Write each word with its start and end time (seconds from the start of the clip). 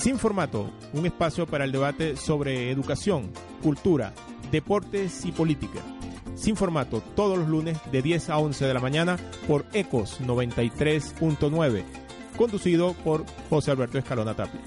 Sin 0.00 0.18
formato, 0.18 0.70
un 0.94 1.04
espacio 1.04 1.46
para 1.46 1.64
el 1.64 1.72
debate 1.72 2.16
sobre 2.16 2.70
educación, 2.70 3.30
cultura, 3.62 4.14
deportes 4.50 5.26
y 5.26 5.30
política. 5.30 5.80
Sin 6.34 6.56
formato, 6.56 7.02
todos 7.14 7.36
los 7.36 7.48
lunes 7.48 7.76
de 7.92 8.00
10 8.00 8.30
a 8.30 8.38
11 8.38 8.64
de 8.64 8.72
la 8.72 8.80
mañana 8.80 9.18
por 9.46 9.66
Ecos 9.74 10.18
93.9, 10.22 11.84
conducido 12.34 12.94
por 13.04 13.26
José 13.50 13.72
Alberto 13.72 13.98
Escalona 13.98 14.32
Tapia. 14.32 14.62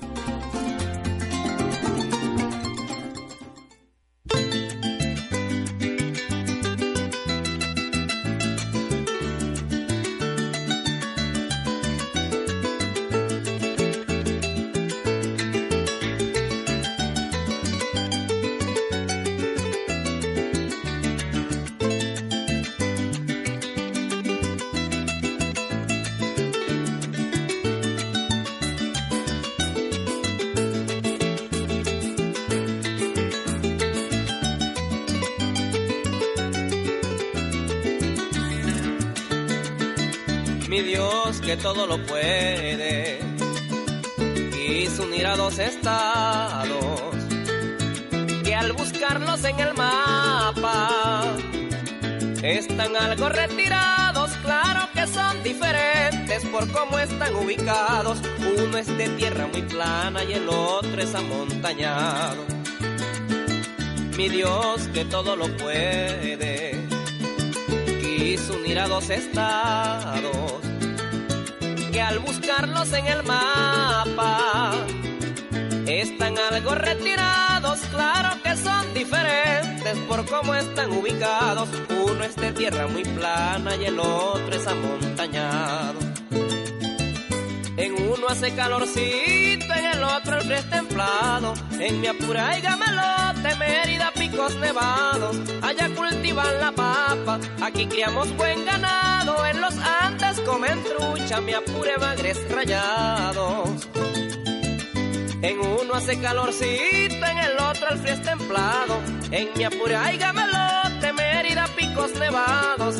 Están 57.03 57.35
ubicados, 57.35 58.19
uno 58.57 58.77
es 58.77 58.87
de 58.97 59.09
tierra 59.09 59.47
muy 59.47 59.61
plana 59.63 60.23
y 60.23 60.33
el 60.33 60.47
otro 60.49 61.01
es 61.01 61.13
amontañado. 61.13 62.45
Mi 64.17 64.29
Dios 64.29 64.87
que 64.93 65.05
todo 65.05 65.35
lo 65.35 65.47
puede, 65.57 66.87
quiso 68.01 68.53
unir 68.53 68.79
a 68.79 68.87
dos 68.87 69.09
estados 69.09 70.61
que 71.91 72.01
al 72.01 72.19
buscarlos 72.19 72.91
en 72.93 73.05
el 73.05 73.23
mapa 73.23 74.71
están 75.85 76.35
algo 76.39 76.73
retirados, 76.73 77.79
claro 77.91 78.29
que 78.41 78.55
son 78.57 78.93
diferentes 78.93 79.97
por 80.07 80.25
cómo 80.25 80.55
están 80.55 80.91
ubicados. 80.91 81.69
Uno 81.89 82.23
es 82.23 82.35
de 82.35 82.51
tierra 82.53 82.87
muy 82.87 83.03
plana 83.03 83.75
y 83.75 83.85
el 83.85 83.99
otro 83.99 84.55
es 84.55 84.65
amontañado. 84.65 86.12
En 87.83 87.95
uno 87.95 88.29
hace 88.29 88.55
calorcito, 88.55 89.73
en 89.73 89.85
el 89.93 90.03
otro 90.05 90.37
el 90.37 90.43
frío 90.45 90.63
templado. 90.69 91.53
En 91.77 91.99
mi 91.99 92.07
apura 92.07 92.57
y 92.57 92.61
gamelote, 92.61 93.55
Mérida, 93.59 94.09
picos 94.17 94.55
nevados. 94.55 95.35
Allá 95.61 95.89
cultivan 95.93 96.61
la 96.61 96.71
papa, 96.71 97.41
aquí 97.61 97.85
criamos 97.87 98.33
buen 98.37 98.63
ganado. 98.63 99.45
En 99.47 99.59
los 99.59 99.73
Andes 100.01 100.39
comen 100.45 100.81
trucha, 100.81 101.41
mi 101.41 101.51
apure 101.51 101.97
bagres 101.97 102.39
rayados. 102.49 103.89
En 105.41 105.59
uno 105.59 105.93
hace 105.93 106.17
calorcito, 106.21 107.25
en 107.25 107.37
el 107.37 107.57
otro 107.69 107.89
el 107.91 107.97
frío 107.97 108.21
templado. 108.21 109.01
En 109.29 109.49
mi 109.57 109.65
apure 109.65 109.97
hay 109.97 110.17
gamelote, 110.17 111.11
Mérida, 111.11 111.67
picos 111.75 112.13
nevados. 112.13 112.95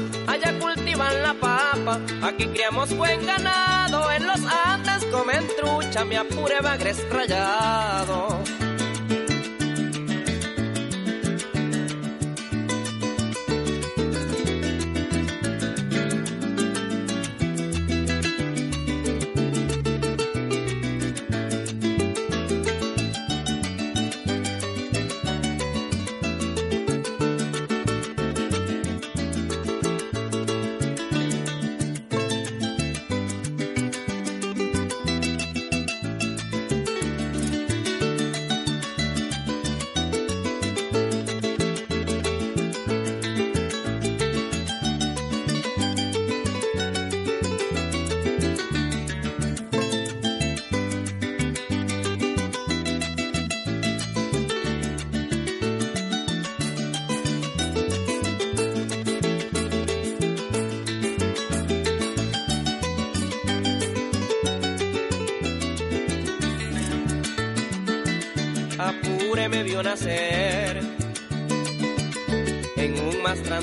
Cultivan 0.93 1.23
la 1.23 1.33
papa, 1.33 1.99
aquí 2.21 2.45
criamos 2.49 2.95
buen 2.95 3.25
ganado. 3.25 4.11
En 4.11 4.27
los 4.27 4.39
Andes 4.65 5.03
comen 5.05 5.43
trucha, 5.57 6.05
mi 6.05 6.15
apure 6.15 6.61
bagres 6.61 7.03
rayados. 7.09 8.62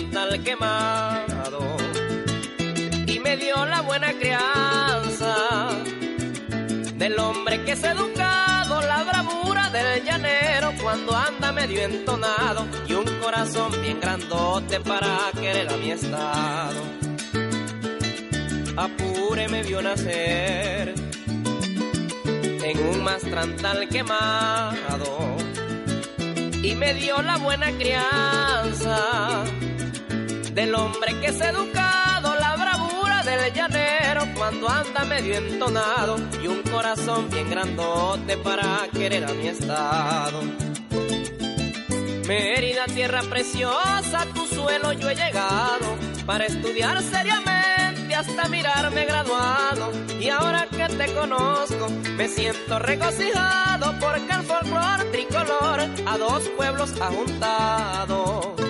Mastrantal 0.00 0.42
quemado 0.42 1.76
y 3.06 3.18
me 3.20 3.36
dio 3.36 3.66
la 3.66 3.82
buena 3.82 4.12
crianza 4.14 5.68
del 6.94 7.18
hombre 7.18 7.64
que 7.64 7.72
es 7.72 7.84
educado, 7.84 8.80
la 8.82 9.04
bravura 9.04 9.70
del 9.70 10.04
llanero 10.04 10.72
cuando 10.82 11.14
anda 11.16 11.52
medio 11.52 11.82
entonado 11.82 12.66
y 12.88 12.94
un 12.94 13.04
corazón 13.20 13.72
bien 13.82 14.00
grandote 14.00 14.80
para 14.80 15.30
querer 15.38 15.68
a 15.68 15.76
mi 15.76 15.90
estado. 15.90 16.80
Apure 18.76 19.48
me 19.48 19.62
vio 19.62 19.82
nacer 19.82 20.94
en 22.24 22.88
un 22.88 23.04
mastrantal 23.04 23.88
quemado 23.88 25.36
y 26.62 26.74
me 26.74 26.94
dio 26.94 27.20
la 27.22 27.36
buena 27.38 27.70
crianza 27.72 29.44
del 30.60 30.74
hombre 30.74 31.18
que 31.20 31.28
es 31.28 31.40
educado, 31.40 32.34
la 32.38 32.54
bravura 32.54 33.22
del 33.22 33.50
llanero 33.54 34.26
cuando 34.36 34.68
anda 34.68 35.06
medio 35.06 35.34
entonado 35.36 36.18
y 36.42 36.48
un 36.48 36.62
corazón 36.64 37.30
bien 37.30 37.48
grandote 37.48 38.36
para 38.36 38.86
querer 38.92 39.24
a 39.24 39.32
mi 39.32 39.48
estado. 39.48 40.42
Mérida, 42.26 42.84
tierra 42.94 43.22
preciosa, 43.22 44.26
tu 44.34 44.46
suelo 44.46 44.92
yo 44.92 45.08
he 45.08 45.14
llegado 45.14 45.96
para 46.26 46.44
estudiar 46.44 47.02
seriamente 47.02 48.14
hasta 48.14 48.46
mirarme 48.48 49.06
graduado. 49.06 49.90
Y 50.20 50.28
ahora 50.28 50.66
que 50.66 50.86
te 50.94 51.14
conozco, 51.14 51.88
me 52.18 52.28
siento 52.28 52.78
regocijado 52.78 53.94
porque 53.98 54.30
el 54.30 54.42
folclor 54.42 55.10
tricolor 55.10 55.80
a 56.06 56.18
dos 56.18 56.42
pueblos 56.50 56.92
ha 57.00 57.06
juntado. 57.06 58.69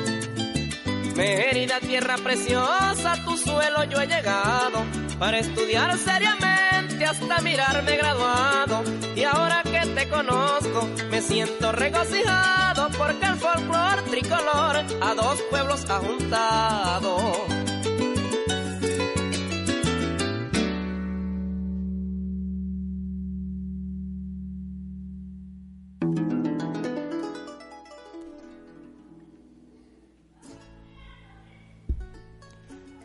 Mérida, 1.20 1.80
tierra 1.80 2.16
preciosa, 2.16 3.14
tu 3.26 3.36
suelo 3.36 3.84
yo 3.84 4.00
he 4.00 4.06
llegado 4.06 4.82
para 5.18 5.38
estudiar 5.38 5.98
seriamente 5.98 7.04
hasta 7.04 7.42
mirarme 7.42 7.94
graduado. 7.98 8.82
Y 9.14 9.24
ahora 9.24 9.62
que 9.62 9.86
te 9.86 10.08
conozco, 10.08 10.88
me 11.10 11.20
siento 11.20 11.72
regocijado 11.72 12.88
porque 12.96 13.26
el 13.26 13.36
folclor 13.36 14.02
tricolor 14.04 14.76
a 15.02 15.14
dos 15.14 15.42
pueblos 15.50 15.84
ha 15.90 15.98
juntado. 15.98 17.59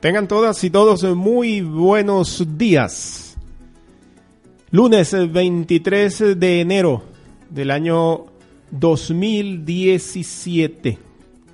Tengan 0.06 0.28
todas 0.28 0.64
y 0.64 0.70
todos 0.70 1.04
muy 1.16 1.62
buenos 1.62 2.46
días. 2.60 3.36
Lunes 4.70 5.32
23 5.32 6.40
de 6.40 6.62
enero 6.62 7.02
del 7.50 7.72
año 7.72 8.28
2017. 8.70 11.00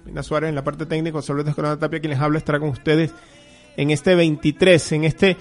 Mina 0.05 0.21
Suárez 0.21 0.49
en 0.49 0.55
la 0.55 0.65
parte 0.65 0.85
técnica, 0.85 1.19
José 1.19 1.31
Luis 1.31 1.47
Tapia, 1.55 2.01
quien 2.01 2.11
les 2.11 2.19
habla, 2.19 2.39
estará 2.39 2.59
con 2.59 2.67
ustedes 2.67 3.13
en 3.77 3.89
este 3.89 4.15
23, 4.15 4.91
en 4.91 5.05
este 5.05 5.37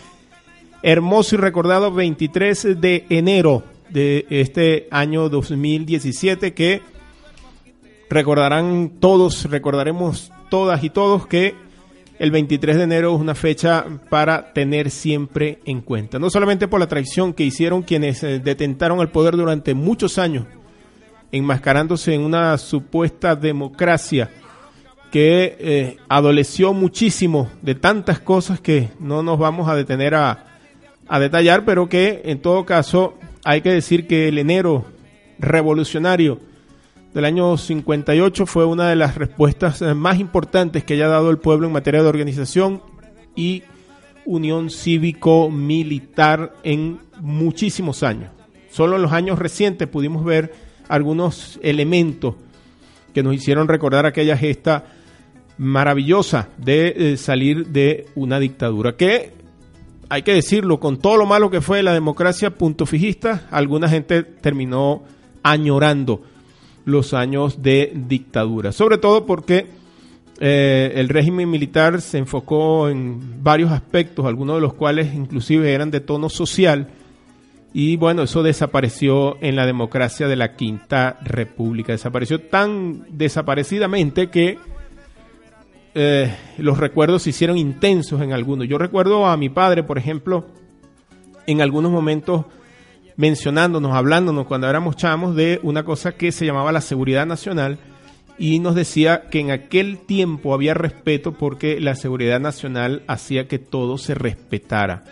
hermoso 0.80 1.34
y 1.34 1.38
recordado 1.38 1.90
23 1.90 2.80
de 2.80 3.06
enero 3.08 3.64
de 3.88 4.24
este 4.30 4.86
año 4.92 5.28
2017 5.28 6.54
que 6.54 6.80
recordarán 8.08 8.92
todos, 9.00 9.50
recordaremos 9.50 10.30
todas 10.48 10.84
y 10.84 10.90
todos 10.90 11.26
que 11.26 11.69
el 12.20 12.30
23 12.30 12.76
de 12.76 12.82
enero 12.82 13.14
es 13.14 13.20
una 13.20 13.34
fecha 13.34 13.86
para 14.10 14.52
tener 14.52 14.90
siempre 14.90 15.58
en 15.64 15.80
cuenta. 15.80 16.18
No 16.18 16.28
solamente 16.28 16.68
por 16.68 16.78
la 16.78 16.86
traición 16.86 17.32
que 17.32 17.44
hicieron 17.44 17.82
quienes 17.82 18.22
eh, 18.22 18.40
detentaron 18.40 19.00
el 19.00 19.08
poder 19.08 19.38
durante 19.38 19.72
muchos 19.72 20.18
años, 20.18 20.44
enmascarándose 21.32 22.12
en 22.12 22.20
una 22.20 22.58
supuesta 22.58 23.34
democracia 23.34 24.30
que 25.10 25.56
eh, 25.58 25.96
adoleció 26.10 26.74
muchísimo 26.74 27.48
de 27.62 27.74
tantas 27.74 28.20
cosas 28.20 28.60
que 28.60 28.90
no 29.00 29.22
nos 29.22 29.38
vamos 29.38 29.66
a 29.70 29.74
detener 29.74 30.14
a, 30.14 30.44
a 31.08 31.18
detallar, 31.18 31.64
pero 31.64 31.88
que 31.88 32.20
en 32.26 32.42
todo 32.42 32.66
caso 32.66 33.14
hay 33.44 33.62
que 33.62 33.72
decir 33.72 34.06
que 34.06 34.28
el 34.28 34.36
enero 34.36 34.84
revolucionario 35.38 36.38
del 37.12 37.24
año 37.24 37.56
58 37.56 38.46
fue 38.46 38.64
una 38.64 38.88
de 38.88 38.96
las 38.96 39.16
respuestas 39.16 39.82
eh, 39.82 39.94
más 39.94 40.18
importantes 40.20 40.84
que 40.84 40.94
haya 40.94 41.08
dado 41.08 41.30
el 41.30 41.38
pueblo 41.38 41.66
en 41.66 41.72
materia 41.72 42.02
de 42.02 42.08
organización 42.08 42.82
y 43.34 43.64
unión 44.24 44.70
cívico-militar 44.70 46.54
en 46.62 47.00
muchísimos 47.20 48.02
años. 48.02 48.30
Solo 48.70 48.96
en 48.96 49.02
los 49.02 49.12
años 49.12 49.38
recientes 49.38 49.88
pudimos 49.88 50.24
ver 50.24 50.54
algunos 50.88 51.58
elementos 51.62 52.34
que 53.12 53.22
nos 53.22 53.34
hicieron 53.34 53.66
recordar 53.66 54.06
aquella 54.06 54.36
gesta 54.36 54.84
maravillosa 55.58 56.48
de 56.58 56.94
eh, 56.96 57.16
salir 57.16 57.66
de 57.68 58.06
una 58.14 58.38
dictadura 58.38 58.96
que 58.96 59.32
hay 60.08 60.22
que 60.22 60.34
decirlo, 60.34 60.80
con 60.80 60.98
todo 60.98 61.16
lo 61.16 61.26
malo 61.26 61.50
que 61.50 61.60
fue 61.60 61.84
la 61.84 61.92
democracia 61.92 62.50
punto 62.50 62.84
fijista, 62.84 63.46
alguna 63.52 63.88
gente 63.88 64.24
terminó 64.24 65.04
añorando 65.44 66.22
los 66.84 67.14
años 67.14 67.62
de 67.62 67.92
dictadura. 67.94 68.72
Sobre 68.72 68.98
todo 68.98 69.26
porque 69.26 69.66
eh, 70.40 70.92
el 70.94 71.08
régimen 71.08 71.50
militar 71.50 72.00
se 72.00 72.18
enfocó 72.18 72.88
en 72.88 73.42
varios 73.42 73.70
aspectos, 73.70 74.24
algunos 74.24 74.56
de 74.56 74.62
los 74.62 74.74
cuales 74.74 75.14
inclusive 75.14 75.72
eran 75.72 75.90
de 75.90 76.00
tono 76.00 76.28
social. 76.28 76.88
Y 77.72 77.96
bueno, 77.96 78.22
eso 78.22 78.42
desapareció 78.42 79.36
en 79.42 79.54
la 79.54 79.66
democracia 79.66 80.26
de 80.26 80.36
la 80.36 80.56
Quinta 80.56 81.18
República. 81.22 81.92
Desapareció 81.92 82.40
tan 82.40 83.04
desaparecidamente 83.10 84.28
que 84.28 84.58
eh, 85.94 86.34
los 86.58 86.78
recuerdos 86.78 87.22
se 87.22 87.30
hicieron 87.30 87.58
intensos 87.58 88.22
en 88.22 88.32
algunos. 88.32 88.66
Yo 88.66 88.78
recuerdo 88.78 89.26
a 89.26 89.36
mi 89.36 89.50
padre, 89.50 89.82
por 89.82 89.98
ejemplo, 89.98 90.46
en 91.46 91.60
algunos 91.60 91.92
momentos 91.92 92.46
mencionándonos, 93.16 93.94
hablándonos 93.94 94.46
cuando 94.46 94.68
éramos 94.68 94.96
chamos 94.96 95.34
de 95.36 95.60
una 95.62 95.84
cosa 95.84 96.12
que 96.12 96.32
se 96.32 96.46
llamaba 96.46 96.72
la 96.72 96.80
seguridad 96.80 97.26
nacional 97.26 97.78
y 98.38 98.58
nos 98.58 98.74
decía 98.74 99.24
que 99.30 99.40
en 99.40 99.50
aquel 99.50 99.98
tiempo 99.98 100.54
había 100.54 100.72
respeto 100.72 101.32
porque 101.32 101.78
la 101.78 101.94
seguridad 101.94 102.40
nacional 102.40 103.02
hacía 103.06 103.46
que 103.46 103.58
todo 103.58 103.98
se 103.98 104.14
respetara. 104.14 105.04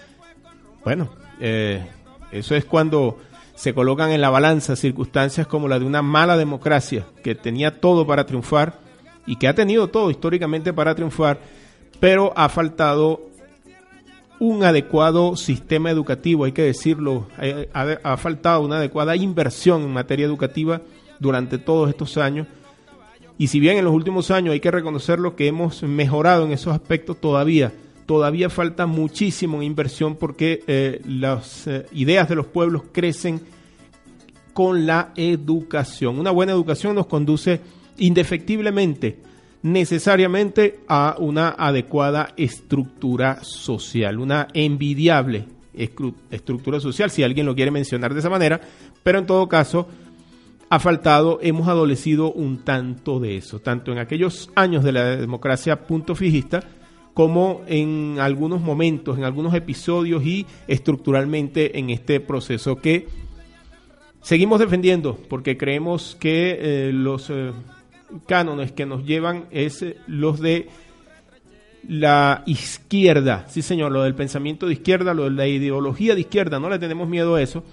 Bueno, 0.83 1.11
eh, 1.41 1.87
eso 2.33 2.55
es 2.55 2.65
cuando 2.65 3.19
se 3.55 3.75
colocan 3.75 4.13
en 4.13 4.21
la 4.21 4.31
balanza 4.31 4.77
circunstancias 4.77 5.47
como 5.47 5.69
la 5.69 5.79
de 5.79 5.85
una 5.85 6.01
mala 6.01 6.37
democracia 6.37 7.07
que 7.23 7.35
tenía 7.35 7.81
todo 7.81 8.07
para 8.07 8.25
triunfar 8.25 8.79
y 9.27 9.37
que 9.37 9.49
ha 9.49 9.55
tenido 9.55 9.89
todo 9.89 10.11
históricamente 10.11 10.73
para 10.73 10.95
triunfar, 10.95 11.41
pero 12.01 12.33
ha 12.35 12.49
faltado 12.49 13.29
un 14.41 14.63
adecuado 14.63 15.37
sistema 15.37 15.91
educativo, 15.91 16.45
hay 16.45 16.53
que 16.53 16.63
decirlo, 16.63 17.27
ha, 17.73 18.17
faltado 18.17 18.63
una 18.63 18.77
adecuada 18.77 19.17
inversión 19.17 19.83
en 19.83 19.93
materia 19.93 20.27
educativa 20.27 20.81
durante 21.19 21.59
todos 21.59 21.89
estos 21.89 22.17
años. 22.17 22.47
Y 23.37 23.49
si 23.49 23.61
bien 23.61 23.79
en 23.79 23.85
los 23.85 23.95
últimos 23.95 24.31
años 24.31 24.53
hay 24.53 24.61
que 24.61 24.71
reconocerlo 24.71 25.37
que 25.37 25.47
hemos 25.47 25.83
mejorado 25.83 26.45
en 26.45 26.53
esos 26.53 26.73
aspectos, 26.73 27.21
todavía, 27.21 27.73
todavía 28.07 28.51
falta 28.51 28.87
muchísimo 28.87 29.63
inversión 29.63 30.17
porque 30.17 30.63
eh, 30.67 31.01
las 31.07 31.67
eh, 31.67 31.87
ideas 31.93 32.29
de 32.29 32.37
los 32.37 32.47
pueblos 32.47 32.83
crecen 32.93 33.41
con 34.53 34.87
la 34.87 35.13
educación. 35.17 36.19
Una 36.19 36.31
buena 36.31 36.53
educación 36.53 36.95
nos 36.95 37.07
conduce 37.07 37.61
indefectiblemente 37.97 39.19
necesariamente 39.63 40.81
a 40.89 41.17
una 41.19 41.51
adecuada 41.51 42.33
estructura 42.37 43.43
social, 43.43 44.19
una 44.19 44.49
envidiable 44.55 45.47
estructura 46.31 46.81
social, 46.81 47.11
si 47.11 47.23
alguien 47.23 47.47
lo 47.47 47.55
quiere 47.55 47.71
mencionar 47.71 48.13
de 48.13 48.21
esa 48.21 48.31
manera, 48.31 48.61
pero 49.03 49.19
en 49.19 49.27
todo 49.27 49.49
caso 49.49 49.89
ha 50.71 50.79
faltado, 50.79 51.39
hemos 51.41 51.69
adolecido 51.69 52.33
un 52.33 52.65
tanto 52.65 53.21
de 53.21 53.37
eso, 53.37 53.61
tanto 53.61 53.93
en 53.93 53.99
aquellos 53.99 54.51
años 54.55 54.85
de 54.85 54.93
la 54.93 55.17
democracia 55.17 55.87
punto 55.87 56.15
fijista, 56.15 56.63
como 57.15 57.63
en 57.67 58.19
algunos 58.21 58.61
momentos, 58.61 59.19
en 59.19 59.25
algunos 59.25 59.55
episodios 59.55 60.25
y 60.25 60.47
estructuralmente 60.69 61.79
en 61.79 61.91
este 61.91 62.21
proceso 62.21 62.77
que 62.77 63.09
seguimos 64.21 64.61
defendiendo, 64.61 65.19
porque 65.29 65.57
creemos 65.57 66.17
que 66.21 66.59
eh, 66.61 66.93
los... 66.93 67.31
Eh, 67.31 67.53
cánones 68.27 68.73
que 68.73 68.87
nos 68.87 69.05
llevan 69.05 69.47
es 69.51 69.83
eh, 69.83 69.97
los 70.07 70.41
de 70.41 70.69
la 71.87 72.43
izquierda, 72.47 73.47
sí 73.49 73.63
señor, 73.63 73.93
lo 73.93 74.03
del 74.03 74.15
pensamiento 74.15 74.67
de 74.67 74.75
izquierda, 74.75 75.15
lo 75.15 75.25
de 75.25 75.31
la 75.31 75.47
ideología 75.47 76.15
de 76.15 76.23
izquierda, 76.23 76.59
no 76.59 76.69
le 76.69 76.79
tenemos 76.79 77.09
miedo 77.09 77.37
a 77.37 77.43
eso, 77.43 77.65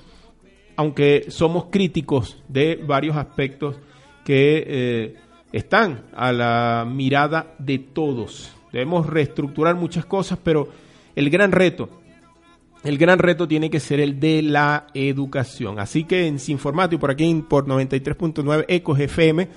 aunque 0.76 1.26
somos 1.30 1.66
críticos 1.66 2.42
de 2.48 2.82
varios 2.86 3.18
aspectos 3.18 3.78
que 4.24 4.64
eh, 4.68 5.16
están 5.52 6.06
a 6.16 6.32
la 6.32 6.88
mirada 6.90 7.56
de 7.60 7.80
todos. 7.80 8.52
Debemos 8.72 9.08
reestructurar 9.08 9.76
muchas 9.76 10.06
cosas, 10.06 10.40
pero 10.44 10.70
el 11.16 11.30
gran 11.30 11.52
reto, 11.52 11.90
el 12.84 12.98
gran 12.98 13.20
reto 13.20 13.48
tiene 13.48 13.70
que 13.70 13.80
ser 13.80 14.00
el 14.00 14.20
de 14.20 14.42
la 14.42 14.88
educación. 14.94 15.80
Así 15.80 16.04
que 16.04 16.28
en 16.28 16.40
Sin 16.40 16.60
Formato 16.60 16.96
y 16.96 16.98
por 16.98 17.12
aquí 17.12 17.44
por 17.48 17.66
93.9 17.66 18.66
Ecos 18.68 19.00
FM, 19.00 19.48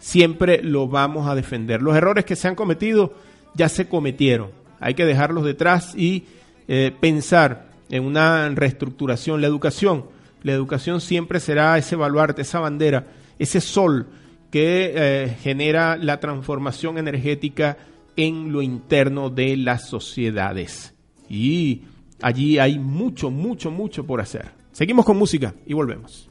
siempre 0.00 0.62
lo 0.64 0.88
vamos 0.88 1.28
a 1.28 1.36
defender. 1.36 1.80
Los 1.80 1.94
errores 1.94 2.24
que 2.24 2.34
se 2.34 2.48
han 2.48 2.56
cometido 2.56 3.14
ya 3.54 3.68
se 3.68 3.88
cometieron. 3.88 4.50
Hay 4.80 4.94
que 4.94 5.06
dejarlos 5.06 5.44
detrás 5.44 5.94
y 5.94 6.24
eh, 6.66 6.92
pensar 6.98 7.70
en 7.90 8.04
una 8.04 8.48
reestructuración. 8.48 9.40
La 9.40 9.46
educación, 9.46 10.06
la 10.42 10.52
educación 10.52 11.00
siempre 11.00 11.38
será 11.38 11.78
ese 11.78 11.94
baluarte, 11.94 12.42
esa 12.42 12.58
bandera, 12.58 13.06
ese 13.38 13.60
sol 13.60 14.08
que 14.50 14.92
eh, 14.94 15.36
genera 15.42 15.96
la 15.96 16.18
transformación 16.18 16.98
energética 16.98 17.76
en 18.16 18.52
lo 18.52 18.62
interno 18.62 19.30
de 19.30 19.56
las 19.56 19.88
sociedades. 19.88 20.94
Y 21.28 21.82
allí 22.20 22.58
hay 22.58 22.78
mucho, 22.78 23.30
mucho, 23.30 23.70
mucho 23.70 24.04
por 24.04 24.20
hacer. 24.20 24.50
Seguimos 24.72 25.04
con 25.04 25.16
música 25.16 25.54
y 25.66 25.74
volvemos. 25.74 26.28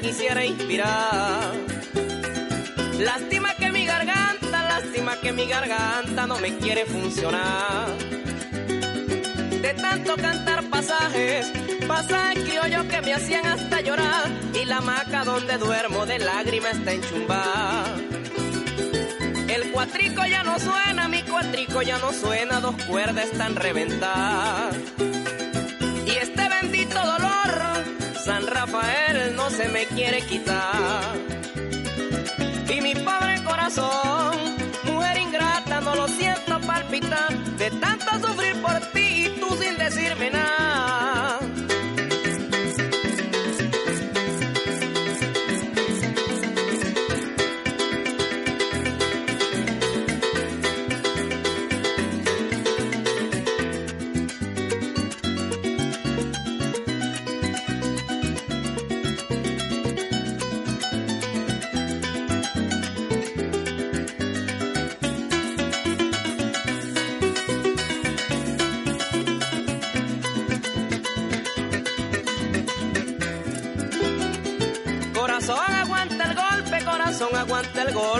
Quisiera 0.00 0.44
inspirar. 0.44 1.52
Lástima 2.98 3.54
que 3.54 3.70
mi 3.70 3.84
garganta, 3.86 4.62
lástima 4.62 5.16
que 5.20 5.32
mi 5.32 5.46
garganta 5.46 6.26
no 6.26 6.38
me 6.38 6.56
quiere 6.58 6.84
funcionar. 6.86 7.88
De 9.62 9.74
tanto 9.74 10.16
cantar 10.16 10.64
pasajes, 10.70 11.52
pasajes 11.86 12.44
criollos 12.44 12.84
que 12.84 13.02
me 13.02 13.14
hacían 13.14 13.46
hasta 13.46 13.80
llorar. 13.80 14.30
Y 14.54 14.64
la 14.64 14.80
maca 14.80 15.24
donde 15.24 15.58
duermo 15.58 16.06
de 16.06 16.18
lágrimas 16.18 16.76
está 16.76 16.92
enchumbada. 16.92 17.96
El 19.48 19.70
cuatrico 19.72 20.24
ya 20.26 20.42
no 20.42 20.58
suena, 20.58 21.08
mi 21.08 21.22
cuatrico 21.22 21.82
ya 21.82 21.98
no 21.98 22.12
suena, 22.12 22.60
dos 22.60 22.76
cuerdas 22.84 23.26
están 23.32 23.56
reventadas. 23.56 24.76
Y 26.06 26.10
este 26.10 26.48
bendito 26.48 26.98
dolor, 26.98 27.27
San 28.28 28.46
Rafael 28.46 29.34
no 29.36 29.48
se 29.48 29.70
me 29.70 29.86
quiere 29.86 30.20
quitar. 30.20 31.16
Y 32.68 32.80
mi 32.82 32.94
pobre 32.94 33.42
corazón, 33.42 34.36
mujer 34.84 35.16
ingrata, 35.16 35.80
no 35.80 35.94
lo 35.94 36.06
siento 36.08 36.60
palpitar 36.60 37.34
de 37.56 37.70
tanto 37.70 38.10
sufrir 38.20 38.60
por 38.60 38.77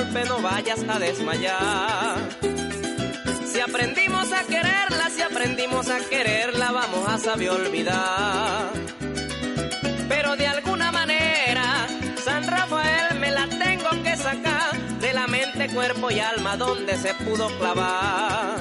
golpe, 0.09 0.29
no 0.29 0.41
vayas 0.41 0.81
a 0.89 0.99
desmayar. 0.99 2.29
Si 3.47 3.61
aprendimos 3.61 4.33
a 4.33 4.45
quererla, 4.45 5.11
si 5.11 5.23
aprendimos 5.23 5.89
a 5.89 5.99
quererla, 6.09 6.71
vamos 6.73 7.09
a 7.09 7.19
saber 7.19 7.51
olvidar. 7.51 8.71
Pero 10.09 10.37
de 10.37 10.47
alguna 10.47 10.93
manera, 10.93 11.87
San 12.25 12.47
Rafael 12.47 13.19
me 13.19 13.31
la 13.31 13.49
tengo 13.49 14.03
que 14.03 14.17
sacar 14.17 14.77
de 15.01 15.13
la 15.13 15.27
mente, 15.27 15.69
cuerpo 15.69 16.11
y 16.11 16.21
alma 16.21 16.57
donde 16.57 16.97
se 16.97 17.15
pudo 17.15 17.49
clavar. 17.59 18.59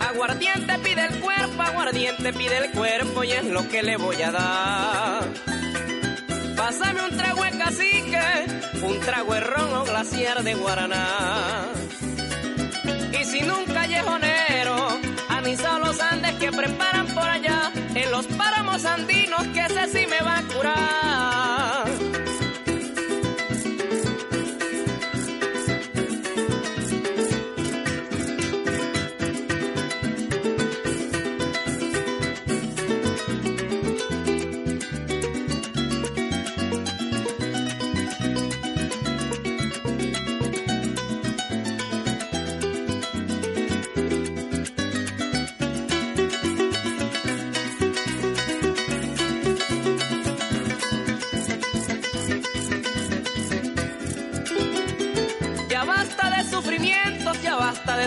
Aguardiente 0.00 0.78
pide 0.78 1.06
el 1.06 1.20
cuerpo, 1.20 1.62
aguardiente 1.62 2.32
pide 2.32 2.58
el 2.58 2.70
cuerpo 2.72 3.24
y 3.24 3.32
es 3.32 3.44
lo 3.44 3.68
que 3.68 3.82
le 3.82 3.96
voy 3.96 4.22
a 4.22 4.30
dar. 4.30 5.24
Pásame 6.56 7.04
un 7.04 7.16
trago 7.16 7.44
de 7.44 7.50
cacique, 7.50 8.45
un 8.82 9.00
trago 9.00 9.34
ron 9.40 9.74
o 9.74 9.84
glaciar 9.84 10.42
de 10.42 10.54
guaraná. 10.54 11.68
Y 13.18 13.24
sin 13.24 13.50
un 13.50 13.64
callejonero, 13.64 14.98
anisa 15.28 15.78
los 15.78 16.00
Andes 16.00 16.34
que 16.34 16.50
preparan 16.52 17.06
por 17.08 17.28
allá, 17.28 17.72
en 17.94 18.10
los 18.10 18.26
páramos 18.26 18.84
andinos 18.84 19.42
que 19.54 19.60
ese 19.60 19.86
sí 19.88 20.06
me 20.06 20.20
va 20.20 20.38
a 20.38 20.42
curar. 20.42 21.05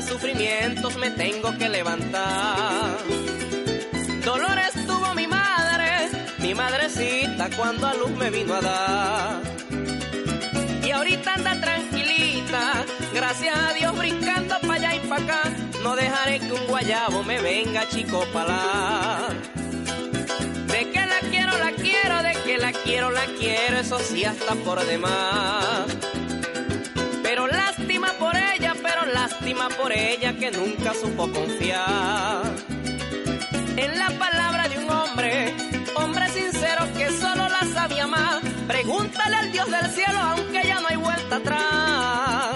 De 0.01 0.07
sufrimientos, 0.07 0.95
me 0.97 1.09
tengo 1.11 1.57
que 1.57 1.67
levantar. 1.67 2.97
Dolores 4.23 4.71
tuvo 4.87 5.13
mi 5.13 5.27
madre, 5.27 6.09
mi 6.39 6.53
madrecita, 6.53 7.49
cuando 7.57 7.87
a 7.87 7.93
luz 7.95 8.11
me 8.11 8.29
vino 8.29 8.53
a 8.53 8.61
dar. 8.61 9.41
Y 10.83 10.91
ahorita 10.91 11.33
anda 11.33 11.59
tranquilita, 11.59 12.85
gracias 13.13 13.57
a 13.57 13.73
Dios 13.73 13.97
brincando 13.97 14.55
para 14.61 14.73
allá 14.75 14.95
y 14.95 14.99
para 15.07 15.23
acá. 15.23 15.41
No 15.83 15.95
dejaré 15.95 16.39
que 16.39 16.51
un 16.53 16.67
guayabo 16.67 17.23
me 17.23 17.41
venga 17.41 17.87
chico 17.89 18.23
palá. 18.31 19.29
De 20.67 20.91
que 20.91 21.05
la 21.05 21.19
quiero, 21.29 21.57
la 21.57 21.71
quiero, 21.71 22.23
de 22.23 22.33
que 22.45 22.57
la 22.57 22.71
quiero, 22.71 23.11
la 23.11 23.25
quiero, 23.37 23.79
eso 23.79 23.99
sí 23.99 24.23
hasta 24.23 24.55
por 24.55 24.85
demás. 24.85 26.08
Por 29.55 29.91
ella 29.91 30.33
que 30.33 30.51
nunca 30.51 30.93
supo 30.93 31.27
confiar 31.31 32.43
en 33.75 33.97
la 33.97 34.09
palabra 34.19 34.67
de 34.67 34.77
un 34.77 34.89
hombre, 34.91 35.55
hombre 35.95 36.29
sincero 36.29 36.85
que 36.95 37.09
solo 37.09 37.49
la 37.49 37.61
sabía 37.73 38.05
más. 38.05 38.41
Pregúntale 38.67 39.35
al 39.35 39.51
Dios 39.51 39.69
del 39.71 39.89
cielo, 39.91 40.19
aunque 40.19 40.67
ya 40.67 40.79
no 40.79 40.87
hay 40.87 40.97
vuelta 40.97 41.35
atrás. 41.37 42.48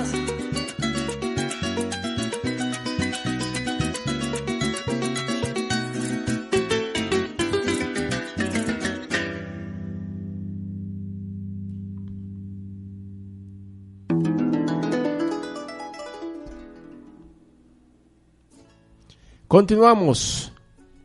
Continuamos 19.53 20.51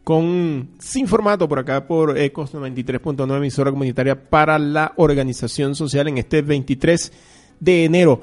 con 0.04 0.70
Sin 0.78 1.06
Formato 1.06 1.46
por 1.46 1.58
acá 1.58 1.86
por 1.86 2.16
Ecos 2.16 2.54
93.9, 2.54 3.36
emisora 3.36 3.70
comunitaria 3.70 4.30
para 4.30 4.58
la 4.58 4.94
organización 4.96 5.74
social 5.74 6.08
en 6.08 6.16
este 6.16 6.40
23 6.40 7.12
de 7.60 7.84
enero 7.84 8.22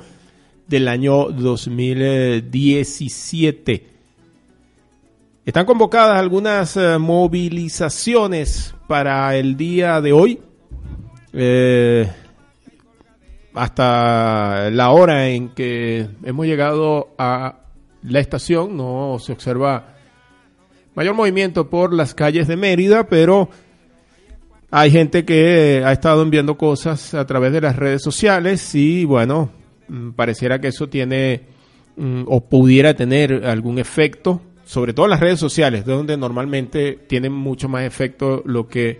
del 0.65 0.87
año 0.87 1.29
2017. 1.29 3.87
Están 5.45 5.67
convocadas 5.67 6.17
algunas 6.17 6.75
eh, 6.75 6.97
movilizaciones 6.97 8.73
para 8.87 9.35
el 9.35 9.55
día 9.55 10.01
de 10.01 10.11
hoy. 10.11 10.39
Eh, 11.33 12.11
hasta 13.53 14.71
la 14.71 14.89
hora 14.89 15.27
en 15.27 15.49
que 15.49 16.09
hemos 16.23 16.47
llegado 16.47 17.13
a 17.15 17.59
la 18.01 18.19
estación 18.19 18.75
no 18.75 19.19
se 19.19 19.31
observa 19.31 19.91
mayor 20.95 21.13
movimiento 21.13 21.69
por 21.69 21.93
las 21.93 22.15
calles 22.15 22.47
de 22.47 22.55
Mérida, 22.55 23.07
pero 23.07 23.49
hay 24.71 24.91
gente 24.91 25.25
que 25.25 25.83
ha 25.85 25.91
estado 25.91 26.21
enviando 26.23 26.57
cosas 26.57 27.13
a 27.13 27.25
través 27.25 27.51
de 27.53 27.61
las 27.61 27.75
redes 27.75 28.01
sociales 28.01 28.73
y 28.75 29.05
bueno, 29.05 29.51
mm, 29.87 30.11
pareciera 30.11 30.59
que 30.59 30.69
eso 30.69 30.87
tiene 30.87 31.41
mm, 31.97 32.23
o 32.27 32.41
pudiera 32.41 32.93
tener 32.93 33.45
algún 33.45 33.77
efecto, 33.77 34.41
sobre 34.65 34.93
todo 34.93 35.05
en 35.05 35.11
las 35.11 35.19
redes 35.19 35.39
sociales, 35.39 35.85
de 35.85 35.93
donde 35.93 36.17
normalmente 36.17 36.99
tiene 37.07 37.29
mucho 37.29 37.69
más 37.69 37.83
efecto 37.83 38.41
lo 38.45 38.67
que 38.67 38.99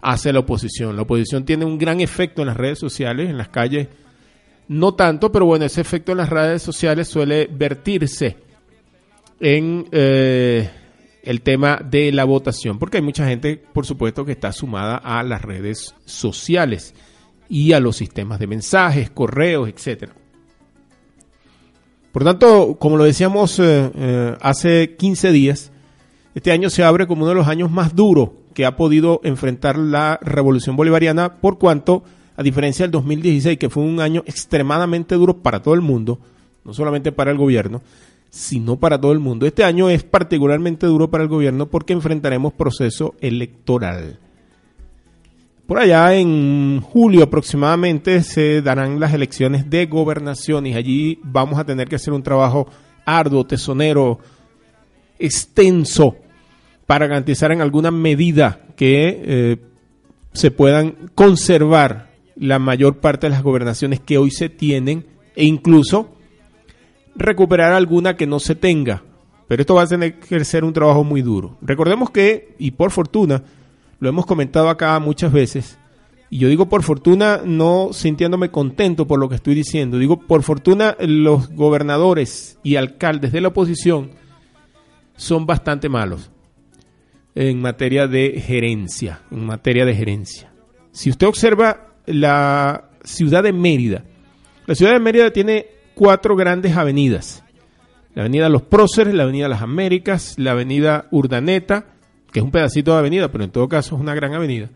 hace 0.00 0.32
la 0.32 0.40
oposición. 0.40 0.96
La 0.96 1.02
oposición 1.02 1.44
tiene 1.44 1.64
un 1.64 1.78
gran 1.78 2.00
efecto 2.00 2.42
en 2.42 2.48
las 2.48 2.56
redes 2.56 2.78
sociales, 2.78 3.30
en 3.30 3.38
las 3.38 3.48
calles 3.48 3.88
no 4.68 4.94
tanto, 4.94 5.30
pero 5.30 5.46
bueno, 5.46 5.64
ese 5.64 5.80
efecto 5.80 6.12
en 6.12 6.18
las 6.18 6.28
redes 6.28 6.62
sociales 6.62 7.06
suele 7.06 7.48
vertirse 7.50 8.36
en 9.38 9.86
eh, 9.92 10.68
el 11.26 11.42
tema 11.42 11.80
de 11.84 12.12
la 12.12 12.24
votación, 12.24 12.78
porque 12.78 12.98
hay 12.98 13.02
mucha 13.02 13.26
gente, 13.26 13.56
por 13.56 13.84
supuesto, 13.84 14.24
que 14.24 14.32
está 14.32 14.52
sumada 14.52 14.96
a 14.96 15.22
las 15.24 15.42
redes 15.42 15.94
sociales 16.04 16.94
y 17.48 17.72
a 17.72 17.80
los 17.80 17.96
sistemas 17.96 18.38
de 18.38 18.46
mensajes, 18.46 19.10
correos, 19.10 19.68
etcétera. 19.68 20.14
Por 22.12 22.24
tanto, 22.24 22.76
como 22.78 22.96
lo 22.96 23.04
decíamos 23.04 23.58
eh, 23.58 23.90
eh, 23.94 24.36
hace 24.40 24.94
15 24.96 25.32
días, 25.32 25.72
este 26.36 26.52
año 26.52 26.70
se 26.70 26.84
abre 26.84 27.08
como 27.08 27.22
uno 27.22 27.30
de 27.30 27.34
los 27.34 27.48
años 27.48 27.72
más 27.72 27.94
duros 27.96 28.30
que 28.54 28.64
ha 28.64 28.76
podido 28.76 29.20
enfrentar 29.24 29.76
la 29.76 30.18
revolución 30.22 30.76
bolivariana, 30.76 31.34
por 31.40 31.58
cuanto, 31.58 32.04
a 32.36 32.42
diferencia 32.44 32.84
del 32.84 32.92
2016, 32.92 33.58
que 33.58 33.68
fue 33.68 33.82
un 33.82 34.00
año 34.00 34.22
extremadamente 34.26 35.16
duro 35.16 35.38
para 35.38 35.60
todo 35.60 35.74
el 35.74 35.80
mundo, 35.80 36.20
no 36.64 36.72
solamente 36.72 37.10
para 37.10 37.32
el 37.32 37.36
gobierno, 37.36 37.82
sino 38.30 38.76
para 38.76 39.00
todo 39.00 39.12
el 39.12 39.18
mundo. 39.18 39.46
Este 39.46 39.64
año 39.64 39.88
es 39.88 40.02
particularmente 40.02 40.86
duro 40.86 41.10
para 41.10 41.24
el 41.24 41.28
gobierno 41.28 41.66
porque 41.66 41.92
enfrentaremos 41.92 42.52
proceso 42.52 43.14
electoral. 43.20 44.18
Por 45.66 45.78
allá 45.78 46.14
en 46.14 46.80
julio 46.80 47.24
aproximadamente 47.24 48.22
se 48.22 48.62
darán 48.62 49.00
las 49.00 49.12
elecciones 49.12 49.68
de 49.68 49.86
gobernación 49.86 50.66
y 50.66 50.74
allí 50.74 51.18
vamos 51.24 51.58
a 51.58 51.64
tener 51.64 51.88
que 51.88 51.96
hacer 51.96 52.12
un 52.12 52.22
trabajo 52.22 52.68
arduo, 53.04 53.44
tesonero, 53.44 54.20
extenso 55.18 56.16
para 56.86 57.08
garantizar 57.08 57.50
en 57.50 57.62
alguna 57.62 57.90
medida 57.90 58.60
que 58.76 59.22
eh, 59.24 59.56
se 60.32 60.50
puedan 60.50 61.10
conservar 61.14 62.10
la 62.36 62.58
mayor 62.58 62.98
parte 62.98 63.26
de 63.26 63.30
las 63.30 63.42
gobernaciones 63.42 63.98
que 63.98 64.18
hoy 64.18 64.30
se 64.30 64.48
tienen 64.48 65.06
e 65.34 65.46
incluso 65.46 66.15
recuperar 67.16 67.72
alguna 67.72 68.16
que 68.16 68.26
no 68.26 68.40
se 68.40 68.54
tenga. 68.54 69.02
Pero 69.48 69.60
esto 69.60 69.74
va 69.74 69.82
a 69.82 69.86
tener 69.86 70.18
que 70.18 70.44
ser 70.44 70.64
un 70.64 70.72
trabajo 70.72 71.04
muy 71.04 71.22
duro. 71.22 71.56
Recordemos 71.62 72.10
que, 72.10 72.54
y 72.58 72.72
por 72.72 72.90
fortuna, 72.90 73.42
lo 74.00 74.08
hemos 74.08 74.26
comentado 74.26 74.68
acá 74.68 74.98
muchas 74.98 75.32
veces, 75.32 75.78
y 76.28 76.38
yo 76.38 76.48
digo 76.48 76.68
por 76.68 76.82
fortuna 76.82 77.40
no 77.44 77.90
sintiéndome 77.92 78.50
contento 78.50 79.06
por 79.06 79.18
lo 79.18 79.28
que 79.28 79.36
estoy 79.36 79.54
diciendo, 79.54 79.98
digo 79.98 80.18
por 80.18 80.42
fortuna 80.42 80.96
los 81.00 81.50
gobernadores 81.50 82.58
y 82.62 82.76
alcaldes 82.76 83.32
de 83.32 83.40
la 83.40 83.48
oposición 83.48 84.10
son 85.16 85.46
bastante 85.46 85.88
malos 85.88 86.30
en 87.34 87.60
materia 87.60 88.08
de 88.08 88.42
gerencia, 88.44 89.20
en 89.30 89.46
materia 89.46 89.84
de 89.84 89.94
gerencia. 89.94 90.52
Si 90.90 91.10
usted 91.10 91.26
observa 91.26 91.94
la 92.06 92.90
ciudad 93.04 93.42
de 93.42 93.52
Mérida, 93.52 94.04
la 94.66 94.74
ciudad 94.74 94.92
de 94.92 95.00
Mérida 95.00 95.30
tiene 95.30 95.66
cuatro 95.96 96.36
grandes 96.36 96.76
avenidas. 96.76 97.42
La 98.14 98.22
avenida 98.22 98.48
Los 98.48 98.62
Próceres, 98.62 99.14
la 99.14 99.24
avenida 99.24 99.48
Las 99.48 99.62
Américas, 99.62 100.34
la 100.38 100.52
avenida 100.52 101.06
Urdaneta, 101.10 101.86
que 102.30 102.40
es 102.40 102.44
un 102.44 102.50
pedacito 102.50 102.92
de 102.92 102.98
avenida, 102.98 103.32
pero 103.32 103.44
en 103.44 103.50
todo 103.50 103.66
caso 103.68 103.96
es 103.96 104.00
una 104.00 104.14
gran 104.14 104.34
avenida, 104.34 104.68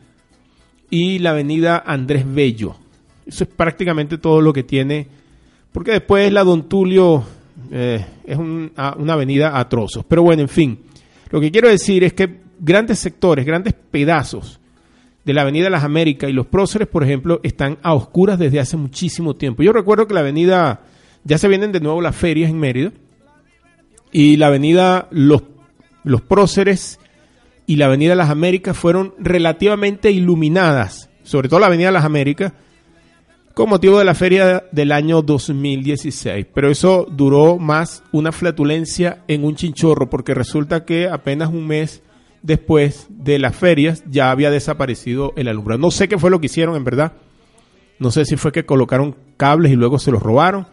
y 0.88 1.18
la 1.18 1.30
avenida 1.30 1.82
Andrés 1.86 2.24
Bello. 2.26 2.74
Eso 3.26 3.44
es 3.44 3.50
prácticamente 3.50 4.18
todo 4.18 4.40
lo 4.40 4.52
que 4.52 4.62
tiene, 4.62 5.06
porque 5.72 5.92
después 5.92 6.32
la 6.32 6.42
Don 6.42 6.68
Tulio 6.68 7.22
eh, 7.70 8.04
es 8.24 8.36
una 8.36 9.12
avenida 9.12 9.58
a 9.58 9.68
trozos. 9.68 10.04
Pero 10.08 10.22
bueno, 10.22 10.42
en 10.42 10.48
fin, 10.48 10.80
lo 11.30 11.40
que 11.40 11.50
quiero 11.50 11.68
decir 11.68 12.02
es 12.02 12.12
que 12.14 12.40
grandes 12.58 12.98
sectores, 12.98 13.44
grandes 13.44 13.74
pedazos 13.74 14.58
de 15.24 15.34
la 15.34 15.42
avenida 15.42 15.70
Las 15.70 15.84
Américas 15.84 16.30
y 16.30 16.32
los 16.32 16.46
próceres, 16.46 16.88
por 16.88 17.04
ejemplo, 17.04 17.40
están 17.42 17.78
a 17.82 17.94
oscuras 17.94 18.38
desde 18.38 18.60
hace 18.60 18.76
muchísimo 18.76 19.34
tiempo. 19.34 19.62
Yo 19.62 19.72
recuerdo 19.72 20.06
que 20.06 20.14
la 20.14 20.20
avenida, 20.20 20.80
ya 21.24 21.38
se 21.38 21.48
vienen 21.48 21.72
de 21.72 21.80
nuevo 21.80 22.00
las 22.00 22.16
ferias 22.16 22.50
en 22.50 22.58
Mérida, 22.58 22.92
y 24.12 24.36
la 24.36 24.48
avenida 24.48 25.08
Los, 25.10 25.42
los 26.02 26.20
próceres 26.22 26.98
y 27.70 27.76
la 27.76 27.86
Avenida 27.86 28.16
Las 28.16 28.30
Américas 28.30 28.76
fueron 28.76 29.14
relativamente 29.16 30.10
iluminadas, 30.10 31.08
sobre 31.22 31.48
todo 31.48 31.60
la 31.60 31.66
Avenida 31.66 31.92
Las 31.92 32.04
Américas, 32.04 32.52
con 33.54 33.68
motivo 33.68 34.00
de 34.00 34.04
la 34.04 34.14
feria 34.14 34.64
del 34.72 34.90
año 34.90 35.22
2016. 35.22 36.46
Pero 36.52 36.68
eso 36.68 37.06
duró 37.08 37.58
más 37.58 38.02
una 38.10 38.32
flatulencia 38.32 39.22
en 39.28 39.44
un 39.44 39.54
chinchorro, 39.54 40.10
porque 40.10 40.34
resulta 40.34 40.84
que 40.84 41.08
apenas 41.08 41.50
un 41.50 41.68
mes 41.68 42.02
después 42.42 43.06
de 43.08 43.38
las 43.38 43.54
ferias 43.54 44.02
ya 44.10 44.32
había 44.32 44.50
desaparecido 44.50 45.32
el 45.36 45.46
alumbrado. 45.46 45.80
No 45.80 45.92
sé 45.92 46.08
qué 46.08 46.18
fue 46.18 46.30
lo 46.30 46.40
que 46.40 46.46
hicieron, 46.46 46.74
en 46.74 46.82
verdad. 46.82 47.12
No 48.00 48.10
sé 48.10 48.24
si 48.24 48.36
fue 48.36 48.50
que 48.50 48.66
colocaron 48.66 49.14
cables 49.36 49.70
y 49.70 49.76
luego 49.76 50.00
se 50.00 50.10
los 50.10 50.22
robaron, 50.22 50.66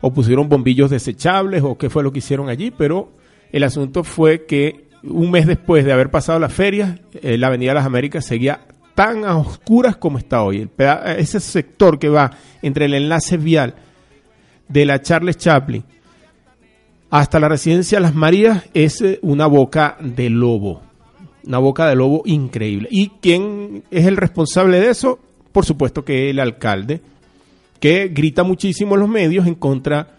o 0.00 0.12
pusieron 0.12 0.48
bombillos 0.48 0.90
desechables, 0.90 1.62
o 1.62 1.76
qué 1.76 1.90
fue 1.90 2.02
lo 2.02 2.12
que 2.12 2.20
hicieron 2.20 2.48
allí, 2.48 2.70
pero 2.70 3.12
el 3.52 3.64
asunto 3.64 4.04
fue 4.04 4.46
que 4.46 4.88
un 5.02 5.30
mes 5.30 5.46
después 5.46 5.84
de 5.84 5.92
haber 5.92 6.10
pasado 6.10 6.38
la 6.38 6.48
feria, 6.48 7.00
eh, 7.22 7.38
la 7.38 7.48
Avenida 7.48 7.70
de 7.70 7.74
las 7.76 7.86
Américas 7.86 8.24
seguía 8.24 8.60
tan 8.94 9.24
a 9.24 9.36
oscuras 9.36 9.96
como 9.96 10.18
está 10.18 10.42
hoy. 10.42 10.68
ese 11.16 11.40
sector 11.40 11.98
que 11.98 12.08
va 12.08 12.32
entre 12.62 12.86
el 12.86 12.94
enlace 12.94 13.36
vial 13.36 13.74
de 14.68 14.84
la 14.84 15.00
Charles 15.00 15.36
Chaplin 15.36 15.84
hasta 17.10 17.40
la 17.40 17.48
residencia 17.48 18.00
Las 18.00 18.14
Marías 18.14 18.64
es 18.74 19.00
eh, 19.00 19.18
una 19.22 19.46
boca 19.46 19.96
de 20.00 20.28
lobo. 20.30 20.82
Una 21.44 21.58
boca 21.58 21.88
de 21.88 21.96
lobo 21.96 22.22
increíble. 22.26 22.88
¿Y 22.90 23.10
quién 23.20 23.84
es 23.90 24.06
el 24.06 24.16
responsable 24.16 24.80
de 24.80 24.90
eso? 24.90 25.18
Por 25.52 25.64
supuesto 25.64 26.04
que 26.04 26.28
el 26.28 26.40
alcalde, 26.40 27.00
que 27.80 28.08
grita 28.08 28.42
muchísimo 28.42 28.96
los 28.96 29.08
medios 29.08 29.46
en 29.46 29.54
contra 29.54 30.18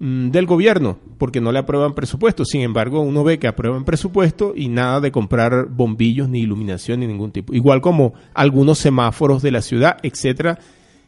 Mm, 0.00 0.30
del 0.30 0.44
gobierno, 0.44 0.98
porque 1.18 1.40
no 1.40 1.52
le 1.52 1.60
aprueban 1.60 1.94
presupuesto. 1.94 2.44
Sin 2.44 2.62
embargo, 2.62 3.00
uno 3.00 3.22
ve 3.22 3.38
que 3.38 3.46
aprueban 3.46 3.84
presupuesto 3.84 4.52
y 4.54 4.68
nada 4.68 5.00
de 5.00 5.12
comprar 5.12 5.68
bombillos, 5.70 6.28
ni 6.28 6.40
iluminación, 6.40 7.00
ni 7.00 7.06
ningún 7.06 7.30
tipo. 7.30 7.54
Igual 7.54 7.80
como 7.80 8.12
algunos 8.34 8.78
semáforos 8.78 9.40
de 9.40 9.52
la 9.52 9.62
ciudad, 9.62 9.98
etcétera. 10.02 10.58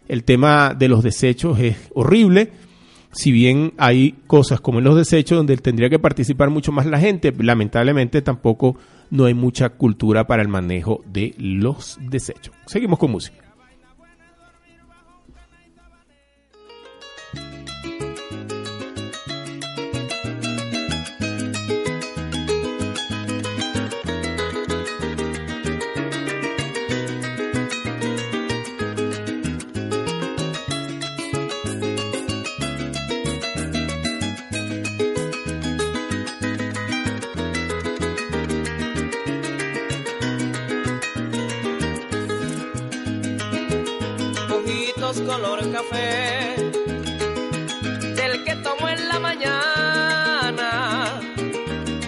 El 0.09 0.23
tema 0.23 0.73
de 0.73 0.89
los 0.89 1.03
desechos 1.03 1.59
es 1.59 1.77
horrible. 1.95 2.53
Si 3.11 3.33
bien 3.33 3.73
hay 3.77 4.15
cosas 4.27 4.61
como 4.61 4.79
en 4.79 4.85
los 4.85 4.97
desechos 4.97 5.37
donde 5.37 5.57
tendría 5.57 5.91
que 5.91 5.99
participar 5.99 6.51
mucho 6.51 6.71
más 6.71 6.87
la 6.87 7.01
gente, 7.01 7.35
lamentablemente 7.37 8.23
tampoco 8.23 8.77
no 9.11 9.25
hay 9.25 9.35
mucha 9.35 9.71
cultura 9.71 10.27
para 10.27 10.43
el 10.43 10.49
manejo 10.49 11.03
de 11.07 11.35
los 11.39 11.99
desechos. 12.09 12.55
Seguimos 12.67 12.99
con 12.99 13.11
música. 13.11 13.46
Color 45.21 45.61
café, 45.73 46.57
del 48.17 48.45
que 48.45 48.57
tomo 48.57 48.89
en 48.89 49.09
la 49.09 49.19
mañana, 49.19 51.21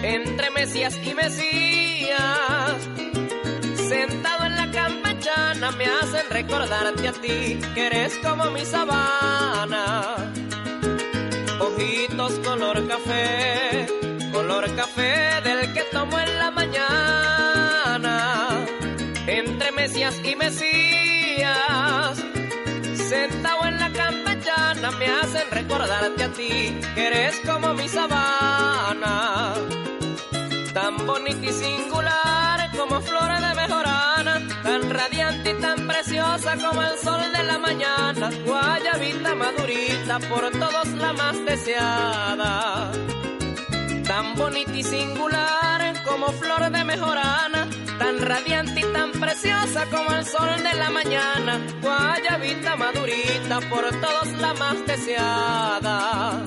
entre 0.03 0.49
Mesías 0.51 0.97
y 1.03 1.13
Mesías, 1.13 2.77
sentado 3.75 4.45
en 4.45 4.55
la 4.55 4.71
campechana, 4.71 5.71
me 5.71 5.85
hacen 5.85 6.29
recordarte 6.29 7.07
a 7.07 7.13
ti, 7.13 7.59
que 7.73 7.87
eres 7.87 8.17
como 8.17 8.45
mi 8.51 8.65
sabana. 8.65 10.15
Ojitos 11.59 12.33
color 12.39 12.87
café, 12.87 13.87
color 14.31 14.75
café 14.75 15.41
del 15.43 15.73
que 15.73 15.83
tomo 15.91 16.19
en 16.19 16.37
la 16.37 16.51
mañana, 16.51 18.49
entre 19.27 19.71
Mesías 19.71 20.15
y 20.23 20.35
Mesías 20.35 22.28
sentado 23.09 23.65
en 23.65 23.79
la 23.79 23.91
campechana 23.91 24.91
me 24.91 25.07
hacen 25.07 25.47
recordarte 25.49 26.23
a 26.25 26.31
ti, 26.31 26.79
que 26.93 27.07
eres 27.07 27.39
como 27.43 27.73
mi 27.73 27.87
sabana, 27.87 29.55
tan 30.73 31.07
bonita 31.07 31.43
y 31.43 31.51
singular 31.51 32.69
como 32.77 33.01
flores 33.01 33.41
de 33.41 33.53
mejorana, 33.55 34.33
tan 34.61 34.89
radiante 34.91 35.49
y 35.49 35.53
tan 35.55 35.87
preciosa 35.87 36.55
como 36.63 36.83
el 36.83 36.97
sol 36.99 37.21
de 37.35 37.43
la 37.43 37.57
mañana, 37.57 38.29
guayabita 38.45 39.33
madurita, 39.33 40.19
por 40.29 40.51
todos 40.51 40.87
la 40.89 41.11
más 41.13 41.45
deseada, 41.45 42.91
tan 44.07 44.35
bonita 44.35 44.75
y 44.75 44.83
singular 44.83 45.58
como 46.05 46.27
flor 46.33 46.71
de 46.71 46.83
mejorana, 46.83 47.67
tan 47.97 48.19
radiante 48.19 48.79
y 48.81 48.93
tan 48.93 49.11
preciosa 49.11 49.85
como 49.91 50.11
el 50.11 50.25
sol 50.25 50.63
de 50.63 50.73
la 50.75 50.89
mañana, 50.89 51.59
guayabita 51.81 52.75
madurita, 52.75 53.59
por 53.69 53.89
todos 54.01 54.27
la 54.39 54.53
más 54.53 54.85
deseada. 54.85 56.43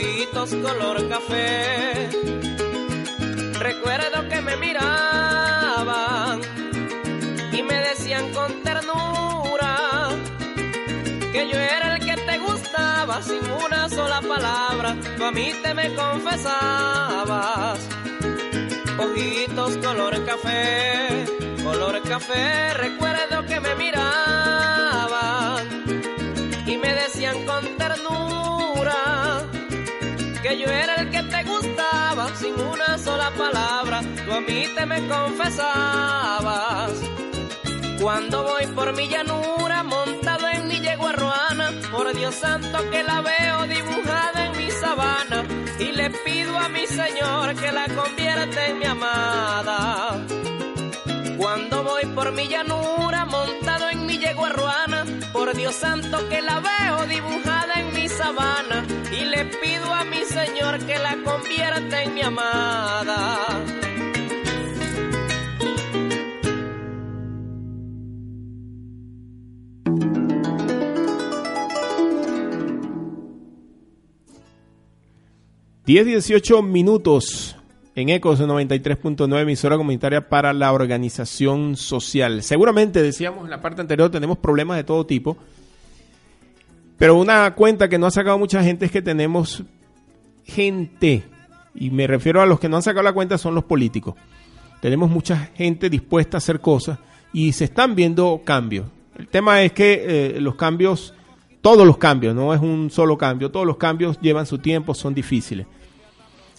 Ojitos 0.00 0.54
color 0.54 1.08
café. 1.08 2.08
Recuerdo 3.58 4.28
que 4.28 4.40
me 4.40 4.56
miraban 4.56 6.40
y 7.52 7.62
me 7.62 7.74
decían 7.74 8.32
con 8.32 8.62
ternura 8.62 10.08
que 11.32 11.48
yo 11.48 11.58
era 11.58 11.96
el 11.96 12.04
que 12.04 12.16
te 12.16 12.38
gustaba 12.38 13.22
sin 13.22 13.44
una 13.64 13.88
sola 13.88 14.20
palabra. 14.22 14.96
Tú 15.16 15.24
a 15.24 15.32
mí 15.32 15.52
te 15.62 15.74
me 15.74 15.94
confesabas. 15.94 17.78
Ojitos 18.98 19.76
color 19.78 20.24
café, 20.24 21.26
color 21.62 22.02
café. 22.02 22.74
Recuerdo 22.74 23.44
que 23.46 23.60
me 23.60 23.74
miraban 23.74 25.66
y 26.66 26.76
me 26.78 26.94
decían 26.94 27.44
con 27.44 27.76
ternura 27.76 28.49
que 30.42 30.58
yo 30.58 30.66
era 30.66 30.94
el 30.96 31.10
que 31.10 31.22
te 31.22 31.44
gustaba 31.44 32.28
sin 32.36 32.54
una 32.54 32.98
sola 32.98 33.30
palabra. 33.36 34.00
Tú 34.24 34.32
a 34.32 34.40
mí 34.40 34.64
te 34.74 34.86
me 34.86 35.06
confesabas. 35.06 36.92
Cuando 38.00 38.42
voy 38.44 38.66
por 38.68 38.94
mi 38.96 39.08
llanura 39.08 39.82
montado 39.82 40.48
en 40.48 40.68
mi 40.68 40.80
yegua 40.80 41.12
ruana, 41.12 41.70
por 41.92 42.14
Dios 42.14 42.34
santo 42.34 42.78
que 42.90 43.02
la 43.02 43.20
veo 43.20 43.66
dibujada 43.66 44.46
en 44.46 44.56
mi 44.56 44.70
sabana 44.70 45.44
y 45.78 45.92
le 45.92 46.10
pido 46.24 46.58
a 46.58 46.68
mi 46.70 46.86
Señor 46.86 47.54
que 47.56 47.72
la 47.72 47.86
convierta 47.88 48.66
en 48.68 48.78
mi 48.78 48.86
amada. 48.86 50.26
Cuando 51.36 51.82
voy 51.84 52.06
por 52.14 52.32
mi 52.32 52.48
llanura 52.48 53.26
montado 53.26 53.69
ruana, 54.34 55.04
por 55.32 55.54
Dios 55.54 55.74
santo 55.74 56.28
que 56.28 56.40
la 56.40 56.60
veo 56.60 57.06
dibujada 57.06 57.74
en 57.80 57.94
mi 57.94 58.08
sabana 58.08 58.84
y 59.12 59.24
le 59.24 59.44
pido 59.44 59.92
a 59.92 60.04
mi 60.04 60.24
Señor 60.24 60.78
que 60.86 60.98
la 60.98 61.16
convierta 61.24 62.02
en 62.02 62.14
mi 62.14 62.22
amada. 62.22 63.38
Diez 75.84 76.06
dieciocho 76.06 76.62
minutos 76.62 77.56
en 78.00 78.08
Ecos 78.08 78.40
93.9, 78.40 79.42
emisora 79.42 79.76
comunitaria 79.76 80.28
para 80.28 80.52
la 80.52 80.72
organización 80.72 81.76
social. 81.76 82.42
Seguramente, 82.42 83.02
decíamos 83.02 83.44
en 83.44 83.50
la 83.50 83.60
parte 83.60 83.80
anterior, 83.80 84.10
tenemos 84.10 84.38
problemas 84.38 84.76
de 84.76 84.84
todo 84.84 85.04
tipo, 85.06 85.36
pero 86.98 87.16
una 87.16 87.54
cuenta 87.54 87.88
que 87.88 87.98
no 87.98 88.06
ha 88.06 88.10
sacado 88.10 88.38
mucha 88.38 88.62
gente 88.62 88.86
es 88.86 88.92
que 88.92 89.02
tenemos 89.02 89.62
gente, 90.44 91.24
y 91.74 91.90
me 91.90 92.06
refiero 92.06 92.40
a 92.40 92.46
los 92.46 92.58
que 92.58 92.68
no 92.68 92.76
han 92.76 92.82
sacado 92.82 93.02
la 93.02 93.12
cuenta 93.12 93.38
son 93.38 93.54
los 93.54 93.64
políticos. 93.64 94.14
Tenemos 94.80 95.10
mucha 95.10 95.50
gente 95.54 95.90
dispuesta 95.90 96.36
a 96.36 96.38
hacer 96.38 96.60
cosas 96.60 96.98
y 97.32 97.52
se 97.52 97.64
están 97.64 97.94
viendo 97.94 98.40
cambios. 98.44 98.86
El 99.16 99.28
tema 99.28 99.62
es 99.62 99.72
que 99.72 100.36
eh, 100.36 100.40
los 100.40 100.54
cambios, 100.54 101.14
todos 101.60 101.86
los 101.86 101.98
cambios, 101.98 102.34
no 102.34 102.54
es 102.54 102.60
un 102.60 102.90
solo 102.90 103.18
cambio, 103.18 103.50
todos 103.50 103.66
los 103.66 103.76
cambios 103.76 104.18
llevan 104.20 104.46
su 104.46 104.58
tiempo, 104.58 104.94
son 104.94 105.12
difíciles. 105.12 105.66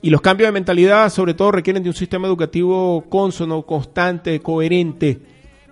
Y 0.04 0.10
los 0.10 0.22
cambios 0.22 0.48
de 0.48 0.54
mentalidad, 0.54 1.10
sobre 1.12 1.36
todo, 1.36 1.52
requieren 1.52 1.84
de 1.84 1.90
un 1.90 1.96
sistema 1.96 2.28
educativo 2.28 3.06
consono, 3.08 3.62
constante, 3.64 4.40
coherente, 4.40 5.20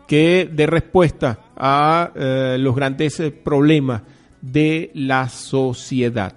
que 0.08 0.50
dé 0.52 0.68
respuesta 0.68 1.40
a 1.56 2.12
eh, 2.16 2.58
los 2.60 2.76
grandes 2.76 3.20
eh, 3.20 3.32
problemas 3.32 4.04
de 4.42 4.92
la 4.94 5.30
sociedad. 5.30 6.36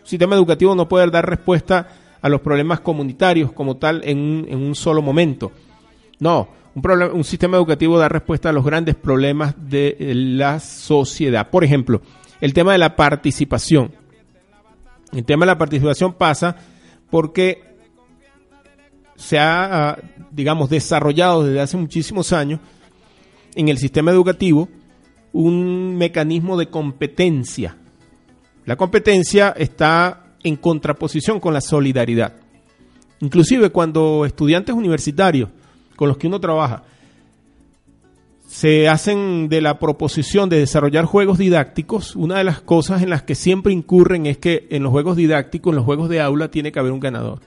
Un 0.00 0.06
sistema 0.06 0.34
educativo 0.34 0.74
no 0.74 0.88
puede 0.88 1.08
dar 1.10 1.28
respuesta 1.28 1.88
a 2.20 2.28
los 2.28 2.40
problemas 2.40 2.80
comunitarios 2.80 3.52
como 3.52 3.76
tal 3.76 4.02
en, 4.04 4.52
un 4.52 4.74
solo 4.74 5.00
momento. 5.00 5.52
No, 6.18 6.48
un, 6.74 7.02
un, 7.12 7.24
sistema 7.24 7.56
educativo 7.56 7.98
da 7.98 8.08
respuesta 8.08 8.48
a 8.48 8.52
los 8.52 8.64
grandes 8.64 8.96
problemas 8.96 9.54
de 9.56 9.96
eh, 9.98 10.14
la 10.14 10.58
sociedad. 10.58 11.50
Por 11.50 11.62
ejemplo, 11.62 12.02
el 12.40 12.52
tema 12.52 12.72
de 12.72 12.78
la 12.78 12.96
participación. 12.96 13.92
El 15.12 15.24
tema 15.24 15.46
de 15.46 15.52
la 15.52 15.58
participación 15.58 16.14
pasa 16.14 16.56
porque 17.10 17.62
se 19.16 19.38
ha, 19.38 19.90
ah, 19.90 19.98
digamos, 20.30 20.70
desarrollado 20.70 21.44
desde 21.44 21.60
hace 21.60 21.76
muchísimos 21.76 22.32
años 22.32 22.60
en 23.54 23.68
el 23.68 23.78
sistema 23.78 24.10
educativo 24.10 24.68
un 25.32 25.96
mecanismo 25.96 26.56
de 26.56 26.68
competencia. 26.68 27.76
La 28.64 28.76
competencia 28.76 29.54
está 29.56 30.34
en 30.42 30.56
contraposición 30.56 31.40
con 31.40 31.54
la 31.54 31.60
solidaridad. 31.60 32.34
Inclusive 33.20 33.70
cuando 33.70 34.24
estudiantes 34.24 34.74
universitarios 34.74 35.50
con 35.96 36.08
los 36.08 36.16
que 36.16 36.28
uno 36.28 36.38
trabaja 36.38 36.84
se 38.48 38.88
hacen 38.88 39.50
de 39.50 39.60
la 39.60 39.78
proposición 39.78 40.48
de 40.48 40.58
desarrollar 40.58 41.04
juegos 41.04 41.36
didácticos, 41.36 42.16
una 42.16 42.38
de 42.38 42.44
las 42.44 42.62
cosas 42.62 43.02
en 43.02 43.10
las 43.10 43.22
que 43.22 43.34
siempre 43.34 43.74
incurren 43.74 44.24
es 44.24 44.38
que 44.38 44.66
en 44.70 44.82
los 44.82 44.90
juegos 44.90 45.18
didácticos, 45.18 45.70
en 45.70 45.76
los 45.76 45.84
juegos 45.84 46.08
de 46.08 46.22
aula, 46.22 46.50
tiene 46.50 46.72
que 46.72 46.78
haber 46.78 46.92
un 46.92 46.98
ganador. 46.98 47.40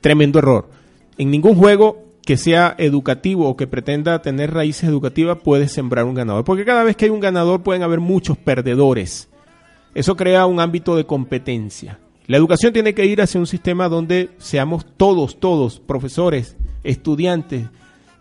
Tremendo 0.00 0.40
error. 0.40 0.68
En 1.18 1.30
ningún 1.30 1.54
juego 1.54 2.04
que 2.26 2.36
sea 2.36 2.74
educativo 2.78 3.48
o 3.48 3.56
que 3.56 3.68
pretenda 3.68 4.22
tener 4.22 4.52
raíces 4.52 4.88
educativas 4.88 5.38
puede 5.38 5.68
sembrar 5.68 6.04
un 6.04 6.14
ganador, 6.14 6.44
porque 6.44 6.64
cada 6.64 6.82
vez 6.82 6.96
que 6.96 7.04
hay 7.04 7.12
un 7.12 7.20
ganador 7.20 7.62
pueden 7.62 7.84
haber 7.84 8.00
muchos 8.00 8.36
perdedores. 8.36 9.28
Eso 9.94 10.16
crea 10.16 10.46
un 10.46 10.58
ámbito 10.58 10.96
de 10.96 11.06
competencia. 11.06 12.00
La 12.26 12.36
educación 12.36 12.72
tiene 12.72 12.92
que 12.92 13.06
ir 13.06 13.22
hacia 13.22 13.38
un 13.38 13.46
sistema 13.46 13.88
donde 13.88 14.30
seamos 14.38 14.84
todos, 14.96 15.38
todos, 15.38 15.78
profesores, 15.78 16.56
estudiantes, 16.82 17.68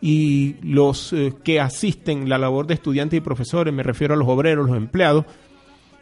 y 0.02 0.56
los 0.62 1.14
eh, 1.14 1.34
que 1.44 1.60
asisten 1.60 2.30
la 2.30 2.38
labor 2.38 2.68
de 2.68 2.74
estudiantes 2.76 3.18
y 3.18 3.22
profesores, 3.22 3.74
me 3.74 3.84
refiero 3.84 4.14
a 4.14 4.18
los 4.18 4.28
obreros, 4.28 4.68
los 4.68 4.78
empleados, 4.78 5.26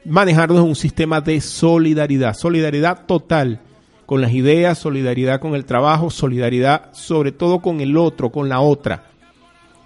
manejarlos 0.05 0.59
en 0.59 0.65
un 0.65 0.75
sistema 0.75 1.21
de 1.21 1.41
solidaridad, 1.41 2.35
solidaridad 2.35 3.05
total 3.05 3.61
con 4.05 4.21
las 4.21 4.31
ideas, 4.31 4.77
solidaridad 4.77 5.41
con 5.41 5.55
el 5.55 5.65
trabajo, 5.65 6.09
solidaridad 6.09 6.93
sobre 6.93 7.31
todo 7.31 7.59
con 7.59 7.81
el 7.81 7.97
otro, 7.97 8.31
con 8.31 8.47
la 8.47 8.61
otra. 8.61 9.05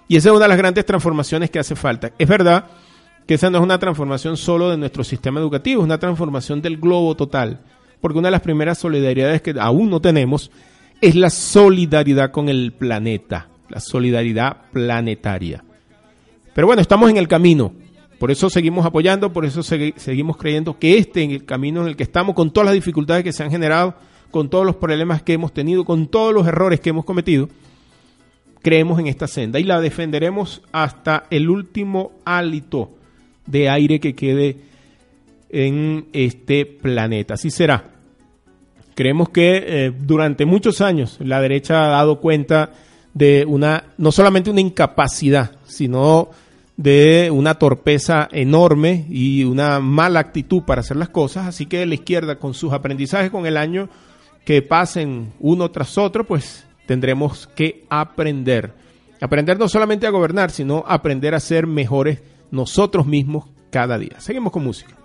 Y 0.08 0.16
esa 0.16 0.28
es 0.28 0.34
una 0.34 0.44
de 0.44 0.48
las 0.48 0.58
grandes 0.58 0.86
transformaciones 0.86 1.50
que 1.50 1.58
hace 1.58 1.74
falta. 1.74 2.12
Es 2.18 2.28
verdad 2.28 2.66
que 3.26 3.34
esa 3.34 3.50
no 3.50 3.58
es 3.58 3.64
una 3.64 3.78
transformación 3.78 4.36
solo 4.36 4.70
de 4.70 4.76
nuestro 4.76 5.04
sistema 5.04 5.40
educativo, 5.40 5.80
es 5.80 5.84
una 5.84 5.98
transformación 5.98 6.60
del 6.60 6.76
globo 6.76 7.16
total, 7.16 7.60
porque 8.00 8.18
una 8.18 8.28
de 8.28 8.32
las 8.32 8.42
primeras 8.42 8.78
solidaridades 8.78 9.40
que 9.40 9.54
aún 9.58 9.88
no 9.88 10.00
tenemos 10.00 10.50
es 11.00 11.16
la 11.16 11.30
solidaridad 11.30 12.30
con 12.30 12.48
el 12.48 12.72
planeta 12.72 13.48
la 13.72 13.80
solidaridad 13.80 14.58
planetaria. 14.72 15.64
Pero 16.54 16.66
bueno, 16.66 16.82
estamos 16.82 17.10
en 17.10 17.16
el 17.16 17.26
camino. 17.26 17.72
Por 18.18 18.30
eso 18.30 18.50
seguimos 18.50 18.86
apoyando, 18.86 19.32
por 19.32 19.44
eso 19.44 19.62
seguimos 19.62 20.36
creyendo 20.36 20.78
que 20.78 20.98
este 20.98 21.24
es 21.24 21.30
el 21.30 21.44
camino 21.44 21.82
en 21.82 21.88
el 21.88 21.96
que 21.96 22.04
estamos, 22.04 22.36
con 22.36 22.52
todas 22.52 22.66
las 22.66 22.74
dificultades 22.74 23.24
que 23.24 23.32
se 23.32 23.42
han 23.42 23.50
generado, 23.50 23.94
con 24.30 24.48
todos 24.48 24.64
los 24.64 24.76
problemas 24.76 25.22
que 25.22 25.32
hemos 25.32 25.52
tenido, 25.52 25.84
con 25.84 26.06
todos 26.06 26.32
los 26.32 26.46
errores 26.46 26.78
que 26.78 26.90
hemos 26.90 27.04
cometido, 27.04 27.48
creemos 28.60 29.00
en 29.00 29.08
esta 29.08 29.26
senda 29.26 29.58
y 29.58 29.64
la 29.64 29.80
defenderemos 29.80 30.62
hasta 30.70 31.24
el 31.30 31.48
último 31.50 32.12
hálito 32.24 32.90
de 33.46 33.68
aire 33.68 33.98
que 33.98 34.14
quede 34.14 34.58
en 35.48 36.06
este 36.12 36.64
planeta. 36.66 37.34
Así 37.34 37.50
será. 37.50 37.90
Creemos 38.94 39.30
que 39.30 39.64
eh, 39.66 39.92
durante 39.98 40.44
muchos 40.44 40.80
años 40.80 41.18
la 41.20 41.40
derecha 41.40 41.86
ha 41.86 41.88
dado 41.88 42.20
cuenta 42.20 42.70
de 43.14 43.44
una, 43.46 43.84
no 43.98 44.12
solamente 44.12 44.50
una 44.50 44.60
incapacidad, 44.60 45.52
sino 45.64 46.30
de 46.76 47.30
una 47.30 47.54
torpeza 47.54 48.28
enorme 48.32 49.06
y 49.08 49.44
una 49.44 49.80
mala 49.80 50.20
actitud 50.20 50.62
para 50.62 50.80
hacer 50.80 50.96
las 50.96 51.10
cosas. 51.10 51.46
Así 51.46 51.66
que 51.66 51.84
la 51.86 51.94
izquierda, 51.94 52.38
con 52.38 52.54
sus 52.54 52.72
aprendizajes 52.72 53.30
con 53.30 53.46
el 53.46 53.56
año 53.56 53.88
que 54.44 54.62
pasen 54.62 55.32
uno 55.40 55.70
tras 55.70 55.98
otro, 55.98 56.24
pues 56.24 56.66
tendremos 56.86 57.48
que 57.54 57.84
aprender. 57.88 58.74
Aprender 59.20 59.58
no 59.58 59.68
solamente 59.68 60.06
a 60.06 60.10
gobernar, 60.10 60.50
sino 60.50 60.84
aprender 60.86 61.34
a 61.34 61.40
ser 61.40 61.66
mejores 61.66 62.20
nosotros 62.50 63.06
mismos 63.06 63.46
cada 63.70 63.98
día. 63.98 64.18
Seguimos 64.18 64.52
con 64.52 64.64
música. 64.64 65.01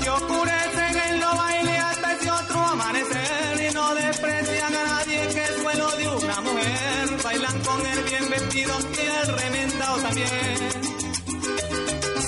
Que 0.03 0.09
oscurecen 0.09 0.97
en 1.09 1.19
los 1.19 1.37
bailes 1.37 1.79
hasta 1.79 2.13
ese 2.13 2.31
otro 2.31 2.59
amanecer 2.59 3.69
y 3.69 3.73
no 3.73 3.95
desprecian 3.95 4.75
a 4.75 4.83
nadie 4.83 5.27
que 5.27 5.43
es 5.43 5.63
vuelo 5.63 5.91
de 5.97 6.07
una 6.07 6.41
mujer. 6.41 7.23
Bailan 7.23 7.59
con 7.61 7.85
el 7.85 8.03
bien 8.03 8.29
vestido 8.29 8.73
y 8.93 8.99
el 8.99 9.27
remendado 9.37 9.97
también. 9.97 10.69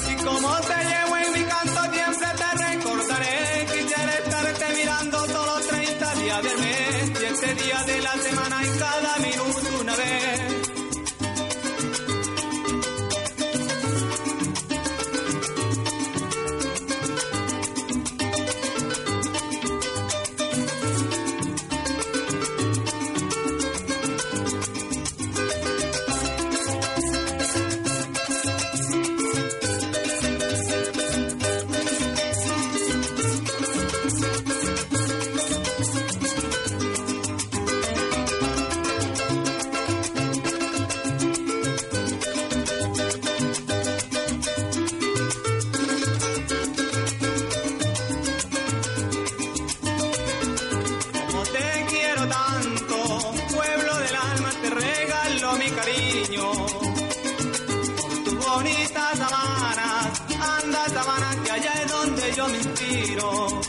Y 0.09 0.15
como 0.23 0.55
te 0.61 0.75
llevo 0.83 1.17
en 1.17 1.33
mi 1.33 1.43
que 61.43 61.51
allá 61.51 61.73
es 61.83 61.91
donde 61.91 62.33
yo 62.35 62.47
me 62.47 62.57
inspiro. 62.57 63.61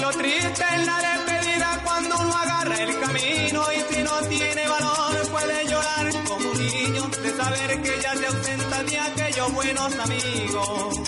Lo 0.00 0.10
triste 0.10 0.64
es 0.74 0.86
la 0.86 0.98
despedida 1.08 1.80
cuando 1.84 2.16
uno 2.18 2.36
agarra 2.36 2.82
el 2.82 3.00
camino 3.00 3.62
y 3.72 3.94
si 3.94 4.02
no 4.02 4.20
tiene 4.28 4.68
valor 4.68 5.28
puede 5.30 5.66
llorar 5.68 6.24
como 6.26 6.50
un 6.50 6.58
niño 6.58 7.10
de 7.22 7.36
saber 7.36 7.82
que 7.82 8.00
ya 8.02 8.14
se 8.14 8.26
ausenta 8.26 8.82
de 8.84 8.98
aquellos 8.98 9.52
buenos 9.52 9.92
amigos. 9.98 11.00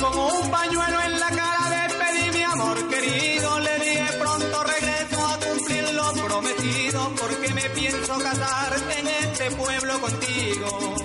Como 0.00 0.28
un 0.28 0.50
pañuelo 0.50 1.00
en 1.02 1.20
la 1.20 1.30
cara 1.30 1.86
despedí 1.86 2.38
mi 2.38 2.42
amor 2.42 2.88
querido, 2.88 3.60
le 3.60 3.78
dije 3.78 4.06
pronto 4.18 4.64
regreso 4.64 5.26
a 5.26 5.38
cumplir 5.38 5.92
lo 5.94 6.12
prometido, 6.12 7.12
porque 7.20 7.54
me 7.54 7.70
pienso 7.70 8.18
casar 8.18 8.76
en 8.98 9.06
este 9.06 9.50
pueblo 9.52 10.00
contigo. 10.00 10.96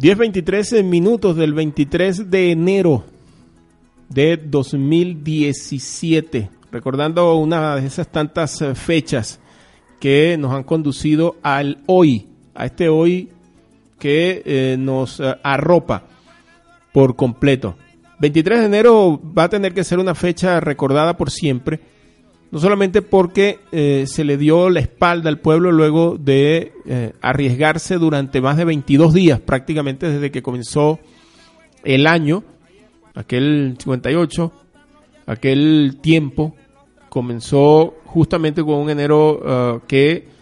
Diez 0.00 0.16
veintitrés 0.16 0.72
minutos 0.84 1.34
del 1.34 1.54
23 1.54 2.30
de 2.30 2.52
enero 2.52 3.02
de 4.08 4.36
2017. 4.36 6.50
Recordando 6.70 7.34
una 7.34 7.74
de 7.74 7.84
esas 7.84 8.06
tantas 8.06 8.62
eh, 8.62 8.76
fechas 8.76 9.40
que 9.98 10.36
nos 10.38 10.52
han 10.52 10.62
conducido 10.62 11.34
al 11.42 11.82
hoy, 11.86 12.28
a 12.54 12.66
este 12.66 12.88
hoy 12.88 13.30
que 13.98 14.40
eh, 14.46 14.76
nos 14.78 15.18
eh, 15.18 15.34
arropa 15.42 16.04
por 16.92 17.16
completo. 17.16 17.74
23 18.20 18.60
de 18.60 18.66
enero 18.66 19.20
va 19.36 19.42
a 19.42 19.48
tener 19.48 19.74
que 19.74 19.82
ser 19.82 19.98
una 19.98 20.14
fecha 20.14 20.60
recordada 20.60 21.16
por 21.16 21.32
siempre, 21.32 21.80
no 22.50 22.58
solamente 22.58 23.02
porque 23.02 23.60
eh, 23.72 24.04
se 24.06 24.24
le 24.24 24.36
dio 24.36 24.70
la 24.70 24.80
espalda 24.80 25.28
al 25.28 25.38
pueblo 25.38 25.70
luego 25.70 26.16
de 26.18 26.72
eh, 26.86 27.12
arriesgarse 27.20 27.98
durante 27.98 28.40
más 28.40 28.56
de 28.56 28.64
22 28.64 29.12
días, 29.12 29.40
prácticamente 29.40 30.10
desde 30.10 30.30
que 30.30 30.42
comenzó 30.42 30.98
el 31.84 32.06
año, 32.06 32.44
aquel 33.14 33.76
58, 33.78 34.52
aquel 35.26 35.98
tiempo, 36.00 36.54
comenzó 37.10 37.96
justamente 38.04 38.62
con 38.62 38.76
un 38.76 38.90
enero 38.90 39.40
eh, 39.44 39.80
que 39.86 40.38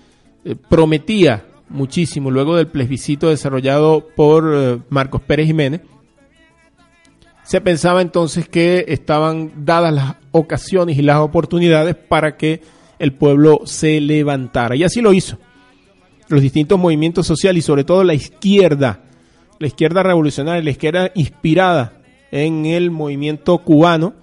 prometía 0.69 1.45
muchísimo 1.69 2.31
luego 2.31 2.55
del 2.55 2.69
plebiscito 2.69 3.29
desarrollado 3.29 4.07
por 4.15 4.85
Marcos 4.89 5.21
Pérez 5.23 5.47
Jiménez. 5.47 5.81
Se 7.43 7.61
pensaba 7.61 8.01
entonces 8.01 8.49
que 8.49 8.85
estaban 8.87 9.65
dadas 9.65 9.93
las 9.93 10.15
ocasiones 10.37 10.99
y 10.99 11.03
las 11.03 11.19
oportunidades 11.19 11.95
para 11.95 12.37
que 12.37 12.61
el 12.99 13.13
pueblo 13.13 13.61
se 13.65 14.01
levantara. 14.01 14.77
Y 14.77 14.85
así 14.85 15.01
lo 15.01 15.13
hizo. 15.13 15.39
Los 16.29 16.43
distintos 16.43 16.79
movimientos 16.79 17.27
sociales 17.27 17.65
y 17.65 17.67
sobre 17.67 17.85
todo 17.85 18.05
la 18.05 18.15
izquierda, 18.15 19.01
la 19.59 19.67
izquierda 19.67 20.03
revolucionaria, 20.03 20.63
la 20.63 20.71
izquierda 20.71 21.11
inspirada 21.15 22.01
en 22.31 22.67
el 22.67 22.91
movimiento 22.91 23.59
cubano 23.59 24.15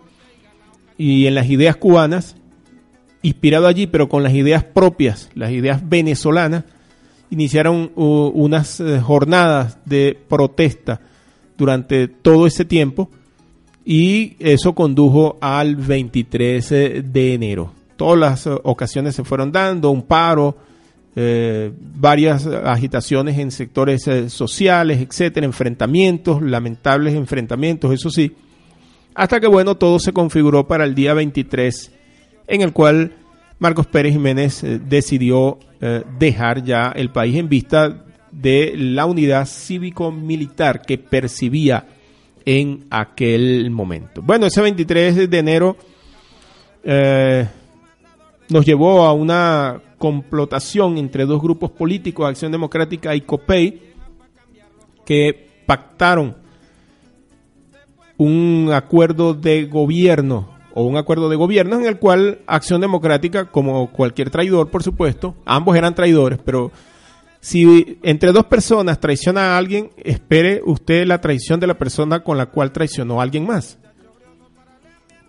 y 0.97 1.27
en 1.27 1.35
las 1.35 1.49
ideas 1.49 1.75
cubanas, 1.77 2.35
inspirado 3.21 3.67
allí, 3.67 3.87
pero 3.87 4.09
con 4.09 4.21
las 4.21 4.33
ideas 4.33 4.63
propias, 4.63 5.29
las 5.33 5.51
ideas 5.51 5.87
venezolanas, 5.87 6.65
iniciaron 7.29 7.91
unas 7.95 8.79
eh, 8.79 8.99
jornadas 8.99 9.79
de 9.85 10.19
protesta 10.27 11.01
durante 11.57 12.07
todo 12.07 12.45
ese 12.45 12.65
tiempo 12.65 13.09
y 13.85 14.35
eso 14.39 14.73
condujo 14.73 15.37
al 15.41 15.75
23 15.75 16.69
de 16.69 17.33
enero. 17.33 17.71
Todas 17.95 18.19
las 18.19 18.47
eh, 18.47 18.51
ocasiones 18.63 19.15
se 19.15 19.23
fueron 19.23 19.51
dando, 19.51 19.91
un 19.91 20.03
paro, 20.03 20.57
eh, 21.15 21.71
varias 21.95 22.47
agitaciones 22.47 23.37
en 23.37 23.51
sectores 23.51 24.07
eh, 24.07 24.29
sociales, 24.29 24.99
etcétera, 24.99 25.45
enfrentamientos, 25.45 26.41
lamentables 26.41 27.13
enfrentamientos, 27.13 27.93
eso 27.93 28.09
sí, 28.09 28.33
hasta 29.15 29.39
que 29.39 29.47
bueno, 29.47 29.75
todo 29.75 29.99
se 29.99 30.11
configuró 30.11 30.67
para 30.67 30.85
el 30.85 30.95
día 30.95 31.13
23, 31.13 31.91
en 32.47 32.61
el 32.61 32.73
cual 32.73 33.13
Marcos 33.59 33.87
Pérez 33.87 34.13
Jiménez 34.13 34.63
eh, 34.63 34.79
decidió 34.79 35.59
eh, 35.79 36.03
dejar 36.17 36.63
ya 36.63 36.91
el 36.95 37.11
país 37.11 37.37
en 37.37 37.47
vista 37.47 38.05
de 38.31 38.73
la 38.75 39.05
unidad 39.05 39.45
cívico-militar 39.45 40.81
que 40.81 40.97
percibía 40.97 41.85
en 42.45 42.85
aquel 42.89 43.69
momento. 43.71 44.21
Bueno, 44.21 44.45
ese 44.45 44.61
23 44.61 45.29
de 45.29 45.37
enero 45.37 45.77
eh, 46.83 47.47
nos 48.49 48.65
llevó 48.65 49.05
a 49.05 49.13
una 49.13 49.81
complotación 49.97 50.97
entre 50.97 51.25
dos 51.25 51.41
grupos 51.41 51.71
políticos, 51.71 52.27
Acción 52.27 52.51
Democrática 52.51 53.15
y 53.15 53.21
COPEI, 53.21 53.93
que 55.05 55.49
pactaron 55.65 56.35
un 58.17 58.69
acuerdo 58.73 59.33
de 59.33 59.65
gobierno 59.65 60.49
o 60.73 60.83
un 60.83 60.97
acuerdo 60.97 61.29
de 61.29 61.35
gobierno 61.35 61.77
en 61.79 61.85
el 61.85 61.99
cual 61.99 62.39
Acción 62.47 62.81
Democrática, 62.81 63.45
como 63.45 63.91
cualquier 63.91 64.29
traidor, 64.29 64.69
por 64.69 64.83
supuesto, 64.83 65.35
ambos 65.45 65.75
eran 65.77 65.95
traidores, 65.95 66.39
pero 66.43 66.71
si 67.43 67.97
entre 68.03 68.31
dos 68.31 68.45
personas 68.45 69.01
traiciona 69.01 69.53
a 69.53 69.57
alguien, 69.57 69.89
espere 69.97 70.61
usted 70.63 71.05
la 71.05 71.19
traición 71.19 71.59
de 71.59 71.67
la 71.67 71.77
persona 71.77 72.21
con 72.23 72.37
la 72.37 72.45
cual 72.45 72.71
traicionó 72.71 73.19
a 73.19 73.23
alguien 73.23 73.45
más. 73.45 73.77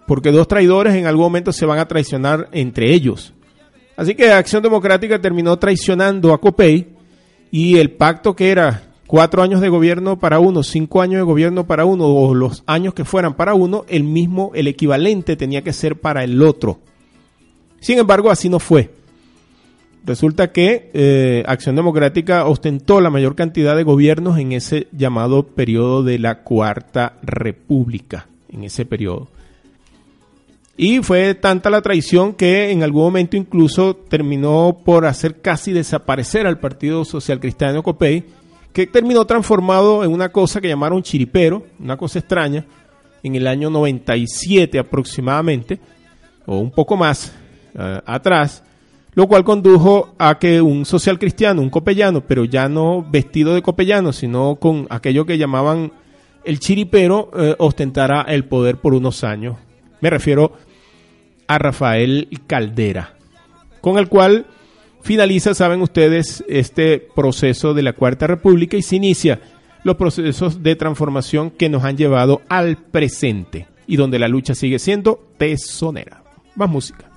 Porque 0.07 0.31
dos 0.31 0.47
traidores 0.47 0.95
en 0.95 1.07
algún 1.07 1.25
momento 1.25 1.53
se 1.53 1.67
van 1.67 1.81
a 1.81 1.89
traicionar 1.89 2.49
entre 2.53 2.95
ellos. 2.95 3.35
Así 3.97 4.15
que 4.15 4.31
Acción 4.31 4.63
Democrática 4.63 5.21
terminó 5.21 5.59
traicionando 5.59 6.33
a 6.33 6.41
COPEI 6.41 6.87
y 7.51 7.79
el 7.79 7.91
pacto 7.91 8.37
que 8.37 8.53
era 8.53 8.93
cuatro 9.09 9.43
años 9.43 9.61
de 9.61 9.69
gobierno 9.69 10.17
para 10.17 10.39
uno, 10.39 10.63
cinco 10.63 11.03
años 11.03 11.19
de 11.19 11.25
gobierno 11.25 11.67
para 11.67 11.85
uno, 11.85 12.07
o 12.07 12.33
los 12.33 12.63
años 12.67 12.95
que 12.95 13.05
fueran 13.05 13.35
para 13.35 13.55
uno, 13.55 13.85
el 13.89 14.05
mismo, 14.05 14.53
el 14.55 14.69
equivalente 14.69 15.35
tenía 15.35 15.63
que 15.63 15.73
ser 15.73 16.01
para 16.01 16.23
el 16.23 16.41
otro. 16.45 16.79
Sin 17.81 17.99
embargo, 17.99 18.31
así 18.31 18.49
no 18.49 18.61
fue. 18.61 18.93
Resulta 20.05 20.53
que 20.53 20.91
eh, 20.93 21.45
Acción 21.47 21.77
Democrática 21.77 22.45
ostentó 22.47 23.01
la 23.01 23.09
mayor 23.09 23.35
cantidad 23.35 23.75
de 23.75 23.85
gobiernos 23.85 24.39
en 24.39 24.53
ese 24.53 24.87
llamado 24.93 25.47
periodo 25.47 26.03
de 26.03 26.19
la 26.19 26.43
Cuarta 26.43 27.15
República, 27.23 28.27
en 28.51 28.65
ese 28.65 28.85
periodo. 28.85 29.29
Y 30.77 30.99
fue 31.03 31.35
tanta 31.35 31.71
la 31.71 31.81
traición 31.81 32.35
que 32.35 32.71
en 32.71 32.83
algún 32.83 33.05
momento 33.05 33.37
incluso 33.37 33.97
terminó 33.97 34.77
por 34.85 35.07
hacer 35.07 35.41
casi 35.41 35.73
desaparecer 35.73 36.47
al 36.47 36.59
Partido 36.59 37.05
Social 37.07 37.41
Cristiano 37.41 37.83
Copey, 37.83 38.25
que 38.75 38.87
terminó 38.87 39.25
transformado 39.25 40.05
en 40.05 40.13
una 40.13 40.31
cosa 40.31 40.61
que 40.61 40.69
llamaron 40.69 41.03
chiripero, 41.03 41.65
una 41.79 41.97
cosa 41.97 42.19
extraña, 42.19 42.67
en 43.23 43.37
el 43.37 43.47
año 43.47 43.71
97 43.71 44.79
aproximadamente, 44.79 45.79
o 46.45 46.59
un 46.59 46.73
poco 46.73 46.97
más 46.97 47.33
eh, 47.79 48.01
atrás, 48.05 48.63
lo 49.15 49.29
cual 49.29 49.45
condujo 49.45 50.15
a 50.19 50.39
que 50.39 50.61
un 50.61 50.85
social 50.85 51.19
cristiano, 51.19 51.63
un 51.63 51.71
copellano, 51.71 52.23
pero 52.23 52.45
ya 52.45 52.69
no 52.69 53.07
vestido 53.09 53.55
de 53.55 53.63
copellano, 53.63 54.13
sino 54.13 54.57
con 54.57 54.87
aquello 54.91 55.25
que 55.25 55.39
llamaban 55.39 55.93
el 56.45 56.59
chiripero, 56.59 57.31
eh, 57.37 57.55
ostentara 57.59 58.23
el 58.23 58.45
poder 58.45 58.77
por 58.77 58.95
unos 58.95 59.25
años. 59.25 59.57
Me 60.01 60.11
refiero 60.11 60.53
a 61.47 61.59
Rafael 61.59 62.29
Caldera, 62.47 63.15
con 63.81 63.99
el 63.99 64.09
cual 64.09 64.47
finaliza, 65.03 65.55
saben 65.55 65.81
ustedes, 65.81 66.45
este 66.49 66.99
proceso 67.15 67.73
de 67.75 67.83
la 67.83 67.93
Cuarta 67.93 68.27
República 68.27 68.77
y 68.77 68.83
se 68.83 68.97
inicia 68.97 69.41
los 69.85 69.97
procesos 69.97 70.63
de 70.63 70.77
transformación 70.77 71.51
que 71.51 71.69
nos 71.69 71.85
han 71.85 71.97
llevado 71.97 72.41
al 72.49 72.77
presente 72.79 73.69
y 73.87 73.97
donde 73.97 74.19
la 74.19 74.29
lucha 74.29 74.55
sigue 74.55 74.79
siendo 74.79 75.29
tesonera. 75.39 76.23
Más 76.57 76.71
música. 76.71 77.14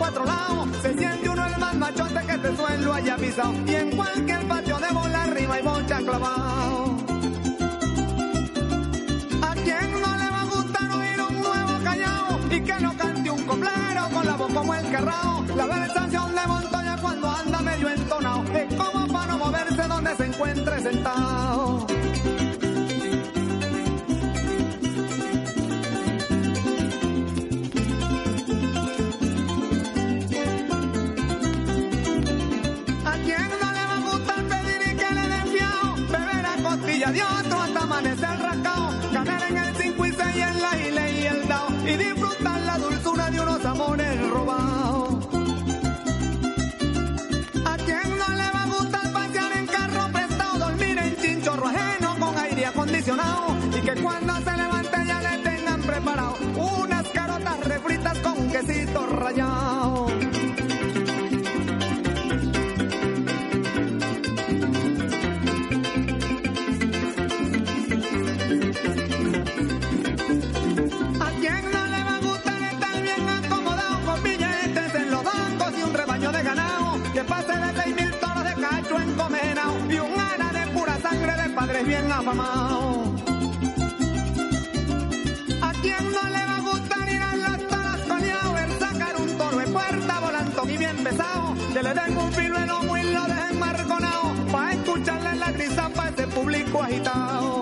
Cuatro 0.00 0.24
lados? 0.24 0.68
Se 0.80 0.94
siente 0.96 1.28
uno 1.28 1.46
el 1.46 1.58
más 1.58 1.74
machote 1.76 2.26
que 2.26 2.32
este 2.32 2.56
suelo 2.56 2.94
haya 2.94 3.16
pisado 3.16 3.52
y 3.66 3.74
en 3.74 3.96
cualquier 3.96 4.48
patio 4.48 4.78
de 4.78 4.88
bola 4.94 5.22
arriba 5.24 5.60
y 5.60 5.62
bocha 5.62 5.98
clavado. 5.98 6.96
¿A 9.42 9.54
quién 9.64 9.86
no 10.04 10.10
le 10.20 10.28
va 10.34 10.40
a 10.40 10.44
gustar 10.54 10.90
oír 10.90 11.20
un 11.28 11.42
nuevo 11.42 11.84
callao 11.84 12.40
y 12.50 12.60
que 12.62 12.80
no 12.80 12.96
cante 12.96 13.30
un 13.30 13.42
coplero 13.44 14.02
con 14.14 14.26
la 14.26 14.36
voz 14.36 14.52
como 14.52 14.74
el 14.74 14.90
carrao? 14.90 15.44
La 15.54 15.66
versación 15.66 16.34
de 16.34 16.46
Montoya 16.46 16.96
cuando 17.02 17.30
anda 17.30 17.60
medio 17.60 17.90
entonado 17.90 18.42
es 18.54 18.74
como 18.74 19.06
para 19.06 19.26
no 19.26 19.38
moverse 19.38 19.82
donde 19.82 20.16
se 20.16 20.24
encuentre 20.24 20.80
sentado. 20.80 21.79
Y 53.00 53.80
que 53.80 53.94
cuando 54.02 54.34
se 54.36 54.56
levante 54.58 55.06
ya 55.06 55.20
le 55.22 55.38
tengan 55.38 55.80
preparado 55.80 56.36
unas 56.54 57.08
carotas 57.08 57.58
refritas 57.66 58.18
con 58.18 58.50
quesito 58.50 59.06
rallado. 59.06 60.29
Padres 81.80 81.86
bien 81.86 82.12
afamados. 82.12 83.08
¿A 85.62 85.72
quién 85.82 86.12
no 86.12 86.22
le 86.28 86.46
va 86.46 86.56
a 86.56 86.60
gustar 86.60 87.08
ir 87.08 87.22
a 87.22 87.36
las 87.36 88.02
coleado, 88.08 88.52
ver 88.54 88.78
sacar 88.78 89.16
un 89.16 89.38
toro 89.38 89.58
de 89.58 89.66
puerta 89.66 90.20
volantón 90.20 90.70
y 90.70 90.76
bien 90.76 90.96
pesado? 91.04 91.54
Que 91.72 91.82
le 91.82 91.94
den 91.94 92.16
un 92.16 92.32
filo 92.32 92.58
en 92.58 92.68
lomo 92.68 92.96
y 92.96 93.02
lo 93.02 93.24
dejen 93.24 93.58
marconao 93.58 94.34
pa' 94.52 94.72
escucharle 94.72 95.34
la 95.36 95.52
grisa 95.52 95.88
pa' 95.90 96.08
ese 96.08 96.26
público 96.26 96.82
agitado. 96.82 97.59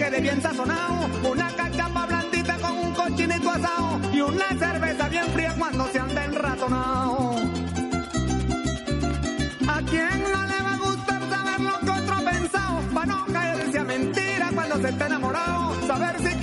Quede 0.00 0.20
bien 0.22 0.40
sazonado, 0.40 1.10
una 1.30 1.48
cachapa 1.54 2.06
blandita 2.06 2.56
con 2.56 2.78
un 2.78 2.94
cochinito 2.94 3.50
asado 3.50 4.00
y 4.10 4.20
una 4.22 4.48
cerveza 4.58 5.08
bien 5.10 5.26
fría 5.26 5.54
cuando 5.58 5.86
se 5.88 5.98
anda 5.98 6.24
enratonado? 6.24 7.36
¿A 9.68 9.82
quién 9.82 10.22
no 10.32 10.42
le 10.52 10.58
va 10.66 10.72
a 10.72 10.78
gustar 10.78 11.20
saber 11.28 11.60
lo 11.60 11.78
que 11.80 11.90
otro 11.90 12.14
ha 12.14 12.30
pensado 12.30 12.80
para 12.94 13.06
no 13.06 13.26
caerse 13.26 13.78
a 13.78 13.84
mentira 13.84 14.50
cuando 14.54 14.76
se 14.80 14.88
está 14.88 15.06
enamorado? 15.06 15.86
Saber 15.86 16.16
si 16.18 16.39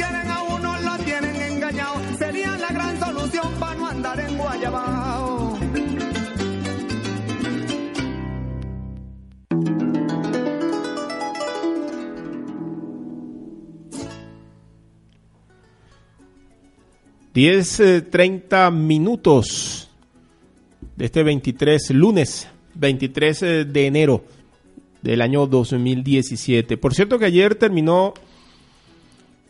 10, 17.38 18.10
30 18.10 18.68
eh, 18.68 18.72
minutos 18.72 19.92
de 20.96 21.06
este 21.06 21.22
23, 21.22 21.92
lunes 21.92 22.50
23 22.74 23.44
eh, 23.44 23.66
de 23.66 23.86
enero 23.86 24.24
del 25.04 25.22
año 25.22 25.46
2017. 25.46 26.78
Por 26.78 26.96
cierto 26.96 27.20
que 27.20 27.26
ayer 27.26 27.54
terminó 27.54 28.16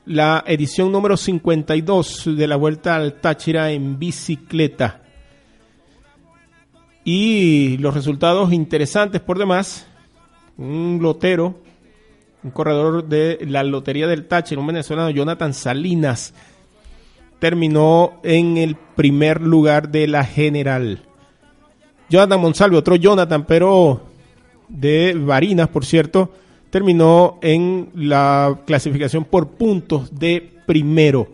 la 0.06 0.44
edición 0.46 0.92
número 0.92 1.16
52 1.16 2.36
de 2.36 2.48
la 2.48 2.58
Vuelta 2.58 2.98
al 2.98 3.22
Táchira 3.22 3.72
en 3.72 3.98
bicicleta. 3.98 5.04
Y 7.06 7.78
los 7.78 7.94
resultados 7.94 8.52
interesantes 8.52 9.22
por 9.22 9.40
demás, 9.40 9.88
un 10.58 11.00
lotero, 11.02 11.62
un 12.44 12.52
corredor 12.52 13.08
de 13.08 13.40
la 13.48 13.64
Lotería 13.64 14.08
del 14.08 14.28
Táchira, 14.28 14.60
un 14.60 14.68
venezolano, 14.68 15.10
Jonathan 15.10 15.54
Salinas, 15.54 16.34
terminó 17.40 18.20
en 18.24 18.58
el 18.58 18.76
primer 18.76 19.42
lugar 19.42 19.90
de 19.90 20.08
la 20.08 20.24
general. 20.24 21.02
Jonathan 22.10 22.42
Monsalve, 22.42 22.78
otro 22.78 22.96
Jonathan, 22.96 23.46
pero 23.46 24.02
de 24.70 25.14
Varinas, 25.18 25.68
por 25.70 25.86
cierto, 25.86 26.32
terminó 26.70 27.38
en 27.42 27.90
la 27.96 28.60
clasificación 28.66 29.26
por 29.26 29.50
puntos 29.50 30.18
de 30.18 30.58
primero. 30.66 31.28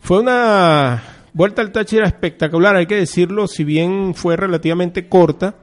Fue 0.00 0.20
una 0.20 1.02
vuelta 1.32 1.62
al 1.62 1.72
Táchira 1.72 2.06
espectacular, 2.06 2.76
hay 2.76 2.86
que 2.86 2.96
decirlo, 2.96 3.46
si 3.46 3.64
bien 3.64 4.14
fue 4.14 4.36
relativamente 4.36 5.08
corta, 5.08 5.54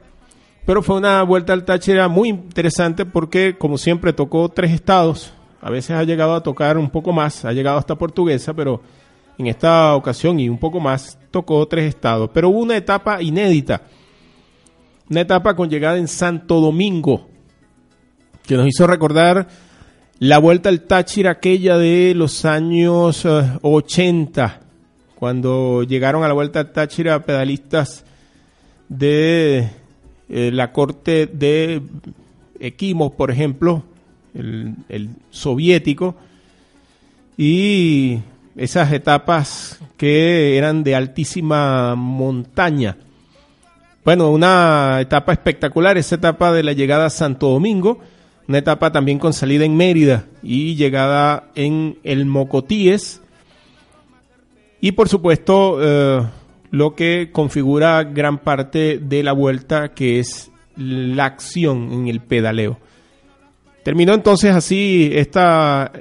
pero 0.65 0.82
fue 0.82 0.97
una 0.97 1.21
vuelta 1.23 1.53
al 1.53 1.65
Táchira 1.65 2.07
muy 2.07 2.30
interesante 2.30 3.05
porque, 3.05 3.57
como 3.57 3.78
siempre, 3.78 4.13
tocó 4.13 4.49
tres 4.49 4.71
estados. 4.71 5.34
A 5.66 5.72
veces 5.72 5.97
ha 5.97 6.03
llegado 6.03 6.36
a 6.36 6.43
tocar 6.43 6.78
un 6.78 6.91
poco 6.91 7.11
más, 7.11 7.43
ha 7.43 7.51
llegado 7.51 7.80
hasta 7.80 7.95
Portuguesa, 7.95 8.53
pero 8.53 8.82
en 9.36 9.47
esta 9.47 9.95
ocasión 9.95 10.39
y 10.39 10.47
un 10.47 10.59
poco 10.59 10.80
más 10.80 11.18
tocó 11.32 11.68
tres 11.68 11.86
estados. 11.86 12.30
Pero 12.32 12.49
hubo 12.49 12.59
una 12.59 12.78
etapa 12.78 13.20
inédita, 13.20 13.82
una 15.09 15.22
etapa 15.22 15.55
con 15.55 15.68
llegada 15.68 15.97
en 15.97 16.07
Santo 16.07 16.61
Domingo, 16.61 17.28
que 18.45 18.55
nos 18.55 18.68
hizo 18.68 18.86
recordar 18.86 19.47
la 20.20 20.38
vuelta 20.38 20.70
al 20.70 20.82
Táchira 20.82 21.32
aquella 21.32 21.80
de 21.80 22.13
los 22.16 22.45
años 22.45 23.26
eh, 23.26 23.57
80, 23.63 24.61
cuando 25.16 25.82
llegaron 25.82 26.24
a 26.24 26.28
la 26.28 26.36
vuelta 26.36 26.59
al 26.59 26.74
Táchira 26.74 27.26
pedalistas 27.26 28.05
de 28.88 29.68
eh, 30.30 30.51
la 30.53 30.72
corte 30.72 31.26
de 31.26 31.82
Equimos, 32.59 33.13
por 33.13 33.32
ejemplo, 33.32 33.84
el, 34.36 35.09
soviético, 35.31 36.15
y 37.38 38.19
esas 38.55 38.91
etapas 38.93 39.79
que 39.97 40.57
eran 40.57 40.83
de 40.83 40.95
altísima 40.95 41.95
montaña. 41.95 42.97
Bueno, 44.03 44.29
una 44.29 44.99
etapa 45.01 45.33
espectacular, 45.33 45.97
esa 45.97 46.15
etapa 46.15 46.51
de 46.53 46.63
la 46.63 46.73
llegada 46.73 47.07
a 47.07 47.09
Santo 47.09 47.49
Domingo, 47.49 47.99
una 48.47 48.59
etapa 48.59 48.91
también 48.91 49.17
con 49.17 49.33
salida 49.33 49.65
en 49.65 49.75
Mérida 49.75 50.25
y 50.43 50.75
llegada 50.75 51.49
en 51.55 51.97
el 52.03 52.25
Mocotíes. 52.25 53.21
Y 54.79 54.91
por 54.91 55.09
supuesto, 55.09 55.79
eh, 55.81 56.21
lo 56.69 56.93
que 56.93 57.29
configura 57.31 58.03
gran 58.03 58.38
parte 58.38 58.99
de 58.99 59.23
la 59.23 59.31
vuelta, 59.31 59.93
que 59.93 60.19
es 60.19 60.51
la 60.77 61.25
acción 61.25 61.91
en 61.91 62.07
el 62.07 62.19
pedaleo. 62.19 62.77
Terminó 63.86 64.15
entonces 64.15 64.49
así 64.49 65.11
esta 65.13 65.91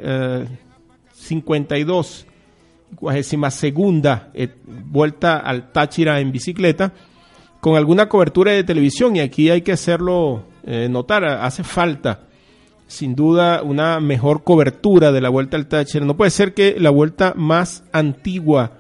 52 1.13 2.27
segunda 3.51 4.31
eh, 4.33 4.49
vuelta 4.65 5.39
al 5.39 5.71
Táchira 5.71 6.19
en 6.19 6.33
bicicleta 6.33 6.95
con 7.61 7.77
alguna 7.77 8.09
cobertura 8.09 8.53
de 8.53 8.65
televisión 8.65 9.17
y 9.17 9.21
aquí 9.21 9.51
hay 9.51 9.61
que 9.61 9.73
hacerlo 9.73 10.45
eh, 10.65 10.89
notar, 10.91 11.27
hace 11.27 11.63
falta 11.63 12.21
sin 12.87 13.15
duda 13.15 13.63
una 13.63 14.01
mejor 14.01 14.45
cobertura 14.45 15.13
de 15.13 15.21
la 15.21 15.29
vuelta 15.29 15.59
al 15.59 15.67
Táchira. 15.67 16.07
No 16.07 16.17
puede 16.17 16.31
ser 16.31 16.55
que 16.55 16.77
la 16.79 16.89
vuelta 16.89 17.35
más 17.37 17.85
antigua 17.93 18.73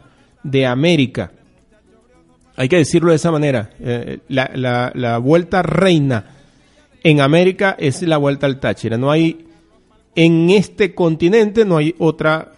de 0.43 0.67
América, 0.67 1.33
hay 2.57 2.71
que 2.71 2.77
decirlo 2.77 3.11
de 3.11 3.17
esa 3.17 3.31
manera, 3.31 3.69
eh, 3.81 4.21
la, 4.29 4.93
la 4.95 5.19
vuelta 5.19 5.63
reina 5.63 6.25
en 7.05 7.21
América 7.21 7.77
es 7.79 8.03
la 8.03 8.17
vuelta 8.17 8.47
al 8.47 8.59
Táchira. 8.59 8.99
No 8.99 9.13
hay 9.13 9.47
en 10.15 10.51
este 10.51 10.95
continente 10.95 11.65
no 11.65 11.77
hay 11.77 11.95
otra 11.99 12.53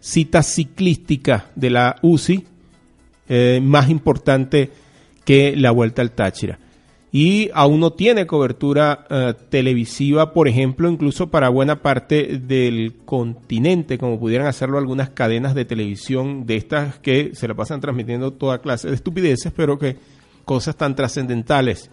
cita 0.00 0.42
ciclística 0.42 1.46
de 1.54 1.70
la 1.70 1.96
UCI 2.02 2.44
eh, 3.28 3.60
más 3.62 3.90
importante 3.90 4.70
que 5.24 5.54
la 5.56 5.70
Vuelta 5.70 6.02
al 6.02 6.12
Táchira. 6.12 6.58
Y 7.10 7.50
aún 7.54 7.80
no 7.80 7.92
tiene 7.92 8.26
cobertura 8.26 9.06
eh, 9.08 9.34
televisiva, 9.48 10.32
por 10.34 10.46
ejemplo, 10.46 10.90
incluso 10.90 11.28
para 11.28 11.48
buena 11.48 11.80
parte 11.80 12.38
del 12.38 12.96
continente, 13.06 13.96
como 13.96 14.20
pudieran 14.20 14.46
hacerlo 14.46 14.76
algunas 14.76 15.10
cadenas 15.10 15.54
de 15.54 15.64
televisión 15.64 16.44
de 16.44 16.56
estas 16.56 16.98
que 16.98 17.30
se 17.34 17.48
la 17.48 17.54
pasan 17.54 17.80
transmitiendo 17.80 18.34
toda 18.34 18.60
clase 18.60 18.88
de 18.88 18.94
estupideces, 18.94 19.52
pero 19.56 19.78
que 19.78 19.96
cosas 20.44 20.76
tan 20.76 20.94
trascendentales 20.94 21.90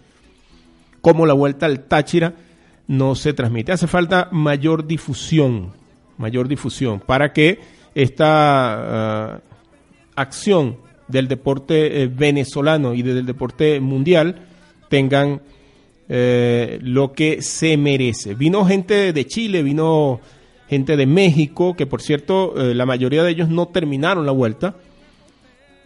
como 1.06 1.24
la 1.24 1.34
Vuelta 1.34 1.66
al 1.66 1.84
Táchira 1.84 2.34
no 2.88 3.14
se 3.14 3.32
transmite. 3.32 3.70
Hace 3.70 3.86
falta 3.86 4.28
mayor 4.32 4.88
difusión, 4.88 5.70
mayor 6.18 6.48
difusión, 6.48 6.98
para 6.98 7.32
que 7.32 7.60
esta 7.94 8.24
ah, 9.36 9.40
acción 10.16 10.78
del 11.06 11.28
deporte 11.28 12.02
eh, 12.02 12.08
venezolano 12.08 12.92
y 12.92 13.02
del 13.02 13.24
deporte 13.24 13.78
mundial 13.78 14.48
tengan 14.88 15.42
eh, 16.08 16.80
lo 16.82 17.12
que 17.12 17.40
se 17.40 17.76
merece. 17.76 18.34
Vino 18.34 18.64
gente 18.64 19.12
de 19.12 19.26
Chile, 19.28 19.62
vino 19.62 20.20
gente 20.68 20.96
de 20.96 21.06
México, 21.06 21.76
que 21.76 21.86
por 21.86 22.02
cierto 22.02 22.54
eh, 22.60 22.74
la 22.74 22.84
mayoría 22.84 23.22
de 23.22 23.30
ellos 23.30 23.48
no 23.48 23.68
terminaron 23.68 24.26
la 24.26 24.32
vuelta, 24.32 24.74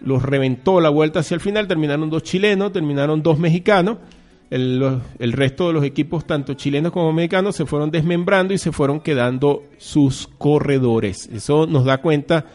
los 0.00 0.22
reventó 0.22 0.80
la 0.80 0.88
vuelta 0.88 1.20
hacia 1.20 1.34
el 1.34 1.42
final, 1.42 1.68
terminaron 1.68 2.08
dos 2.08 2.22
chilenos, 2.22 2.72
terminaron 2.72 3.22
dos 3.22 3.38
mexicanos, 3.38 3.98
el, 4.51 5.32
resto 5.32 5.68
de 5.68 5.72
los 5.72 5.84
equipos, 5.84 6.26
tanto 6.26 6.55
chilenos 6.55 6.92
como 6.92 7.12
mexicanos, 7.12 7.55
se 7.55 7.66
fueron 7.66 7.90
desmembrando 7.90 8.53
y 8.53 8.59
se 8.59 8.72
fueron 8.72 9.01
quedando 9.01 9.62
sus 9.78 10.28
corredores. 10.38 11.28
Eso 11.32 11.66
nos 11.66 11.84
da 11.84 11.98
cuenta 11.98 12.46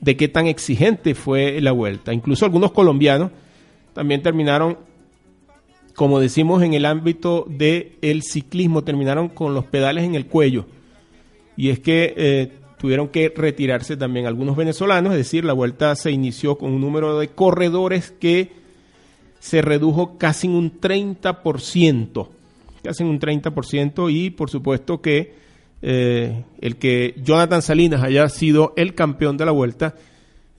de 0.00 0.16
qué 0.16 0.28
tan 0.28 0.46
exigente 0.46 1.14
fue 1.14 1.60
la 1.60 1.72
vuelta. 1.72 2.14
Incluso 2.14 2.44
algunos 2.44 2.70
colombianos 2.70 3.32
también 3.92 4.22
terminaron, 4.22 4.78
como 5.96 6.20
decimos 6.20 6.62
en 6.62 6.74
el 6.74 6.86
ámbito 6.86 7.44
del 7.48 8.22
ciclismo, 8.22 8.84
terminaron 8.84 9.28
con 9.28 9.52
los 9.52 9.64
pedales 9.64 10.04
en 10.04 10.14
el 10.14 10.26
cuello. 10.26 10.66
Y 11.56 11.70
es 11.70 11.80
que 11.80 12.14
eh, 12.16 12.52
tuvieron 12.78 13.08
que 13.08 13.28
retirarse 13.36 13.96
también 13.96 14.26
algunos 14.26 14.56
venezolanos, 14.56 15.12
es 15.12 15.18
decir, 15.18 15.44
la 15.44 15.52
vuelta 15.52 15.96
se 15.96 16.12
inició 16.12 16.56
con 16.56 16.72
un 16.72 16.80
número 16.80 17.18
de 17.18 17.28
corredores 17.28 18.12
que 18.12 18.59
se 19.40 19.62
redujo 19.62 20.18
casi 20.18 20.46
en 20.46 20.52
un 20.52 20.80
30%, 20.80 22.28
casi 22.84 23.02
en 23.02 23.08
un 23.08 23.18
30% 23.18 24.12
y 24.12 24.30
por 24.30 24.50
supuesto 24.50 25.00
que 25.00 25.34
eh, 25.82 26.44
el 26.60 26.76
que 26.76 27.14
Jonathan 27.24 27.62
Salinas 27.62 28.02
haya 28.02 28.28
sido 28.28 28.74
el 28.76 28.94
campeón 28.94 29.38
de 29.38 29.46
la 29.46 29.50
vuelta 29.50 29.94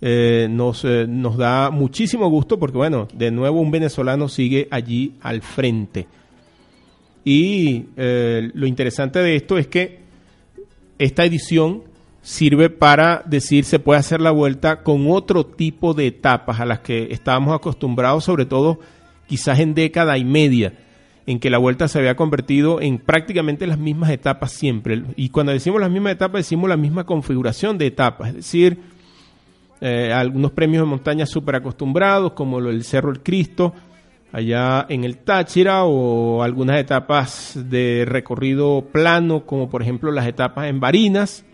eh, 0.02 0.48
nos, 0.50 0.84
eh, 0.84 1.06
nos 1.08 1.38
da 1.38 1.70
muchísimo 1.70 2.28
gusto 2.28 2.58
porque 2.58 2.78
bueno, 2.78 3.08
de 3.14 3.30
nuevo 3.30 3.62
un 3.62 3.70
venezolano 3.70 4.28
sigue 4.28 4.68
allí 4.72 5.14
al 5.22 5.42
frente. 5.44 6.08
Y 7.24 7.86
lo 7.96 8.66
interesante 8.66 9.20
de 9.20 9.36
esto 9.36 9.60
es 9.60 9.68
que 9.68 10.00
esta 10.98 11.24
edición 11.24 11.84
sirve 12.22 12.70
para 12.70 13.24
decir 13.26 13.66
se 13.66 13.80
puede 13.80 14.00
hacer 14.00 14.22
la 14.22 14.32
vuelta 14.32 14.84
con 14.84 15.10
otro 15.10 15.46
tipo 15.46 15.94
de 15.94 16.08
etapas 16.08 16.60
a 16.60 16.66
las 16.66 16.80
que 16.80 17.08
estábamos 17.12 17.56
acostumbrados, 17.56 18.24
sobre 18.24 18.46
todo 18.46 18.80
quizás 19.28 19.60
en 19.60 19.74
década 19.74 20.18
y 20.18 20.26
media, 20.26 20.74
en 21.26 21.40
que 21.40 21.50
la 21.50 21.58
vuelta 21.58 21.88
se 21.88 22.00
había 22.00 22.16
convertido 22.16 22.82
en 22.82 23.00
prácticamente 23.00 23.66
las 23.66 23.80
mismas 23.80 24.10
etapas 24.12 24.52
siempre. 24.52 25.04
Y 25.16 25.30
cuando 25.30 25.52
decimos 25.52 25.82
las 25.82 25.90
mismas 25.90 26.14
etapas, 26.14 26.40
decimos 26.40 26.70
la 26.70 26.78
misma 26.78 27.06
configuración 27.06 27.78
de 27.78 27.88
etapas, 27.88 28.30
es 28.30 28.36
decir, 28.36 28.80
eh, 29.80 30.12
algunos 30.14 30.52
premios 30.52 30.84
de 30.84 30.90
montaña 30.90 31.26
súper 31.26 31.56
acostumbrados, 31.56 32.34
como 32.34 32.60
el 32.60 32.84
Cerro 32.84 33.10
El 33.10 33.22
Cristo, 33.22 33.74
allá 34.32 34.86
en 34.90 35.04
el 35.04 35.18
Táchira, 35.18 35.86
o 35.86 36.44
algunas 36.44 36.80
etapas 36.80 37.54
de 37.56 38.06
recorrido 38.08 38.86
plano, 38.92 39.46
como 39.46 39.70
por 39.70 39.82
ejemplo 39.82 40.12
las 40.12 40.28
etapas 40.28 40.68
en 40.68 40.80
Barinas, 40.80 41.46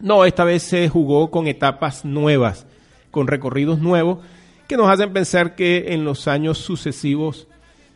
no, 0.00 0.24
esta 0.24 0.44
vez 0.44 0.62
se 0.62 0.88
jugó 0.88 1.30
con 1.30 1.46
etapas 1.46 2.04
nuevas, 2.04 2.66
con 3.10 3.26
recorridos 3.26 3.80
nuevos, 3.80 4.18
que 4.66 4.76
nos 4.76 4.88
hacen 4.88 5.12
pensar 5.12 5.54
que 5.54 5.92
en 5.92 6.04
los 6.04 6.26
años 6.28 6.58
sucesivos 6.58 7.48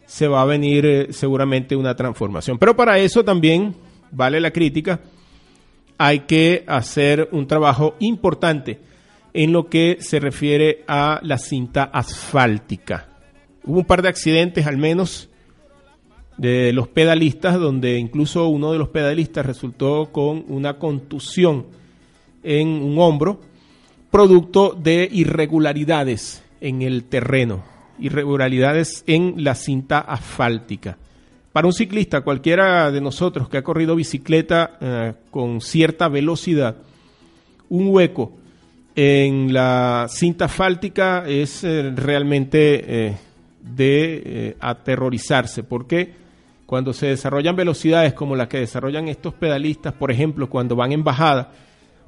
se 0.07 0.29
va 0.29 0.43
a 0.43 0.47
venir 0.47 0.85
eh, 0.85 1.13
seguramente 1.13 1.77
una 1.77 1.95
transformación. 1.95 2.59
Pero 2.59 2.77
para 2.77 2.99
eso 2.99 3.25
también 3.25 3.75
vale 4.11 4.41
la 4.41 4.51
crítica. 4.51 5.01
Hay 5.97 6.21
que 6.21 6.65
hacer 6.67 7.29
un 7.33 7.47
trabajo 7.47 7.95
importante 8.01 8.81
en 9.33 9.53
lo 9.53 9.69
que 9.69 9.99
se 10.01 10.21
refiere 10.21 10.85
a 10.87 11.21
la 11.23 11.39
cinta 11.39 11.85
asfáltica. 11.85 13.09
Hubo 13.65 13.79
un 13.79 13.85
par 13.85 14.03
de 14.03 14.09
accidentes 14.09 14.67
al 14.67 14.77
menos 14.77 15.31
de 16.37 16.73
los 16.73 16.89
pedalistas 16.89 17.59
donde 17.59 17.99
incluso 17.99 18.49
uno 18.49 18.73
de 18.73 18.79
los 18.79 18.89
pedalistas 18.89 19.47
resultó 19.47 20.11
con 20.13 20.45
una 20.49 20.79
contusión 20.79 21.67
en 22.45 22.69
un 22.69 22.99
hombro, 22.99 23.41
producto 24.11 24.79
de 24.81 25.09
irregularidades 25.11 26.45
en 26.61 26.83
el 26.83 27.05
terreno, 27.05 27.65
irregularidades 27.99 29.03
en 29.07 29.43
la 29.43 29.55
cinta 29.55 29.99
asfáltica. 29.99 30.99
Para 31.53 31.67
un 31.67 31.73
ciclista, 31.73 32.23
cualquiera 32.23 32.91
de 32.91 33.01
nosotros 33.01 33.49
que 33.49 33.59
ha 33.59 33.63
corrido 33.63 33.95
bicicleta 33.97 34.77
eh, 34.81 35.15
con 35.31 35.61
cierta 35.61 36.09
velocidad, 36.09 36.77
un 37.69 37.89
hueco 37.89 38.33
en 38.97 39.53
la 39.53 40.07
cinta 40.09 40.47
asfáltica 40.47 41.25
es 41.27 41.65
eh, 41.65 41.93
realmente 41.95 43.07
eh, 43.07 43.17
de 43.61 44.57
aterrorizarse, 44.61 45.63
porque 45.63 46.13
cuando 46.67 46.93
se 46.93 47.07
desarrollan 47.07 47.57
velocidades 47.57 48.15
como 48.15 48.37
las 48.37 48.49
que 48.49 48.59
desarrollan 48.59 49.09
estos 49.09 49.35
pedalistas, 49.35 49.95
por 49.95 50.11
ejemplo, 50.11 50.49
cuando 50.49 50.77
van 50.77 50.93
en 50.93 51.05
bajada, 51.05 51.53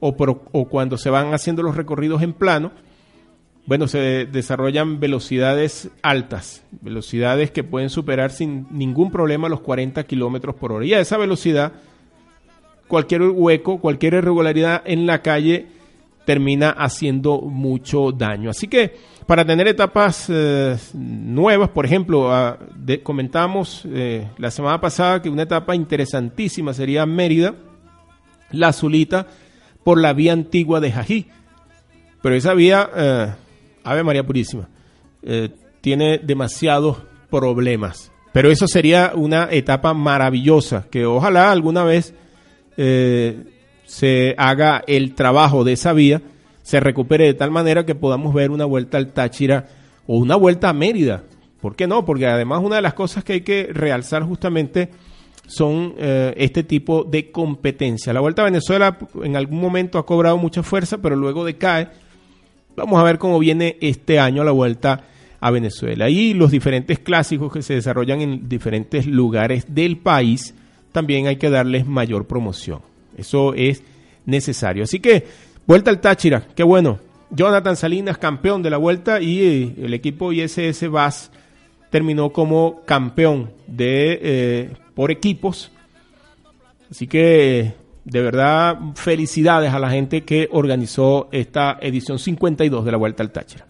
o, 0.01 0.69
cuando 0.69 0.99
se 0.99 1.11
van 1.11 1.33
haciendo 1.35 1.63
los 1.63 1.77
recorridos 1.77 2.23
en 2.23 2.33
plano, 2.33 2.73
bueno, 3.67 3.89
se 3.89 4.27
desarrollan 4.27 5.01
velocidades 5.01 5.91
altas, 6.03 6.65
velocidades 6.81 7.51
que 7.51 7.65
pueden 7.65 7.91
superar 7.91 8.31
sin 8.31 8.67
ningún 8.71 9.11
problema 9.11 9.49
los 9.49 9.61
40 9.61 10.05
kilómetros 10.05 10.55
por 10.55 10.73
hora. 10.73 10.87
Y 10.87 10.95
a 10.95 11.01
esa 11.01 11.17
velocidad, 11.17 11.73
cualquier 12.87 13.23
hueco, 13.23 13.81
cualquier 13.81 14.15
irregularidad 14.15 14.83
en 14.85 15.07
la 15.07 15.21
calle 15.21 15.67
termina 16.25 16.71
haciendo 16.71 17.41
mucho 17.41 18.13
daño. 18.13 18.51
Así 18.51 18.69
que 18.69 18.95
para 19.27 19.45
tener 19.45 19.67
etapas 19.67 20.27
eh, 20.29 20.77
nuevas, 20.95 21.71
por 21.71 21.85
ejemplo, 21.85 22.33
ah, 22.33 22.59
comentamos 23.03 23.83
eh, 23.87 24.29
la 24.39 24.53
semana 24.53 24.81
pasada 24.81 25.21
que 25.21 25.29
una 25.29 25.43
etapa 25.43 25.75
interesantísima 25.75 26.73
sería 26.73 27.07
Mérida, 27.07 27.55
La 28.53 28.73
Zulita, 28.73 29.27
por 29.87 30.01
la 30.01 30.13
vía 30.15 30.33
antigua 30.33 30.81
de 30.81 30.91
Jají. 30.91 31.27
Pero 32.21 32.35
esa 32.35 32.55
vía, 32.55 32.91
eh, 32.93 33.33
Ave 33.85 34.03
María 34.03 34.27
Purísima, 34.27 34.69
eh, 35.23 35.49
tiene 35.81 36.19
demasiados 36.19 36.97
problemas. 37.31 38.11
Pero 38.33 38.51
eso 38.51 38.67
sería 38.67 39.13
una 39.15 39.47
etapa 39.49 39.95
maravillosa, 39.95 40.89
que 40.91 41.07
ojalá 41.07 41.53
alguna 41.53 41.85
vez 41.85 42.15
eh, 42.77 43.45
se 43.85 44.35
haga 44.37 44.83
el 44.89 45.15
trabajo 45.15 45.63
de 45.63 45.75
esa 45.75 45.93
vía, 45.93 46.21
se 46.65 46.81
recupere 46.81 47.27
de 47.27 47.35
tal 47.35 47.53
manera 47.53 47.87
que 47.87 47.95
podamos 47.95 48.35
ver 48.35 48.51
una 48.51 48.65
vuelta 48.65 48.99
al 48.99 49.13
Táchira 49.13 49.69
o 50.09 50.17
una 50.17 50.35
vuelta 50.35 50.69
a 50.69 50.73
Mérida. 50.73 51.23
¿Por 51.61 51.77
qué 51.77 51.87
no? 51.87 52.05
Porque 52.05 52.27
además 52.27 52.61
una 52.65 52.75
de 52.75 52.83
las 52.83 52.95
cosas 52.95 53.23
que 53.23 53.35
hay 53.35 53.41
que 53.43 53.69
realzar 53.73 54.25
justamente 54.25 54.91
son 55.47 55.95
eh, 55.99 56.35
este 56.37 56.65
tipo 56.65 57.05
de 57.05 57.31
competencia. 57.31 58.13
La 58.13 58.21
Vuelta 58.21 58.43
a 58.43 58.47
Venezuela 58.47 58.99
en 59.23 59.37
algún 59.37 59.61
momento 59.61 59.99
ha 59.99 60.07
cobrado 60.07 60.37
mucha 60.39 60.63
fuerza, 60.63 60.99
pero 60.99 61.17
luego 61.17 61.45
decae. 61.45 61.89
Vamos 62.77 63.01
a 63.01 63.05
ver 63.05 63.19
cómo 63.19 63.39
viene 63.39 63.77
este 63.81 64.19
año 64.19 64.45
la 64.45 64.51
Vuelta 64.51 65.05
a 65.41 65.51
Venezuela. 65.51 66.11
Y 66.11 66.35
los 66.35 66.51
diferentes 66.51 66.99
clásicos 66.99 67.53
que 67.53 67.63
se 67.63 67.75
desarrollan 67.75 68.21
en 68.21 68.49
diferentes 68.49 69.07
lugares 69.07 69.67
del 69.69 69.99
país, 69.99 70.55
también 70.93 71.27
hay 71.27 71.37
que 71.37 71.51
darles 71.51 71.87
mayor 71.87 72.27
promoción. 72.27 72.81
Eso 73.17 73.55
es 73.55 73.83
necesario. 74.25 74.85
Así 74.85 75.01
que, 75.01 75.25
vuelta 75.67 75.91
al 75.91 76.01
Táchira, 76.01 76.47
qué 76.55 76.63
bueno. 76.63 76.99
Jonathan 77.31 77.77
Salinas, 77.77 78.19
campeón 78.19 78.63
de 78.63 78.71
la 78.71 78.77
vuelta, 78.77 79.21
y 79.21 79.41
eh, 79.41 79.75
el 79.79 79.95
equipo 79.95 80.33
ISS 80.33 80.89
VAS 80.91 81.31
terminó 81.91 82.31
como 82.31 82.83
campeón 82.85 83.51
de 83.67 84.19
eh, 84.23 84.71
por 84.97 85.11
equipos. 85.13 85.71
Así 86.91 87.07
que 87.07 87.75
de 88.05 88.23
verdad 88.23 88.79
felicidades 88.95 89.73
a 89.73 89.79
la 89.79 89.91
gente 89.91 90.25
que 90.25 90.49
organizó 90.51 91.29
esta 91.31 91.77
edición 91.81 92.19
52 92.19 92.85
de 92.85 92.91
la 92.91 92.97
Vuelta 92.97 93.23
al 93.23 93.31
Táchira. 93.31 93.67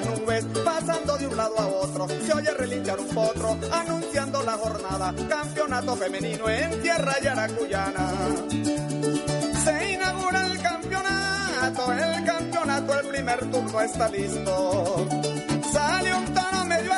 Nubes, 0.00 0.44
pasando 0.64 1.16
de 1.16 1.26
un 1.26 1.36
lado 1.36 1.58
a 1.58 1.66
otro. 1.66 2.08
Se 2.08 2.32
oye 2.32 2.50
relinchar 2.52 2.98
un 2.98 3.08
potro, 3.08 3.56
anunciando 3.72 4.42
la 4.42 4.52
jornada. 4.52 5.14
Campeonato 5.28 5.96
femenino 5.96 6.48
en 6.48 6.82
tierra 6.82 7.14
yaracuyana. 7.22 8.08
Se 9.64 9.92
inaugura 9.92 10.46
el 10.46 10.62
campeonato, 10.62 11.92
el 11.92 12.24
campeonato, 12.24 13.00
el 13.00 13.06
primer 13.08 13.50
turno 13.50 13.80
está 13.80 14.08
listo. 14.08 15.06
Sale 15.72 16.14
un 16.14 16.34
tono 16.34 16.64
medio 16.64 16.92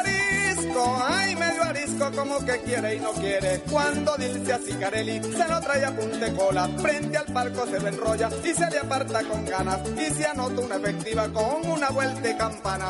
ay 1.03 1.37
medio 1.37 1.63
arisco 1.63 2.11
como 2.15 2.39
que 2.45 2.59
quiere 2.61 2.97
y 2.97 3.01
no 3.01 3.13
quiere. 3.13 3.61
Cuando 3.71 4.17
dice 4.17 4.53
a 4.53 4.59
Cicarelli, 4.59 5.21
se 5.23 5.49
lo 5.49 5.61
trae 5.61 5.85
a 5.85 5.95
punte 5.95 6.33
cola, 6.33 6.69
frente 6.79 7.17
al 7.17 7.27
palco 7.27 7.67
se 7.67 7.81
lo 7.81 7.89
enrolla 7.89 8.29
y 8.45 8.55
se 8.55 8.71
le 8.71 8.79
aparta 8.79 9.23
con 9.25 9.45
ganas 9.45 9.81
y 9.97 10.13
se 10.13 10.27
anota 10.27 10.61
una 10.61 10.77
efectiva 10.77 11.29
con 11.29 11.71
una 11.71 11.91
vuelta 11.91 12.31
y 12.31 12.37
campana. 12.37 12.89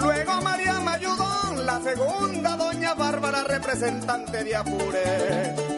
Luego 0.00 0.40
María 0.42 0.80
Mayudón, 0.80 1.66
la 1.66 1.80
segunda 1.80 2.56
doña 2.56 2.94
Bárbara, 2.94 3.44
representante 3.44 4.44
de 4.44 4.56
Apure. 4.56 5.75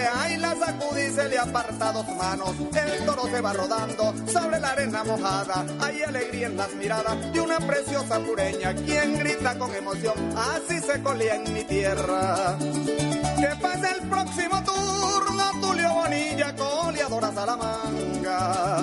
Sacude, 0.00 0.08
ay 0.14 0.36
la 0.36 0.54
sacude 0.54 1.08
y 1.08 1.10
se 1.12 1.28
le 1.28 1.38
aparta 1.38 1.92
dos 1.92 2.08
manos. 2.16 2.54
El 2.74 3.04
toro 3.04 3.26
se 3.28 3.40
va 3.40 3.52
rodando 3.52 4.14
sobre 4.26 4.60
la 4.60 4.68
arena 4.70 5.04
mojada. 5.04 5.64
Hay 5.80 6.02
alegría 6.02 6.46
en 6.46 6.56
las 6.56 6.72
miradas 6.74 7.32
de 7.32 7.40
una 7.40 7.58
preciosa 7.58 8.18
pureña, 8.20 8.74
quien 8.74 9.18
grita 9.18 9.58
con 9.58 9.74
emoción, 9.74 10.14
así 10.36 10.80
se 10.80 11.02
colía 11.02 11.36
en 11.36 11.52
mi 11.52 11.64
tierra. 11.64 12.56
Que 12.58 13.48
pase 13.60 13.90
el 13.98 14.08
próximo 14.08 14.62
turno, 14.64 15.44
Tulio 15.60 15.92
Bonilla, 15.94 16.54
coleadora 16.54 17.32
Salamanca. 17.32 18.82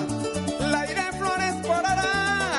La 0.60 0.90
iré 0.90 1.12
Flores 1.18 1.54
por 1.66 1.86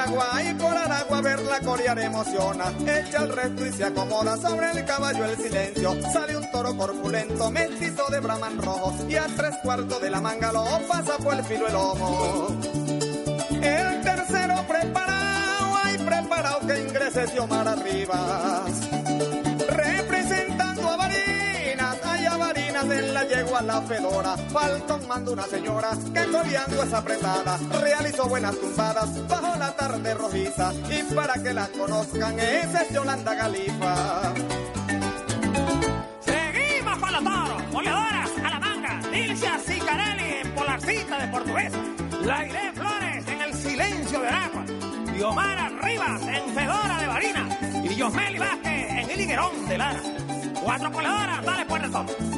Aragua 0.09 0.43
y 0.43 0.53
por 0.55 0.75
Aragua 0.75 1.21
verla 1.21 1.59
corear 1.59 1.99
emociona. 1.99 2.73
Echa 2.81 3.23
el 3.23 3.35
resto 3.35 3.65
y 3.65 3.71
se 3.71 3.83
acomoda 3.85 4.37
sobre 4.37 4.71
el 4.71 4.85
caballo 4.85 5.25
el 5.25 5.37
silencio. 5.37 5.95
Sale 6.11 6.37
un 6.37 6.51
toro 6.51 6.75
corpulento, 6.75 7.51
mestizo 7.51 8.07
de 8.09 8.19
brahman 8.19 8.57
rojo 8.57 8.95
y 9.07 9.15
a 9.15 9.27
tres 9.27 9.55
cuartos 9.61 10.01
de 10.01 10.09
la 10.09 10.21
manga 10.21 10.51
lo 10.51 10.65
pasa 10.87 11.17
por 11.17 11.35
el 11.35 11.43
filo 11.43 11.67
el 11.67 11.73
lomo. 11.73 12.47
El 13.61 14.01
tercero 14.01 14.55
preparado, 14.67 15.77
ay 15.83 15.97
preparado 15.97 16.67
que 16.67 16.81
ingrese 16.81 17.27
Xiomara 17.27 17.75
Rivas. 17.75 18.98
En 22.91 23.13
la 23.13 23.23
yegua 23.27 23.61
la 23.61 23.81
fedora. 23.81 24.37
Falcón 24.37 25.07
manda 25.07 25.31
una 25.31 25.43
señora 25.43 25.91
que 26.13 26.31
coleando 26.31 26.83
es 26.83 26.93
apretada. 26.93 27.57
Realizó 27.81 28.27
buenas 28.27 28.57
tumbadas 28.57 29.27
bajo 29.27 29.57
la 29.57 29.75
tarde 29.75 30.13
rojiza. 30.13 30.73
Y 30.89 31.03
para 31.13 31.33
que 31.41 31.53
la 31.53 31.67
conozcan, 31.67 32.39
esa 32.39 32.81
es 32.81 32.89
Yolanda 32.93 33.33
Galifa. 33.35 34.33
Seguimos 36.21 36.99
con 36.99 37.11
los 37.11 37.23
toros, 37.23 37.71
goleadoras 37.71 38.29
a 38.43 38.49
la 38.49 38.59
manga, 38.59 39.01
Dilcia 39.11 39.59
Cicarelli 39.65 40.33
en 40.41 40.51
Polarcita 40.55 41.19
de 41.19 41.27
Portuguesa, 41.27 41.77
Lairé 42.23 42.71
Flores 42.73 43.27
en 43.27 43.41
el 43.41 43.53
silencio 43.53 44.19
de 44.21 44.27
Aragua, 44.27 44.65
Diomara 45.13 45.69
Rivas 45.81 46.21
en 46.21 46.53
Fedora 46.53 46.97
de 47.01 47.07
Barina 47.07 47.59
y 47.83 47.95
Yosmeli 47.95 48.39
Vázquez 48.39 48.89
en 48.89 49.09
el 49.09 49.21
Higuerón 49.21 49.67
de 49.67 49.77
Lara. 49.77 50.01
Cuatro 50.63 50.91
goleadoras, 50.91 51.45
dale 51.45 51.65
pues 51.65 51.83
el. 51.83 51.91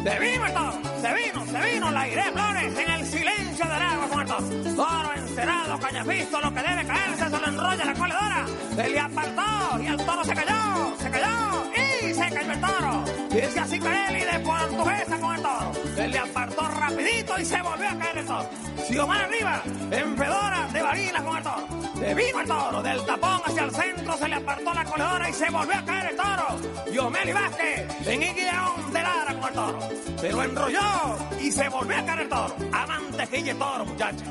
Se 0.03 0.19
vino 0.19 0.45
el 0.45 0.53
toro, 0.53 0.74
se 1.01 1.13
vino, 1.13 1.45
se 1.45 1.72
vino 1.74 1.91
Lairé 1.91 2.24
Flores 2.32 2.78
en 2.78 2.91
el 2.91 3.05
silencio 3.05 3.65
de 3.65 3.74
Aragua 3.74 4.07
con 4.07 4.26
toro. 4.28 4.76
Toro 4.76 5.13
encerado, 5.15 5.80
cañafisto, 5.80 6.41
lo 6.41 6.53
que 6.53 6.61
debe 6.61 6.86
caerse 6.86 7.24
se 7.24 7.30
lo 7.30 7.47
enrolla 7.47 7.86
la 7.86 7.93
goleadora. 7.93 8.45
Se 8.76 8.89
le 8.89 8.99
apartó 8.99 9.82
y 9.82 9.88
el 9.88 9.97
toro 9.97 10.24
se 10.24 10.34
cayó, 10.34 10.95
se 10.97 11.09
cayó 11.09 11.72
y 11.76 12.13
se 12.13 12.30
cayó 12.30 12.51
el 12.51 12.61
toro. 12.61 13.03
Dice 13.32 13.59
así 13.59 13.80
Carelli 13.80 14.26
de 14.26 14.39
portuguesa 14.39 15.17
con 15.19 15.36
el 15.36 15.41
toro. 15.41 15.70
Se 16.01 16.07
le 16.07 16.17
apartó 16.17 16.67
rapidito 16.67 17.39
y 17.39 17.45
se 17.45 17.61
volvió 17.61 17.87
a 17.87 17.95
caer 17.95 18.17
el 18.17 18.25
toro. 18.25 18.49
Xiomara 18.87 19.25
arriba, 19.25 19.61
en 19.91 20.17
Fedora 20.17 20.67
de 20.73 20.81
Varina 20.81 21.23
con 21.23 21.37
el 21.37 21.43
toro. 21.43 21.67
Se 21.99 22.15
vino 22.15 22.41
el 22.41 22.47
toro, 22.47 22.81
del 22.81 23.05
tapón 23.05 23.41
hacia 23.45 23.63
el 23.65 23.71
centro 23.71 24.17
se 24.17 24.27
le 24.27 24.35
apartó 24.35 24.73
la 24.73 24.83
corredora 24.83 25.29
y 25.29 25.33
se 25.33 25.49
volvió 25.51 25.77
a 25.77 25.85
caer 25.85 26.09
el 26.09 26.15
toro. 26.15 26.91
Yomeli 26.91 27.33
Vázquez 27.33 28.07
en 28.07 28.23
Iguileón 28.23 28.93
de 28.93 29.03
Lara 29.03 29.35
con 29.35 29.49
el 29.49 29.53
toro. 29.53 29.79
Se 30.19 30.31
lo 30.31 30.43
enrolló 30.43 31.17
y 31.39 31.51
se 31.51 31.69
volvió 31.69 31.97
a 31.99 32.03
caer 32.03 32.19
el 32.21 32.29
toro. 32.29 32.55
A 32.73 32.87
mantequilla 32.87 33.53
toro, 33.53 33.85
muchachos. 33.85 34.27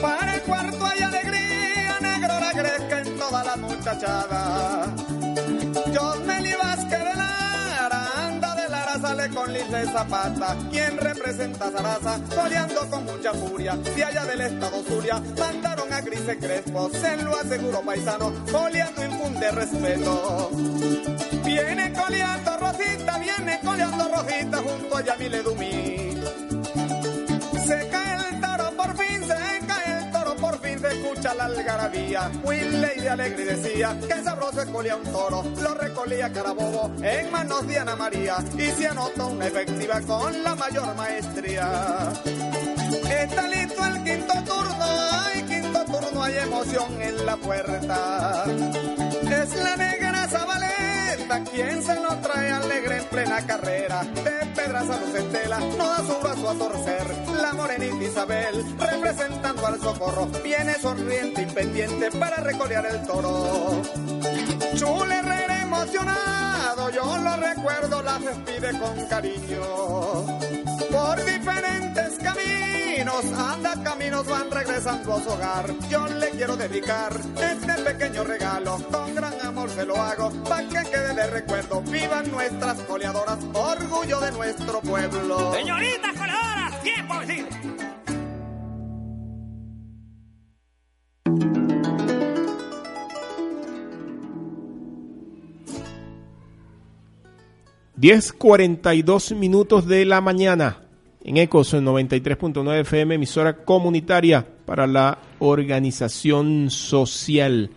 Para 0.00 0.34
el 0.34 0.42
cuarto 0.44 0.86
hay 0.86 1.02
alegría, 1.02 1.98
negro 2.00 2.40
la 2.40 2.52
greca 2.52 3.00
en 3.00 3.18
toda 3.18 3.44
la 3.44 3.56
muchachada. 3.56 5.03
Yosmeli 5.94 6.52
Vázquez 6.60 7.04
de 7.04 7.14
Lara, 7.14 8.26
anda 8.26 8.52
de 8.56 8.68
Lara, 8.68 8.98
sale 9.00 9.28
con 9.28 9.52
Lice 9.52 9.84
Zapata. 9.92 10.56
Quien 10.68 10.98
representa 10.98 11.66
a 11.66 11.70
Sarasa, 11.70 12.20
coleando 12.34 12.80
con 12.90 13.04
mucha 13.04 13.32
furia. 13.32 13.76
De 13.76 14.02
allá 14.02 14.24
del 14.24 14.40
estado 14.40 14.82
Zulia, 14.88 15.22
mandaron 15.38 15.92
a 15.92 16.00
Grise 16.00 16.36
Crespo, 16.36 16.90
se 16.90 17.16
lo 17.18 17.36
aseguro 17.36 17.80
paisano, 17.82 18.32
coleando 18.50 19.04
infunde 19.04 19.52
respeto. 19.52 20.50
Viene 21.44 21.92
coleando 21.92 22.56
Rosita, 22.56 23.18
viene 23.18 23.60
coleando 23.64 24.08
Rosita 24.08 24.58
junto 24.58 24.96
a 24.96 25.00
Yamile 25.00 25.42
Dumí. 25.44 25.83
La 31.48 31.60
algarabía. 31.60 32.30
Willey 32.42 33.00
de 33.00 33.10
Alegre 33.10 33.44
decía 33.44 33.98
que 34.00 34.22
sabroso 34.22 34.62
es 34.62 34.68
colía 34.68 34.96
un 34.96 35.04
toro, 35.04 35.44
lo 35.62 35.74
recolía 35.74 36.32
Carabobo 36.32 36.90
en 37.02 37.30
manos 37.30 37.66
de 37.66 37.78
Ana 37.78 37.96
María 37.96 38.36
y 38.56 38.70
se 38.70 38.88
anota 38.88 39.26
una 39.26 39.46
efectiva 39.46 40.00
con 40.02 40.42
la 40.42 40.54
mayor 40.54 40.94
maestría. 40.94 42.12
Está 42.24 43.48
listo 43.48 43.84
el 43.84 44.04
quinto 44.04 44.34
turno, 44.44 44.84
ay 45.10 45.42
quinto 45.42 45.84
turno, 45.84 46.22
hay 46.22 46.38
emoción 46.38 47.02
en 47.02 47.26
la 47.26 47.36
puerta. 47.36 48.44
Es 48.44 49.54
la 49.56 49.76
negra 49.76 50.28
Zabaleta 50.28 50.73
quien 51.42 51.82
se 51.82 51.94
lo 52.00 52.16
trae 52.18 52.50
alegre 52.50 52.98
en 52.98 53.04
plena 53.06 53.46
carrera. 53.46 54.04
De 54.04 54.46
Pedraza 54.54 54.98
Luz 54.98 55.14
Estela 55.14 55.58
no 55.60 55.88
da 55.88 55.98
su 55.98 56.20
brazo 56.20 56.50
a 56.50 56.54
torcer. 56.54 57.06
La 57.40 57.52
morenita 57.52 58.04
Isabel, 58.04 58.64
representando 58.78 59.66
al 59.66 59.80
socorro, 59.80 60.26
viene 60.42 60.74
sonriente 60.74 61.42
y 61.42 61.46
pendiente 61.46 62.10
para 62.12 62.36
recolear 62.36 62.86
el 62.86 63.06
toro. 63.06 63.82
Chule 64.74 65.18
Herrera 65.18 65.62
emocionado, 65.62 66.90
yo 66.90 67.16
lo 67.18 67.36
recuerdo, 67.36 68.02
la 68.02 68.18
despide 68.18 68.78
con 68.78 69.06
cariño. 69.06 70.24
Por 70.90 71.24
diferentes 71.24 72.18
caminos, 72.22 73.24
anda 73.36 73.82
caminos, 73.82 74.26
van 74.26 74.50
regresando 74.50 75.14
a 75.14 75.20
su 75.20 75.28
hogar. 75.28 75.74
Yo 75.88 76.06
le 76.06 76.30
quiero 76.30 76.56
dedicar 76.56 77.12
este 77.36 77.72
pequeño 77.82 78.24
regalo, 78.24 78.78
con 78.90 79.14
gran 79.14 79.43
se 79.74 79.84
lo 79.84 79.96
hago, 79.96 80.30
para 80.44 80.68
que 80.68 80.90
quede 80.90 81.14
de 81.14 81.26
recuerdo. 81.28 81.82
Vivan 81.82 82.30
nuestras 82.30 82.78
coleadoras, 82.80 83.38
orgullo 83.52 84.20
de 84.20 84.32
nuestro 84.32 84.80
pueblo. 84.80 85.52
Señoritas 85.52 86.12
coleadoras, 86.16 86.82
tiempo 86.82 87.18
vencido. 87.18 87.48
Diez 97.96 98.32
cuarenta 98.32 98.94
y 98.94 99.02
dos 99.02 99.32
minutos 99.32 99.86
de 99.86 100.04
la 100.04 100.20
mañana 100.20 100.84
en 101.24 101.38
Ecos 101.38 101.72
en 101.72 101.86
93.9 101.86 102.80
FM, 102.80 103.14
emisora 103.14 103.64
comunitaria 103.64 104.46
para 104.66 104.86
la 104.86 105.18
organización 105.38 106.70
social. 106.70 107.70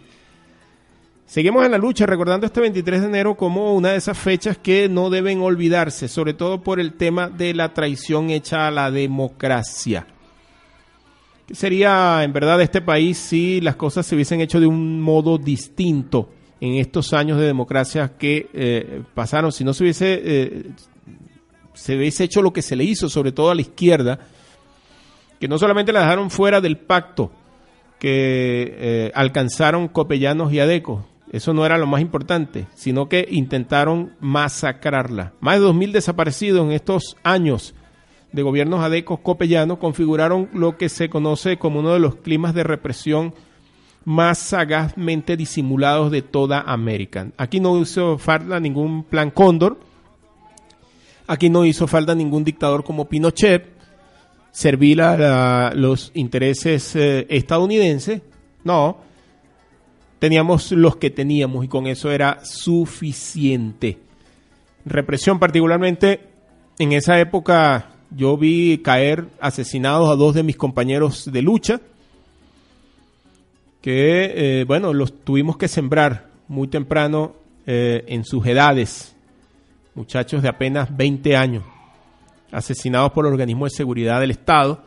Seguimos 1.28 1.66
en 1.66 1.72
la 1.72 1.78
lucha 1.78 2.06
recordando 2.06 2.46
este 2.46 2.62
23 2.62 3.02
de 3.02 3.08
enero 3.08 3.36
como 3.36 3.76
una 3.76 3.90
de 3.90 3.98
esas 3.98 4.18
fechas 4.18 4.58
que 4.58 4.88
no 4.88 5.10
deben 5.10 5.42
olvidarse, 5.42 6.08
sobre 6.08 6.34
todo 6.34 6.64
por 6.64 6.80
el 6.80 6.94
tema 6.94 7.28
de 7.28 7.54
la 7.54 7.74
traición 7.74 8.30
hecha 8.30 8.66
a 8.66 8.72
la 8.72 8.90
democracia. 8.92 10.08
¿Qué 11.46 11.54
sería 11.54 12.24
en 12.24 12.32
verdad 12.32 12.62
este 12.62 12.80
país 12.80 13.18
si 13.18 13.60
las 13.60 13.76
cosas 13.76 14.06
se 14.06 14.16
hubiesen 14.16 14.40
hecho 14.40 14.62
de 14.62 14.68
un 14.68 15.02
modo 15.02 15.38
distinto 15.38 16.30
en 16.62 16.76
estos 16.76 17.12
años 17.12 17.38
de 17.38 17.46
democracia 17.46 18.14
que 18.18 18.50
eh, 18.54 19.04
pasaron? 19.14 19.52
Si 19.52 19.66
no 19.66 19.74
se 19.74 19.84
hubiese, 19.84 20.22
eh, 20.24 20.72
se 21.74 21.98
hubiese 21.98 22.24
hecho 22.24 22.42
lo 22.42 22.54
que 22.54 22.62
se 22.62 22.78
le 22.78 22.86
hizo, 22.86 23.10
sobre 23.10 23.34
todo 23.34 23.52
a 23.52 23.56
la 23.56 23.62
izquierda, 23.62 24.18
que 25.42 25.50
no 25.50 25.58
solamente 25.58 25.92
la 25.92 26.00
dejaron 26.00 26.32
fuera 26.32 26.62
del 26.62 26.78
pacto 26.78 27.32
que 28.00 28.76
eh, 28.78 29.12
alcanzaron 29.14 29.90
Copellanos 29.90 30.54
y 30.54 30.62
Adeco, 30.62 31.06
eso 31.32 31.54
no 31.54 31.66
era 31.66 31.78
lo 31.78 31.88
más 31.88 32.02
importante, 32.02 32.68
sino 32.74 33.10
que 33.10 33.28
intentaron 33.30 34.14
masacrarla. 34.20 35.34
Más 35.40 35.60
de 35.60 35.66
2.000 35.66 35.92
desaparecidos 35.92 36.66
en 36.66 36.72
estos 36.72 37.18
años 37.24 37.76
de 38.32 38.42
gobiernos 38.42 38.82
adecos 38.82 39.20
copellanos 39.20 39.78
configuraron 39.78 40.50
lo 40.54 40.78
que 40.78 40.90
se 40.90 41.10
conoce 41.10 41.58
como 41.58 41.80
uno 41.80 41.94
de 41.94 42.00
los 42.00 42.16
climas 42.16 42.54
de 42.54 42.64
represión 42.64 43.34
más 44.06 44.38
sagazmente 44.38 45.36
disimulados 45.36 46.12
de 46.12 46.22
toda 46.22 46.62
América. 46.62 47.28
Aquí 47.38 47.60
no 47.60 47.78
hizo 47.82 48.18
falta 48.18 48.60
ningún 48.60 49.04
plan 49.04 49.32
Cóndor, 49.32 49.80
aquí 51.28 51.50
no 51.50 51.66
hizo 51.66 51.88
falta 51.88 52.16
ningún 52.16 52.46
dictador 52.46 52.86
como 52.86 53.10
Pinochet, 53.10 53.68
servir 54.52 55.02
a, 55.02 55.74
los 55.76 56.12
intereses 56.14 56.96
eh, 56.96 57.28
estadounidenses, 57.30 58.22
no, 58.64 59.07
teníamos 60.20 60.72
los 60.72 60.98
que 60.98 61.10
teníamos 61.10 61.66
y 61.66 61.68
con 61.68 61.88
eso 61.88 62.12
era 62.12 62.44
suficiente. 62.44 63.98
Represión 64.86 65.40
particularmente 65.40 66.22
en 66.80 66.94
esa 66.94 67.20
época 67.20 67.90
yo 68.12 68.38
vi 68.38 68.80
caer 68.80 69.28
asesinados 69.40 70.10
a 70.10 70.16
dos 70.16 70.34
de 70.34 70.44
mis 70.44 70.56
compañeros 70.56 71.30
de 71.32 71.42
lucha 71.42 71.82
que, 73.82 74.62
eh, 74.62 74.64
bueno, 74.66 74.94
los 74.94 75.24
tuvimos 75.24 75.58
que 75.58 75.68
sembrar 75.68 76.28
muy 76.48 76.68
temprano 76.68 77.36
eh, 77.66 78.04
en 78.08 78.24
sus 78.24 78.46
edades, 78.46 79.16
muchachos 79.96 80.42
de 80.42 80.50
apenas 80.50 80.96
20 80.96 81.36
años, 81.36 81.64
asesinados 82.52 83.12
por 83.12 83.26
el 83.26 83.34
organismo 83.34 83.66
de 83.66 83.72
seguridad 83.72 84.20
del 84.20 84.32
Estado, 84.32 84.84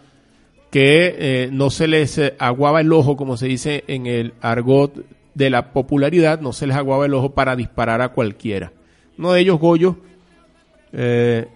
que 0.70 1.16
eh, 1.18 1.48
no 1.52 1.70
se 1.70 1.88
les 1.88 2.20
aguaba 2.38 2.80
el 2.80 2.92
ojo, 2.92 3.16
como 3.16 3.36
se 3.36 3.46
dice 3.46 3.84
en 3.86 4.06
el 4.06 4.34
argot 4.40 5.04
de 5.34 5.50
la 5.50 5.72
popularidad, 5.72 6.40
no 6.40 6.52
se 6.52 6.66
les 6.66 6.76
aguaba 6.76 7.06
el 7.06 7.14
ojo 7.14 7.34
para 7.34 7.56
disparar 7.56 8.02
a 8.02 8.10
cualquiera. 8.10 8.72
Uno 9.18 9.32
de 9.32 9.40
ellos, 9.40 9.58
Goyo, 9.58 9.96
eh, 10.92 11.46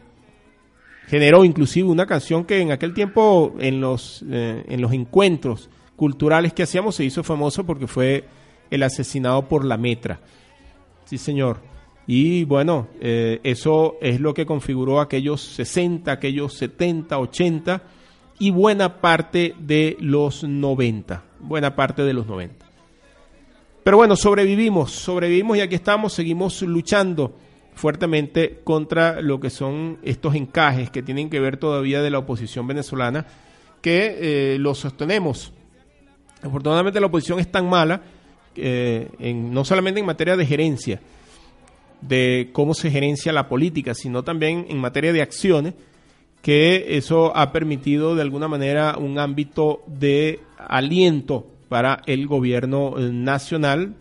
generó 1.06 1.44
inclusive 1.44 1.88
una 1.88 2.06
canción 2.06 2.44
que 2.44 2.60
en 2.60 2.72
aquel 2.72 2.94
tiempo 2.94 3.54
en 3.58 3.80
los, 3.80 4.24
eh, 4.30 4.64
en 4.68 4.80
los 4.80 4.92
encuentros 4.92 5.70
culturales 5.96 6.52
que 6.52 6.62
hacíamos 6.62 6.96
se 6.96 7.04
hizo 7.04 7.22
famoso 7.22 7.64
porque 7.64 7.86
fue 7.86 8.24
el 8.70 8.82
asesinado 8.82 9.48
por 9.48 9.64
la 9.64 9.76
metra. 9.76 10.20
Sí, 11.04 11.18
señor. 11.18 11.58
Y 12.06 12.44
bueno, 12.44 12.88
eh, 13.00 13.40
eso 13.44 13.96
es 14.00 14.20
lo 14.20 14.34
que 14.34 14.46
configuró 14.46 15.00
aquellos 15.00 15.40
60, 15.40 16.12
aquellos 16.12 16.54
70, 16.54 17.18
80 17.18 17.82
y 18.38 18.50
buena 18.50 19.00
parte 19.00 19.54
de 19.58 19.96
los 20.00 20.44
90. 20.44 21.22
Buena 21.40 21.74
parte 21.74 22.02
de 22.02 22.12
los 22.12 22.26
90. 22.26 22.63
Pero 23.84 23.98
bueno, 23.98 24.16
sobrevivimos, 24.16 24.92
sobrevivimos 24.92 25.58
y 25.58 25.60
aquí 25.60 25.74
estamos, 25.74 26.14
seguimos 26.14 26.62
luchando 26.62 27.36
fuertemente 27.74 28.60
contra 28.64 29.20
lo 29.20 29.38
que 29.38 29.50
son 29.50 29.98
estos 30.02 30.34
encajes 30.34 30.88
que 30.88 31.02
tienen 31.02 31.28
que 31.28 31.38
ver 31.38 31.58
todavía 31.58 32.00
de 32.00 32.08
la 32.08 32.20
oposición 32.20 32.66
venezolana, 32.66 33.26
que 33.82 34.54
eh, 34.54 34.58
lo 34.58 34.74
sostenemos. 34.74 35.52
Afortunadamente 36.42 36.98
la 36.98 37.08
oposición 37.08 37.40
es 37.40 37.50
tan 37.52 37.68
mala, 37.68 38.00
eh, 38.56 39.10
en, 39.18 39.52
no 39.52 39.66
solamente 39.66 40.00
en 40.00 40.06
materia 40.06 40.38
de 40.38 40.46
gerencia, 40.46 41.02
de 42.00 42.48
cómo 42.54 42.72
se 42.72 42.90
gerencia 42.90 43.34
la 43.34 43.48
política, 43.50 43.92
sino 43.92 44.22
también 44.22 44.64
en 44.70 44.78
materia 44.78 45.12
de 45.12 45.20
acciones, 45.20 45.74
que 46.40 46.96
eso 46.96 47.36
ha 47.36 47.52
permitido 47.52 48.14
de 48.14 48.22
alguna 48.22 48.48
manera 48.48 48.96
un 48.96 49.18
ámbito 49.18 49.82
de 49.86 50.40
aliento 50.56 51.53
para 51.68 52.02
el 52.06 52.26
gobierno 52.26 52.94
eh, 52.98 53.10
nacional, 53.12 53.94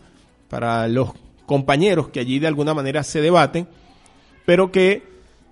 para 0.48 0.88
los 0.88 1.10
compañeros 1.46 2.08
que 2.08 2.20
allí 2.20 2.38
de 2.38 2.46
alguna 2.46 2.74
manera 2.74 3.02
se 3.02 3.20
debaten, 3.20 3.68
pero 4.46 4.70
que 4.70 5.02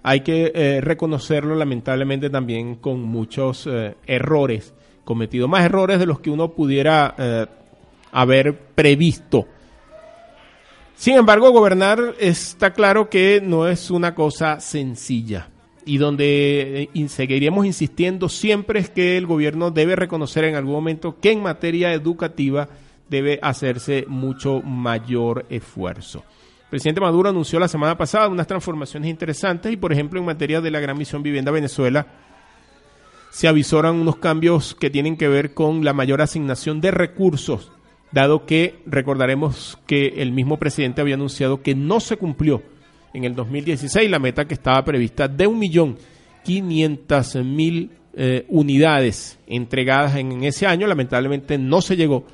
hay 0.03 0.21
que 0.21 0.53
eh, 0.55 0.81
reconocerlo 0.81 1.55
lamentablemente 1.55 2.31
también 2.31 2.77
con 2.77 3.03
muchos 3.03 3.67
eh, 3.67 3.97
errores 4.07 4.75
cometidos, 5.05 5.49
más 5.49 5.65
errores 5.65 5.99
de 5.99 6.07
los 6.07 6.21
que 6.21 6.31
uno 6.31 6.53
pudiera 6.53 7.49
haber 8.13 8.57
previsto. 8.57 9.47
Sin 10.95 11.17
embargo, 11.17 11.51
gobernar 11.51 12.15
está 12.21 12.73
claro 12.73 13.11
que 13.11 13.41
no 13.43 13.67
es 13.67 13.91
una 13.91 14.15
cosa 14.15 14.61
sencilla 14.61 15.49
y 15.85 15.99
donde 15.99 16.91
eh, 16.95 17.09
seguiríamos 17.09 17.67
insistiendo 17.67 18.29
siempre 18.29 18.81
es 18.81 18.91
que 18.91 19.17
el 19.17 19.27
gobierno 19.27 19.71
debe 19.71 19.97
reconocer 19.97 20.45
en 20.45 20.55
algún 20.55 20.75
momento 20.75 21.19
que 21.21 21.33
en 21.33 21.43
materia 21.43 21.93
educativa 21.93 22.69
debe 23.09 23.39
hacerse 23.43 24.05
mucho 24.09 24.63
mayor 24.63 25.47
esfuerzo. 25.51 26.25
El 26.65 26.71
presidente 26.71 27.01
Maduro 27.01 27.29
anunció 27.29 27.61
la 27.61 27.69
semana 27.69 27.99
pasada 27.99 28.29
unas 28.29 28.47
transformaciones 28.47 29.11
interesantes 29.11 29.71
y, 29.71 29.77
por 29.77 29.93
ejemplo, 29.93 30.19
en 30.19 30.27
materia 30.27 30.61
de 30.61 30.71
la 30.71 30.81
Gran 30.81 30.97
Misión 30.97 31.23
Vivienda 31.23 31.51
Venezuela, 31.51 32.07
se 33.31 33.49
avisoran 33.49 33.97
unos 33.97 34.17
cambios 34.17 34.75
que 34.75 34.91
tienen 34.91 35.17
que 35.17 35.29
ver 35.29 35.53
con 35.53 35.85
la 35.85 35.93
mayor 35.93 36.23
asignación 36.23 36.81
de 36.81 36.91
recursos, 36.91 37.73
dado 38.11 38.47
que 38.47 38.81
recordaremos 38.87 39.79
que 39.87 40.15
el 40.19 40.33
mismo 40.33 40.59
presidente 40.59 41.01
había 41.01 41.15
anunciado 41.15 41.63
que 41.63 41.75
no 41.75 42.01
se 42.01 42.17
cumplió 42.17 42.63
en 43.15 43.25
el 43.25 43.35
2016 43.35 44.11
la 44.11 44.19
meta 44.19 44.47
que 44.47 44.53
estaba 44.55 44.85
prevista 44.85 45.29
de 45.29 45.49
1.500.000 45.49 47.91
eh, 48.15 48.45
unidades 48.49 49.39
entregadas 49.47 50.17
en, 50.17 50.45
ese 50.45 50.67
año. 50.67 50.87
Lamentablemente 50.87 51.57
no 51.57 51.81
se 51.81 51.97
llegó 51.97 52.27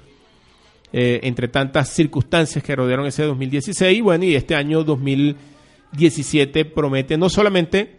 eh, 0.93 1.21
entre 1.23 1.47
tantas 1.49 1.91
circunstancias 1.91 2.65
que 2.65 2.75
rodearon 2.75 3.07
ese 3.07 3.23
2016. 3.25 4.03
Bueno, 4.03 4.25
y 4.25 4.35
este 4.35 4.57
año 4.57 4.83
2017 4.85 6.65
promete 6.65 7.17
no 7.17 7.29
solamente 7.29 7.97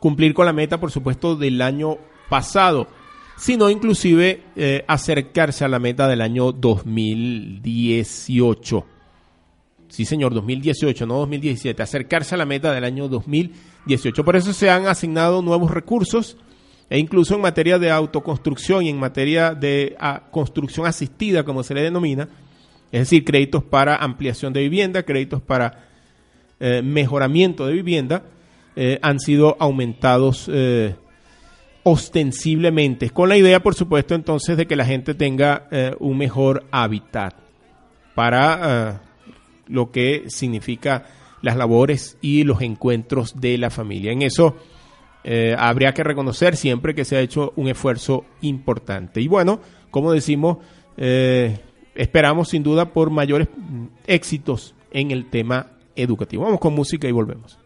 cumplir 0.00 0.34
con 0.34 0.46
la 0.46 0.52
meta, 0.52 0.80
por 0.80 0.90
supuesto, 0.90 1.36
del 1.36 1.62
año 1.62 1.98
pasado, 2.28 2.88
sino 3.36 3.70
inclusive 3.70 4.42
eh, 4.56 4.84
acercarse 4.86 5.64
a 5.64 5.68
la 5.68 5.78
meta 5.78 6.08
del 6.08 6.20
año 6.20 6.50
2018. 6.52 8.93
Sí, 9.94 10.04
señor, 10.04 10.34
2018, 10.34 11.06
no 11.06 11.18
2017. 11.18 11.80
Acercarse 11.80 12.34
a 12.34 12.38
la 12.38 12.44
meta 12.44 12.72
del 12.72 12.82
año 12.82 13.06
2018. 13.06 14.24
Por 14.24 14.34
eso 14.34 14.52
se 14.52 14.68
han 14.68 14.88
asignado 14.88 15.40
nuevos 15.40 15.70
recursos 15.70 16.36
e 16.90 16.98
incluso 16.98 17.36
en 17.36 17.42
materia 17.42 17.78
de 17.78 17.92
autoconstrucción 17.92 18.82
y 18.82 18.88
en 18.88 18.98
materia 18.98 19.54
de 19.54 19.94
ah, 20.00 20.24
construcción 20.32 20.84
asistida, 20.88 21.44
como 21.44 21.62
se 21.62 21.74
le 21.74 21.82
denomina, 21.82 22.28
es 22.90 23.02
decir, 23.02 23.24
créditos 23.24 23.62
para 23.62 23.94
ampliación 23.94 24.52
de 24.52 24.62
vivienda, 24.62 25.04
créditos 25.04 25.40
para 25.40 25.84
eh, 26.58 26.82
mejoramiento 26.82 27.64
de 27.64 27.74
vivienda, 27.74 28.24
eh, 28.74 28.98
han 29.00 29.20
sido 29.20 29.56
aumentados 29.60 30.50
eh, 30.52 30.96
ostensiblemente, 31.84 33.10
con 33.10 33.28
la 33.28 33.36
idea, 33.36 33.62
por 33.62 33.76
supuesto, 33.76 34.16
entonces, 34.16 34.56
de 34.56 34.66
que 34.66 34.74
la 34.74 34.86
gente 34.86 35.14
tenga 35.14 35.68
un 36.00 36.18
mejor 36.18 36.64
hábitat 36.72 37.34
para 38.16 38.54
ah, 38.54 39.00
lo 39.66 39.90
que 39.90 40.24
significa 40.28 41.06
las 41.42 41.56
labores 41.56 42.16
y 42.20 42.44
los 42.44 42.62
encuentros 42.62 43.40
de 43.40 43.58
la 43.58 43.70
familia. 43.70 44.12
En 44.12 44.22
eso 44.22 44.56
eh, 45.24 45.54
habría 45.58 45.92
que 45.92 46.04
reconocer 46.04 46.56
siempre 46.56 46.94
que 46.94 47.04
se 47.04 47.16
ha 47.16 47.20
hecho 47.20 47.52
un 47.56 47.68
esfuerzo 47.68 48.24
importante. 48.42 49.20
Y 49.20 49.28
bueno, 49.28 49.60
como 49.90 50.12
decimos, 50.12 50.58
eh, 50.96 51.58
esperamos 51.94 52.48
sin 52.48 52.62
duda 52.62 52.92
por 52.92 53.10
mayores 53.10 53.48
éxitos 54.06 54.74
en 54.90 55.10
el 55.10 55.30
tema 55.30 55.68
educativo. 55.96 56.44
Vamos 56.44 56.60
con 56.60 56.74
música 56.74 57.08
y 57.08 57.12
volvemos. 57.12 57.58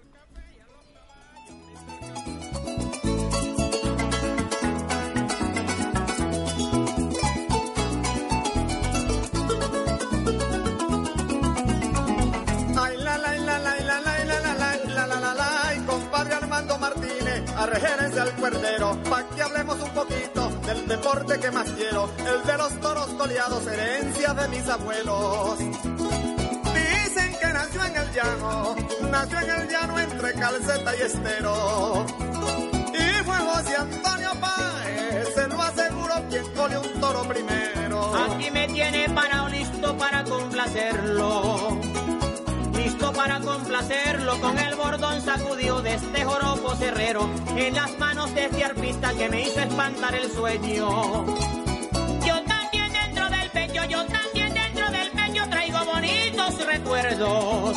El 22.26 22.46
de 22.46 22.58
los 22.58 22.80
toros 22.80 23.06
coleados, 23.18 23.66
herencia 23.66 24.34
de 24.34 24.48
mis 24.48 24.68
abuelos. 24.68 25.58
Dicen 25.58 27.36
que 27.40 27.46
nació 27.52 27.84
en 27.84 27.96
el 27.96 28.12
llano, 28.12 28.76
nació 29.10 29.40
en 29.40 29.50
el 29.50 29.68
llano 29.68 29.98
entre 29.98 30.32
calceta 30.34 30.96
y 30.96 31.02
estero. 31.02 32.06
Y 32.92 33.24
fue 33.24 33.36
José 33.36 33.76
Antonio 33.76 34.30
Páez, 34.40 35.34
se 35.34 35.48
lo 35.48 35.62
aseguro 35.62 36.14
quien 36.28 36.52
cole 36.54 36.78
un 36.78 37.00
toro 37.00 37.22
primero. 37.22 38.14
Aquí 38.32 38.50
me 38.50 38.66
tiene 38.68 39.08
parado 39.10 39.48
listo 39.48 39.96
para 39.96 40.24
complacerlo 40.24 41.78
listo 42.88 43.12
para 43.12 43.40
complacerlo 43.40 44.40
con 44.40 44.56
el 44.58 44.74
bordón 44.76 45.20
sacudido 45.20 45.82
de 45.82 45.94
este 45.94 46.24
joropo 46.24 46.74
cerrero 46.76 47.28
en 47.56 47.74
las 47.74 47.98
manos 47.98 48.34
de 48.34 48.46
este 48.46 48.64
arpista 48.64 49.12
que 49.14 49.28
me 49.28 49.42
hizo 49.42 49.60
espantar 49.60 50.14
el 50.14 50.30
sueño. 50.30 51.57
Yo 53.88 54.04
también 54.06 54.54
dentro 54.54 54.90
del 54.90 55.10
pecho 55.10 55.48
traigo 55.48 55.84
bonitos 55.84 56.66
recuerdos. 56.66 57.76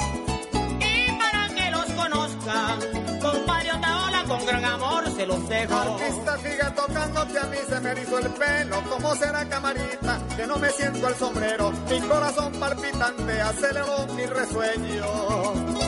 Y 0.79 1.11
para 1.13 1.47
que 1.55 1.71
los 1.71 1.85
conozcan, 1.85 2.79
compadre 3.21 3.71
Otaola, 3.73 4.23
con 4.27 4.45
gran 4.45 4.65
amor 4.65 5.09
se 5.15 5.25
los 5.25 5.49
dejo. 5.49 5.75
Artista 5.75 6.37
sigue 6.37 6.71
tocando 6.75 7.27
que 7.27 7.39
a 7.39 7.43
mí 7.43 7.57
se 7.67 7.79
me 7.79 7.91
erizó 7.91 8.19
el 8.19 8.27
pelo. 8.27 8.83
¿Cómo 8.89 9.15
será 9.15 9.45
camarita? 9.45 10.19
Que 10.35 10.47
no 10.47 10.57
me 10.57 10.69
siento 10.71 11.07
el 11.07 11.15
sombrero. 11.15 11.71
Mi 11.89 11.99
corazón 12.01 12.51
palpitante 12.53 13.41
aceleró 13.41 14.07
mi 14.15 14.25
resueño. 14.25 15.81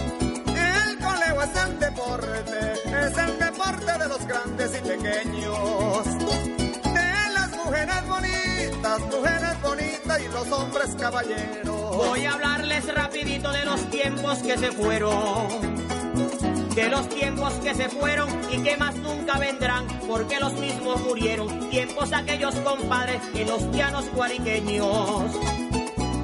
Es 1.43 1.55
el 1.57 1.77
deporte, 1.77 2.73
es 2.85 3.17
el 3.17 3.37
deporte 3.37 3.97
de 3.99 4.07
los 4.07 4.25
grandes 4.25 4.71
y 4.77 4.87
pequeños. 4.87 6.62
Mujeres 7.73 8.07
bonitas, 8.07 8.99
mujeres 8.99 9.61
bonitas 9.63 10.21
y 10.21 10.27
los 10.27 10.51
hombres 10.51 10.95
caballeros. 10.95 11.97
Voy 11.97 12.23
a 12.23 12.33
hablarles 12.33 12.93
rapidito 12.93 13.51
de 13.51 13.65
los 13.65 13.89
tiempos 13.89 14.37
que 14.43 14.55
se 14.59 14.71
fueron 14.71 15.73
de 16.75 16.89
los 16.89 17.09
tiempos 17.09 17.53
que 17.63 17.73
se 17.73 17.89
fueron 17.89 18.29
y 18.51 18.61
que 18.61 18.77
más 18.77 18.95
nunca 18.97 19.39
vendrán, 19.39 19.87
porque 20.07 20.39
los 20.39 20.53
mismos 20.53 21.01
murieron, 21.01 21.69
tiempos 21.71 22.13
aquellos 22.13 22.53
compadres 22.57 23.21
en 23.33 23.47
los 23.47 23.71
llanos 23.71 24.05
guariqueños. 24.13 25.31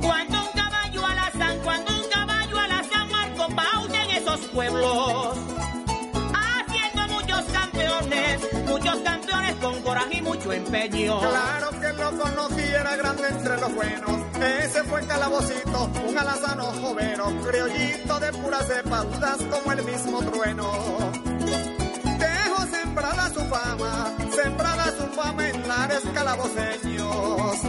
Cuando 0.02 0.42
un 0.42 0.52
caballo 0.54 1.06
alazán, 1.06 1.60
cuando 1.64 1.96
un 2.00 2.10
caballo 2.10 2.60
alazán 2.60 3.12
marcó 3.12 3.48
pauta 3.56 4.04
en 4.04 4.12
esos 4.12 4.40
pueblos, 4.48 5.19
muchos 8.90 9.04
campeones 9.04 9.56
con 9.56 9.82
coraje 9.82 10.18
y 10.18 10.22
mucho 10.22 10.54
empeño. 10.54 11.20
Claro 11.20 11.70
que 11.80 11.94
lo 11.94 12.12
conocí, 12.18 12.62
era 12.62 12.96
grande 12.96 13.28
entre 13.28 13.58
los 13.58 13.74
buenos. 13.76 14.22
Ese 14.64 14.84
fue 14.84 15.06
Calabocito, 15.06 15.90
un 16.08 16.18
alazano 16.18 16.64
jovero, 16.82 17.26
criollito 17.46 18.20
de 18.20 18.32
pura 18.34 18.60
cepa, 18.64 19.04
dudas 19.04 19.38
como 19.52 19.72
el 19.74 19.84
mismo 19.84 20.20
trueno. 20.24 20.72
Dejó 22.20 22.66
sembrada 22.68 23.30
su 23.30 23.42
fama, 23.42 24.14
sembrada 24.36 24.86
su 24.98 25.08
fama 25.08 25.50
en 25.50 25.68
lares 25.68 26.04
calaboceños. 26.14 27.64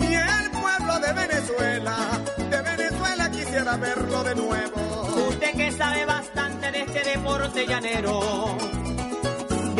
Y 0.00 0.14
el 0.14 0.50
pueblo 0.50 1.00
de 1.00 1.12
Venezuela, 1.12 1.96
de 2.50 2.62
Venezuela 2.62 3.30
quisiera 3.30 3.76
verlo 3.76 4.22
de 4.22 4.34
nuevo. 4.34 5.26
Usted 5.28 5.56
que 5.56 5.72
sabe 5.72 6.04
bastante 6.04 6.70
de 6.70 6.82
este 6.82 7.04
deporte 7.04 7.66
llanero 7.66 8.85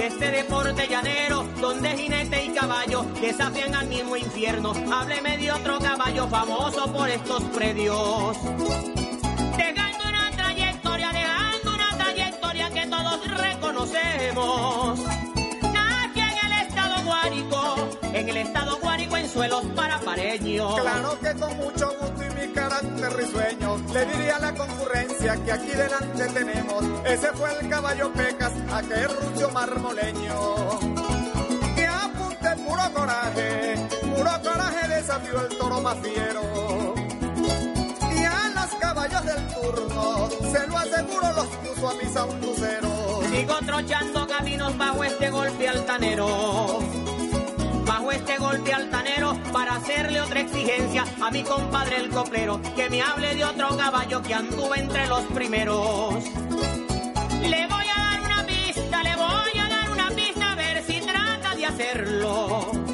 este 0.07 0.31
deporte 0.31 0.87
llanero, 0.89 1.43
donde 1.61 1.97
jinete 1.97 2.45
y 2.45 2.49
caballo 2.51 3.05
desafían 3.21 3.75
al 3.75 3.89
mismo 3.89 4.17
infierno. 4.17 4.73
Hábleme 4.93 5.37
de 5.37 5.51
otro 5.51 5.79
caballo 5.81 6.29
famoso 6.29 6.93
por 6.93 7.09
estos 7.09 7.43
predios. 7.45 8.37
Dejando 9.57 10.09
una 10.09 10.31
trayectoria, 10.31 11.11
dejando 11.11 11.75
una 11.75 11.99
trayectoria 11.99 12.71
que 12.71 12.87
todos 12.87 13.37
reconocemos. 13.37 15.26
En 18.17 18.31
el 18.31 18.37
estado 18.39 18.79
guárico 18.81 19.17
en 19.17 19.29
suelos 19.29 19.63
parapareños. 19.75 20.81
Claro 20.81 21.19
que 21.21 21.35
con 21.35 21.57
mucho 21.59 21.93
gusto 22.01 22.25
y 22.25 22.47
mi 22.47 22.53
carácter 22.53 23.13
risueño 23.15 23.77
le 23.93 24.07
diría 24.07 24.37
a 24.37 24.41
la 24.41 24.55
concurrencia 24.55 25.37
que 25.45 25.53
aquí 25.53 25.69
delante 25.69 26.25
tenemos. 26.33 26.85
Ese 27.05 27.31
fue 27.33 27.51
el 27.61 27.69
caballo 27.69 28.11
Pecas, 28.15 28.53
aquel 28.73 29.09
rucio 29.09 29.51
marmoleño. 29.51 30.79
Que 31.75 31.87
apunte 31.87 32.49
puro 32.67 32.83
coraje, 32.95 33.87
puro 34.01 34.31
coraje 34.43 34.89
desafió 34.89 35.47
el 35.47 35.59
toro 35.59 35.81
más 35.83 35.99
fiero. 35.99 36.95
Y 38.17 38.25
a 38.25 38.49
los 38.55 38.75
caballos 38.81 39.25
del 39.27 39.47
turno, 39.49 40.29
se 40.51 40.67
lo 40.67 40.79
aseguro, 40.79 41.33
los 41.33 41.47
puso 41.47 41.89
a 41.91 41.95
misa 42.03 42.25
un 42.25 42.41
lucero. 42.41 43.21
Sigo 43.31 43.59
trochando 43.67 44.27
caminos 44.27 44.79
bajo 44.79 45.05
este 45.05 45.29
golpe 45.29 45.69
altanero 45.69 46.86
golpe 48.47 48.73
altanero 48.73 49.37
para 49.53 49.75
hacerle 49.75 50.21
otra 50.21 50.41
exigencia 50.41 51.05
a 51.21 51.33
mi 51.33 51.43
compadre 51.43 51.97
el 51.97 52.11
coplero 52.11 52.61
que 52.77 52.89
me 52.89 53.03
hable 53.03 53.35
de 53.35 53.45
otro 53.45 53.77
caballo 53.77 54.23
que 54.23 54.35
anduvo 54.35 54.73
entre 54.77 55.09
los 55.09 55.25
primeros. 55.35 56.15
Le 57.43 57.67
voy 57.67 57.87
a 57.93 57.99
dar 57.99 58.21
una 58.25 58.47
pista, 58.47 59.03
le 59.03 59.17
voy 59.17 59.59
a 59.59 59.69
dar 59.69 59.91
una 59.91 60.11
pista 60.11 60.53
a 60.53 60.55
ver 60.55 60.85
si 60.85 61.01
trata 61.01 61.57
de 61.57 61.67
hacerlo. 61.67 62.86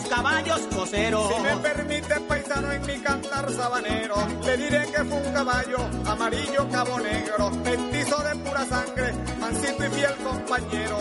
Los 0.00 0.08
caballos 0.08 0.60
coseros. 0.74 1.34
Si 1.34 1.42
me 1.42 1.56
permite, 1.56 2.20
paisano, 2.20 2.72
en 2.72 2.86
mi 2.86 2.98
cantar 3.00 3.52
sabanero, 3.52 4.16
le 4.44 4.56
diré 4.56 4.86
que 4.86 5.04
fue 5.04 5.18
un 5.18 5.32
caballo 5.32 5.78
amarillo, 6.06 6.68
cabo 6.70 6.98
negro, 7.00 7.50
mestizo 7.50 8.22
de 8.22 8.36
pura 8.36 8.66
sangre, 8.66 9.12
mansito 9.38 9.84
y 9.84 9.88
fiel 9.88 10.14
compañero. 10.16 10.98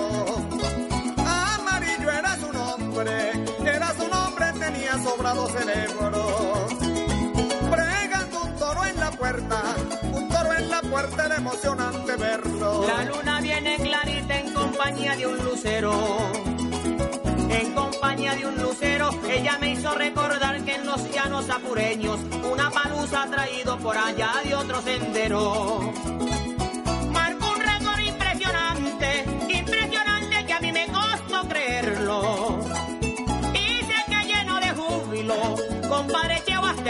Amarillo 1.26 2.12
era 2.12 2.36
su 2.38 2.54
nombre, 2.54 3.32
era 3.66 3.93
su 3.93 4.08
nombre, 4.08 4.45
tenía 4.60 5.04
sobrado 5.04 5.47
cerebro. 5.47 6.68
Bregando 7.72 8.43
un 8.43 8.56
toro 8.56 8.86
en 8.86 9.00
la 9.00 9.12
puerta, 9.12 9.64
un 10.14 10.30
toro 10.30 10.54
en 10.54 10.70
la 10.70 10.82
puerta, 10.82 11.26
era 11.26 11.36
emocionante 11.38 12.16
verlo. 12.16 12.88
La 12.88 13.06
luna 13.06 13.41
viene 13.41 13.78
clarita 13.78 14.39
en 14.39 14.54
compañía 14.54 15.16
de 15.16 15.28
un 15.28 15.38
lucero 15.38 16.60
en 17.50 17.74
compañía 17.74 18.36
de 18.36 18.45
un 18.45 18.62
lucero, 18.62 19.10
ella 19.30 19.58
me 19.60 19.72
hizo 19.72 19.93
recordar 19.95 20.64
que 20.64 20.76
en 20.76 20.86
los 20.86 21.12
llanos 21.12 21.50
apureños 21.50 22.20
una 22.52 22.70
palusa 22.70 23.24
ha 23.24 23.30
traído 23.30 23.78
por 23.78 23.97
allá 23.97 24.32
de 24.43 24.56
otro 24.56 24.82
sendero. 24.82 26.39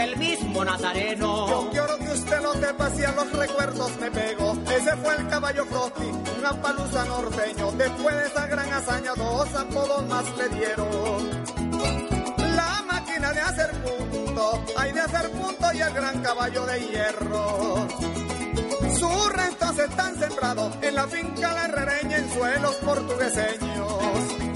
hasta 0.00 0.04
el 0.04 0.16
mismo 0.16 0.64
Nazareno. 0.64 1.48
Yo 1.48 1.70
quiero 1.70 1.98
que 1.98 2.12
usted 2.12 2.42
lo 2.42 2.52
sepa 2.54 2.90
si 2.90 3.04
a 3.04 3.12
los 3.12 3.32
recuerdos 3.32 3.90
me 4.00 4.10
pego. 4.10 4.52
Ese 4.70 4.96
fue 4.96 5.16
el 5.16 5.28
caballo 5.28 5.64
Frosty, 5.66 6.10
una 6.38 6.62
palusa 6.62 7.04
norteño. 7.04 7.72
Después 7.72 8.16
de 8.16 8.26
esa 8.26 8.46
gran 8.46 8.72
hazaña, 8.72 9.12
dos 9.16 9.54
apodos 9.54 10.06
más 10.08 10.24
le 10.36 10.48
dieron. 10.48 11.44
La 12.56 12.82
máquina 12.86 13.32
de 13.32 13.40
hacer 13.40 13.70
punto, 13.82 14.64
hay 14.76 14.92
de 14.92 15.00
hacer 15.00 15.30
punto 15.30 15.72
y 15.72 15.80
el 15.80 15.92
gran 15.92 16.22
caballo 16.22 16.66
de 16.66 16.80
hierro. 16.80 17.88
Sus 18.98 19.32
restos 19.32 19.78
están 19.78 20.18
sembrados 20.18 20.74
en 20.82 20.94
la 20.94 21.06
finca 21.06 21.52
La 21.52 21.64
Herrereña 21.66 22.18
en 22.18 22.30
suelos 22.32 22.74
portugueseños. 22.76 24.49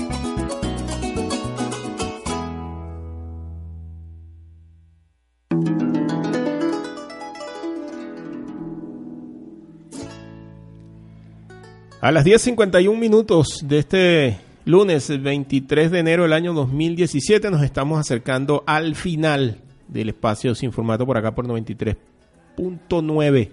A 12.05 12.12
las 12.12 12.26
10.51 12.26 12.98
minutos 12.98 13.64
de 13.66 13.78
este 13.78 14.38
lunes 14.66 15.09
23 15.09 15.90
de 15.90 16.00
enero 16.00 16.24
del 16.24 16.34
año 16.34 16.52
2017 16.52 17.50
nos 17.50 17.62
estamos 17.62 17.98
acercando 17.98 18.62
al 18.66 18.94
final 18.94 19.62
del 19.88 20.11
espacio 20.11 20.55
sin 20.55 20.70
formato 20.70 21.07
por 21.07 21.16
acá 21.16 21.34
por 21.34 21.46
93.9 21.46 23.48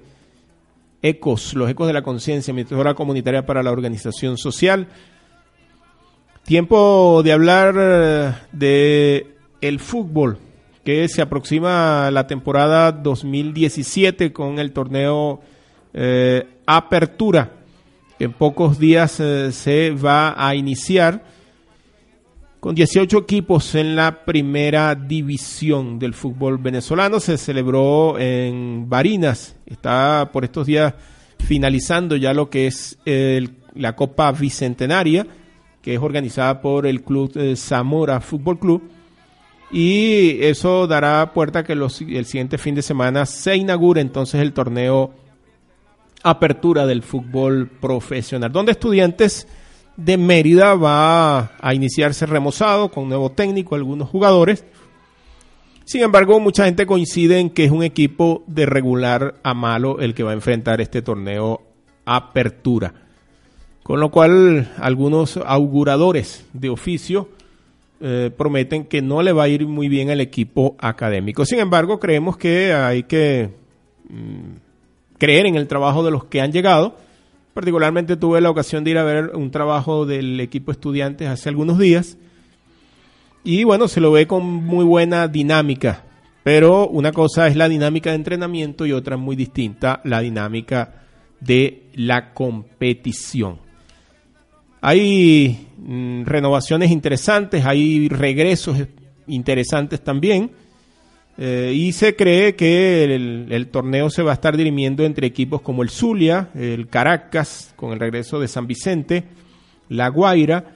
Ecos, 1.01 1.53
los 1.53 1.69
ecos 1.69 1.87
de 1.87 1.93
la 1.93 2.01
conciencia, 2.01 2.51
emisora 2.51 2.93
comunitaria 2.93 3.45
para 3.45 3.63
la 3.63 3.71
organización 3.71 4.37
social. 4.37 4.89
Tiempo 6.43 7.21
de 7.23 7.31
hablar 7.31 8.49
de 8.51 9.27
el 9.61 9.79
fútbol, 9.79 10.39
que 10.83 11.07
se 11.07 11.21
aproxima 11.21 12.11
la 12.11 12.27
temporada 12.27 12.91
2017 12.91 14.33
con 14.33 14.59
el 14.59 14.73
torneo 14.73 15.39
eh, 15.93 16.49
Apertura, 16.65 17.60
en 18.23 18.33
pocos 18.33 18.77
días 18.79 19.19
eh, 19.19 19.51
se 19.51 19.91
va 19.91 20.35
a 20.37 20.55
iniciar 20.55 21.23
con 22.59 22.75
18 22.75 23.17
equipos 23.17 23.73
en 23.75 23.95
la 23.95 24.23
primera 24.23 24.93
división 24.93 25.97
del 25.97 26.13
fútbol 26.13 26.57
venezolano. 26.59 27.19
Se 27.19 27.37
celebró 27.37 28.19
en 28.19 28.87
Barinas, 28.87 29.55
está 29.65 30.29
por 30.31 30.43
estos 30.43 30.67
días 30.67 30.93
finalizando 31.39 32.15
ya 32.15 32.33
lo 32.33 32.49
que 32.49 32.67
es 32.67 32.99
la 33.73 33.95
Copa 33.95 34.31
Bicentenaria, 34.31 35.25
que 35.81 35.95
es 35.95 35.99
organizada 35.99 36.61
por 36.61 36.85
el 36.85 37.03
Club 37.03 37.31
eh, 37.35 37.55
Zamora 37.55 38.21
Fútbol 38.21 38.59
Club 38.59 38.83
y 39.71 40.43
eso 40.43 40.85
dará 40.85 41.33
puerta 41.33 41.59
a 41.59 41.63
que 41.63 41.75
los, 41.75 42.01
el 42.01 42.25
siguiente 42.25 42.57
fin 42.57 42.75
de 42.75 42.81
semana 42.81 43.25
se 43.25 43.55
inaugure 43.55 44.01
entonces 44.01 44.41
el 44.41 44.53
torneo 44.53 45.13
Apertura 46.23 46.85
del 46.85 47.03
fútbol 47.03 47.67
profesional, 47.67 48.51
donde 48.51 48.71
estudiantes 48.71 49.47
de 49.97 50.17
Mérida 50.17 50.75
va 50.75 51.51
a 51.59 51.73
iniciarse 51.73 52.25
remozado 52.25 52.89
con 52.89 53.09
nuevo 53.09 53.31
técnico, 53.31 53.75
algunos 53.75 54.09
jugadores. 54.09 54.65
Sin 55.85 56.01
embargo, 56.01 56.39
mucha 56.39 56.65
gente 56.65 56.85
coincide 56.85 57.39
en 57.39 57.49
que 57.49 57.65
es 57.65 57.71
un 57.71 57.83
equipo 57.83 58.43
de 58.47 58.65
regular 58.65 59.35
a 59.43 59.53
malo 59.53 59.99
el 59.99 60.13
que 60.13 60.23
va 60.23 60.31
a 60.31 60.35
enfrentar 60.35 60.81
este 60.81 61.01
torneo 61.01 61.61
Apertura. 62.05 62.93
Con 63.83 63.99
lo 63.99 64.09
cual, 64.09 64.71
algunos 64.77 65.37
auguradores 65.37 66.45
de 66.53 66.69
oficio 66.69 67.29
eh, 67.99 68.31
prometen 68.35 68.85
que 68.85 69.01
no 69.01 69.21
le 69.21 69.31
va 69.31 69.43
a 69.43 69.47
ir 69.47 69.67
muy 69.67 69.87
bien 69.87 70.09
al 70.09 70.21
equipo 70.21 70.75
académico. 70.79 71.45
Sin 71.45 71.59
embargo, 71.59 71.99
creemos 71.99 72.37
que 72.37 72.73
hay 72.73 73.03
que 73.03 73.49
mm, 74.09 74.70
creer 75.21 75.45
en 75.45 75.55
el 75.55 75.67
trabajo 75.67 76.03
de 76.03 76.09
los 76.09 76.23
que 76.25 76.41
han 76.41 76.51
llegado. 76.51 76.97
Particularmente 77.53 78.17
tuve 78.17 78.41
la 78.41 78.49
ocasión 78.49 78.83
de 78.83 78.89
ir 78.89 78.97
a 78.97 79.03
ver 79.03 79.35
un 79.35 79.51
trabajo 79.51 80.07
del 80.07 80.39
equipo 80.39 80.71
estudiantes 80.71 81.27
hace 81.27 81.47
algunos 81.47 81.77
días. 81.77 82.17
Y 83.43 83.63
bueno, 83.63 83.87
se 83.87 84.01
lo 84.01 84.11
ve 84.11 84.25
con 84.25 84.43
muy 84.43 84.83
buena 84.83 85.27
dinámica. 85.27 86.05
Pero 86.43 86.87
una 86.87 87.11
cosa 87.11 87.45
es 87.45 87.55
la 87.55 87.69
dinámica 87.69 88.09
de 88.09 88.15
entrenamiento 88.15 88.87
y 88.87 88.93
otra 88.93 89.15
muy 89.15 89.35
distinta, 89.35 90.01
la 90.05 90.21
dinámica 90.21 91.03
de 91.39 91.83
la 91.93 92.33
competición. 92.33 93.59
Hay 94.81 95.67
mm, 95.77 96.23
renovaciones 96.23 96.89
interesantes, 96.89 97.63
hay 97.63 98.09
regresos 98.09 98.75
interesantes 99.27 100.03
también. 100.03 100.49
Eh, 101.37 101.73
y 101.75 101.93
se 101.93 102.15
cree 102.15 102.55
que 102.55 103.15
el, 103.15 103.67
torneo 103.71 104.09
se 104.09 104.21
va 104.21 104.31
a 104.31 104.33
estar 104.35 104.57
dirimiendo 104.57 105.03
entre 105.05 105.27
equipos 105.27 105.61
como 105.61 105.81
el 105.81 105.89
Zulia, 105.89 106.49
el 106.55 106.87
Caracas, 106.87 107.73
con 107.75 107.93
el 107.93 107.99
regreso 107.99 108.39
de 108.39 108.47
San 108.47 108.67
Vicente, 108.67 109.23
La 109.89 110.09
Guaira, 110.09 110.75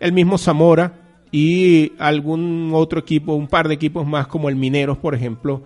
el 0.00 0.12
mismo 0.12 0.38
Zamora 0.38 0.92
y 1.30 1.92
algún 1.98 2.72
otro 2.74 3.00
equipo, 3.00 3.34
un 3.34 3.46
par 3.48 3.68
de 3.68 3.74
equipos 3.74 4.06
más 4.06 4.26
como 4.26 4.48
el 4.48 4.56
Mineros, 4.56 4.98
por 4.98 5.14
ejemplo, 5.14 5.62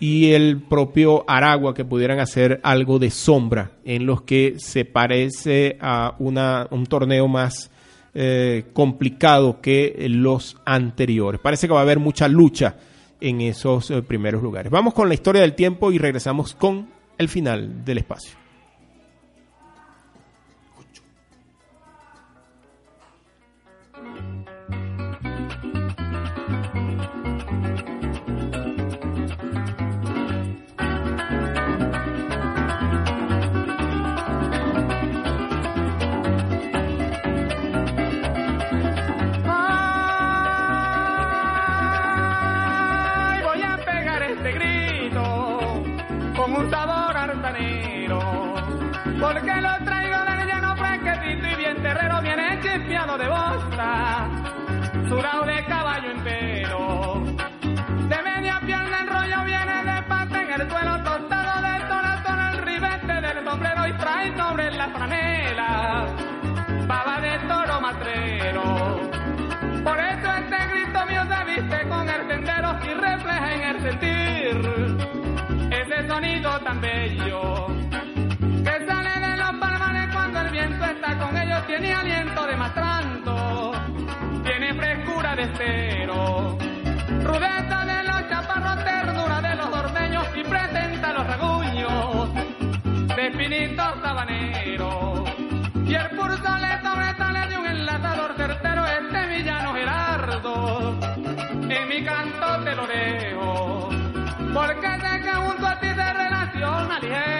y 0.00 0.32
el 0.32 0.60
propio 0.62 1.24
Aragua 1.28 1.74
que 1.74 1.84
pudieran 1.84 2.20
hacer 2.20 2.60
algo 2.62 2.98
de 2.98 3.10
sombra 3.10 3.72
en 3.84 4.06
los 4.06 4.22
que 4.22 4.54
se 4.58 4.84
parece 4.84 5.76
a 5.80 6.14
una, 6.18 6.66
un 6.70 6.86
torneo 6.86 7.28
más 7.28 7.70
eh, 8.14 8.64
complicado 8.72 9.60
que 9.60 9.94
los 10.08 10.56
anteriores. 10.64 11.40
Parece 11.40 11.68
que 11.68 11.74
va 11.74 11.80
a 11.80 11.82
haber 11.82 11.98
mucha 11.98 12.26
lucha 12.28 12.76
en 13.20 13.40
esos 13.40 13.90
eh, 13.90 14.02
primeros 14.02 14.42
lugares. 14.42 14.70
Vamos 14.70 14.94
con 14.94 15.08
la 15.08 15.14
historia 15.14 15.42
del 15.42 15.54
tiempo 15.54 15.92
y 15.92 15.98
regresamos 15.98 16.54
con 16.54 16.88
el 17.18 17.28
final 17.28 17.84
del 17.84 17.98
espacio. 17.98 18.39
Por 69.84 69.98
eso 69.98 70.34
este 70.34 70.56
grito 70.72 71.06
mío 71.06 71.22
se 71.28 71.44
viste 71.44 71.88
con 71.88 72.08
el 72.08 72.28
sendero 72.28 72.78
y 72.84 72.94
refleja 72.94 73.54
en 73.54 73.62
el 73.62 73.82
sentir 73.82 75.10
ese 75.70 76.08
sonido 76.08 76.60
tan 76.60 76.80
bello 76.80 77.66
que 78.64 78.86
sale 78.86 79.20
de 79.26 79.36
los 79.36 79.52
palmares 79.58 80.08
cuando 80.12 80.40
el 80.40 80.50
viento 80.50 80.84
está 80.84 81.18
con 81.18 81.36
ellos, 81.36 81.66
tiene 81.66 81.94
aliento 81.94 82.46
de 82.46 82.56
matranto, 82.56 83.72
tiene 84.44 84.74
frescura 84.74 85.34
de 85.36 85.50
cero, 85.56 86.58
rudeza 87.24 87.84
de 87.86 88.02
los 88.04 88.28
chaparros, 88.28 88.84
ternura 88.84 89.40
de 89.40 89.54
los 89.56 89.66
ordeños 89.66 90.26
y 90.36 90.42
presenta 90.44 91.12
los 91.12 91.26
raguños 91.26 92.34
de 93.16 93.32
finitos 93.32 93.94
sabaneros. 94.02 95.30
Y 95.86 95.94
el 95.94 96.10
pulso 96.10 96.58
le 96.58 96.82
sobresale 96.82 97.29
En 101.68 101.88
mi 101.88 102.04
canto 102.04 102.64
te 102.64 102.74
lo 102.74 102.86
dejo, 102.86 103.88
porque 104.52 104.88
sé 105.02 105.22
que 105.22 105.32
junto 105.32 105.66
a 105.66 105.80
ti 105.80 105.88
se 105.88 106.12
relaciona 106.12 106.98
ligero. 107.00 107.39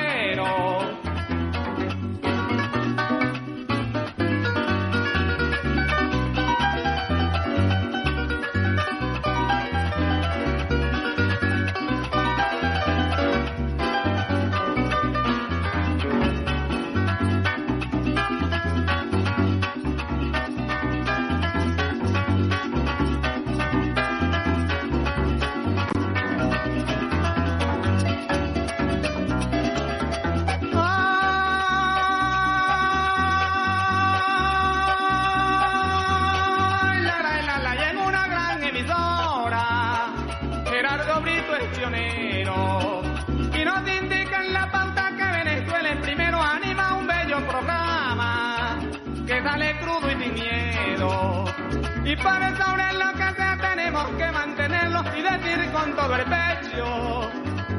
con 55.81 55.97
todo 55.97 56.15
el 56.15 56.25
pecho 56.25 57.31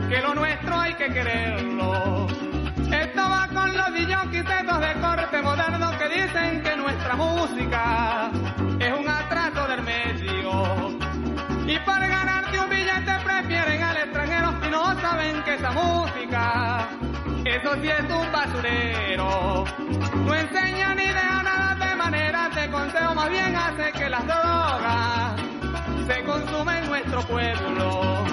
que 0.10 0.22
lo 0.22 0.34
nuestro 0.34 0.80
hay 0.80 0.93
que 0.95 1.08
quererlo. 1.14 2.28
Estaba 2.91 3.47
con 3.47 3.78
los 3.78 3.91
quitetos 4.32 4.80
de 4.80 4.93
corte 4.99 5.41
moderno 5.41 5.91
que 5.97 6.08
dicen 6.10 6.64
que 6.64 6.76
nuestra 6.78 7.16
música 7.16 8.32
es 8.80 8.99
un 8.99 9.08
atraso 9.08 9.68
del 9.68 9.84
medio. 9.84 10.97
Y 11.68 11.78
para 11.80 12.08
ganarte 12.08 12.60
un 12.60 12.70
billete 12.70 13.14
prefieren 13.24 13.84
al 13.84 13.97
extranjero 13.97 14.54
si 14.62 14.70
no 14.70 14.99
saben 14.99 15.43
que 15.43 15.54
esa 15.56 15.72
música, 15.72 16.88
eso 17.45 17.76
sí 17.82 17.88
es 17.88 18.12
un 18.12 18.32
basurero. 18.32 19.64
No 20.26 20.36
enseña 20.36 20.95
ni 20.95 21.06
deja 21.08 21.43
nada 21.43 21.76
de 21.76 21.95
manera 21.95 22.49
de 22.49 22.70
consejo, 22.70 23.16
más 23.16 23.30
bien 23.30 23.56
hace 23.56 23.91
que 23.91 24.10
las 24.10 24.26
drogas 24.26 25.40
pueblo. 27.28 28.26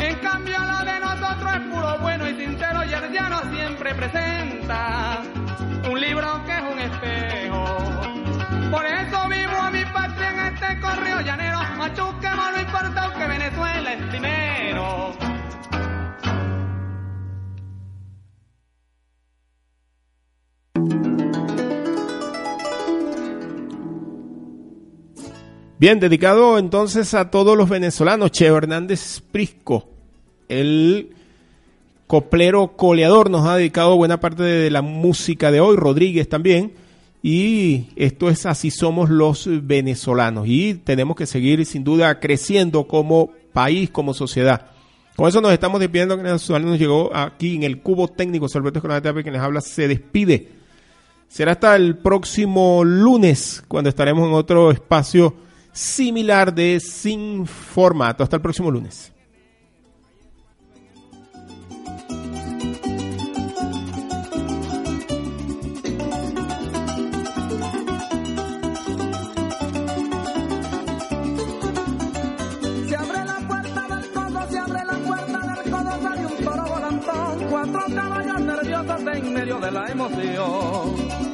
En 0.00 0.14
cambio 0.16 0.58
lo 0.58 0.84
de 0.84 1.00
nosotros 1.00 1.52
es 1.54 1.60
puro 1.72 1.98
bueno 1.98 2.28
y 2.28 2.34
sincero 2.34 2.84
y 2.84 2.92
el 2.92 3.12
llano 3.12 3.40
siempre 3.52 3.90
representa 3.90 5.22
un 5.90 6.00
libro 6.00 6.44
que 6.44 6.52
es 6.52 6.62
un 6.62 6.78
espejo. 6.78 7.64
Por 8.70 8.86
eso 8.86 9.28
vivo 9.28 9.56
a 9.60 9.70
mi 9.70 9.84
patria 9.86 10.30
en 10.30 10.54
este 10.54 10.80
correo 10.80 11.20
llanero, 11.20 11.60
machuquemos 11.76 12.52
no 12.52 12.60
importa 12.60 13.12
que 13.18 13.26
Venezuela 13.26 13.92
es 13.92 14.02
primero. 14.06 15.31
Bien, 25.82 25.98
dedicado 25.98 26.58
entonces 26.58 27.12
a 27.12 27.32
todos 27.32 27.58
los 27.58 27.68
venezolanos, 27.68 28.30
Cheo 28.30 28.56
Hernández 28.56 29.20
Prisco, 29.32 29.88
el 30.48 31.10
coplero 32.06 32.76
coleador, 32.76 33.30
nos 33.30 33.48
ha 33.48 33.56
dedicado 33.56 33.96
buena 33.96 34.20
parte 34.20 34.44
de 34.44 34.70
la 34.70 34.80
música 34.80 35.50
de 35.50 35.58
hoy, 35.58 35.74
Rodríguez 35.74 36.28
también, 36.28 36.72
y 37.20 37.86
esto 37.96 38.30
es 38.30 38.46
Así 38.46 38.70
somos 38.70 39.10
los 39.10 39.48
venezolanos, 39.66 40.46
y 40.46 40.74
tenemos 40.74 41.16
que 41.16 41.26
seguir 41.26 41.66
sin 41.66 41.82
duda 41.82 42.20
creciendo 42.20 42.86
como 42.86 43.32
país, 43.52 43.90
como 43.90 44.14
sociedad. 44.14 44.66
Con 45.16 45.26
eso 45.28 45.40
nos 45.40 45.52
estamos 45.52 45.80
despidiendo, 45.80 46.16
que 46.16 46.22
nos 46.22 46.78
llegó 46.78 47.10
aquí 47.12 47.56
en 47.56 47.64
el 47.64 47.80
cubo 47.80 48.06
técnico, 48.06 48.48
Salveto 48.48 48.78
Escolar 48.78 49.02
que 49.02 49.30
les 49.32 49.40
habla, 49.40 49.60
se 49.60 49.88
despide. 49.88 50.48
Será 51.26 51.50
hasta 51.50 51.74
el 51.74 51.96
próximo 51.96 52.84
lunes, 52.84 53.64
cuando 53.66 53.90
estaremos 53.90 54.28
en 54.28 54.34
otro 54.34 54.70
espacio 54.70 55.50
similar 55.72 56.54
de 56.54 56.80
Sin 56.80 57.46
Formato. 57.46 58.22
Hasta 58.22 58.36
el 58.36 58.42
próximo 58.42 58.70
lunes. 58.70 59.12
Cuatro 77.50 77.82
caballos 77.94 78.40
nerviosos 78.40 79.00
en 79.14 79.34
medio 79.34 79.60
de 79.60 79.70
la 79.70 79.86
emoción. 79.86 81.31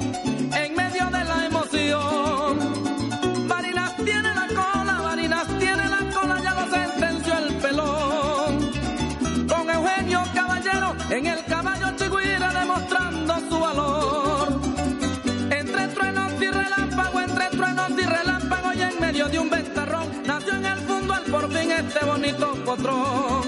Este 21.89 22.05
bonito 22.05 22.53
potrón. 22.67 23.43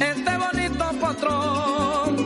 Este 0.00 0.32
bonito 0.38 0.84
potrón. 1.00 2.16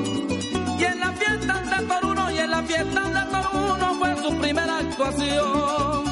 Y 0.79 0.85
en 0.85 1.01
la 1.01 1.13
fiesta 1.13 1.55
de 1.63 1.87
Toruno 1.87 2.31
y 2.31 2.39
en 2.39 2.51
la 2.51 2.63
fiesta 2.63 3.03
de 3.17 3.23
Toruno 3.33 3.95
fue 3.99 4.17
su 4.23 4.39
primera 4.39 4.79
actuación. 4.79 6.05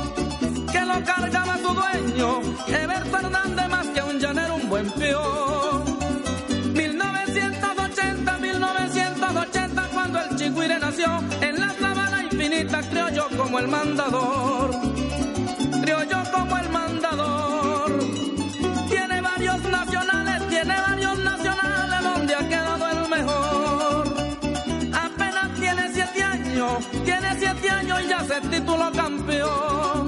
Que 0.72 0.80
lo 0.80 1.04
cargaba 1.04 1.58
su 1.58 1.74
dueño, 1.74 2.40
Eber 2.66 3.04
Fernández 3.04 3.68
más 3.68 3.86
que 3.88 4.02
un 4.02 4.18
llanero, 4.18 4.56
un 4.56 4.68
buen 4.68 4.90
peón. 4.90 5.98
1980, 6.74 8.38
1980 8.38 9.82
cuando 9.94 10.20
el 10.20 10.36
chigüire 10.36 10.78
nació 10.78 11.22
en 11.40 11.60
la 11.60 11.72
sabana 11.74 12.24
infinita 12.24 12.80
crió 12.90 13.08
yo 13.10 13.28
como 13.36 13.58
el 13.58 13.68
mandador 13.68 14.70
crió 15.82 16.02
yo 16.04 16.22
como 16.32 16.58
el 16.58 16.68
mandador 16.70 17.57
ya 28.06 28.24
se 28.24 28.40
tituló 28.48 28.90
campeón 28.92 30.07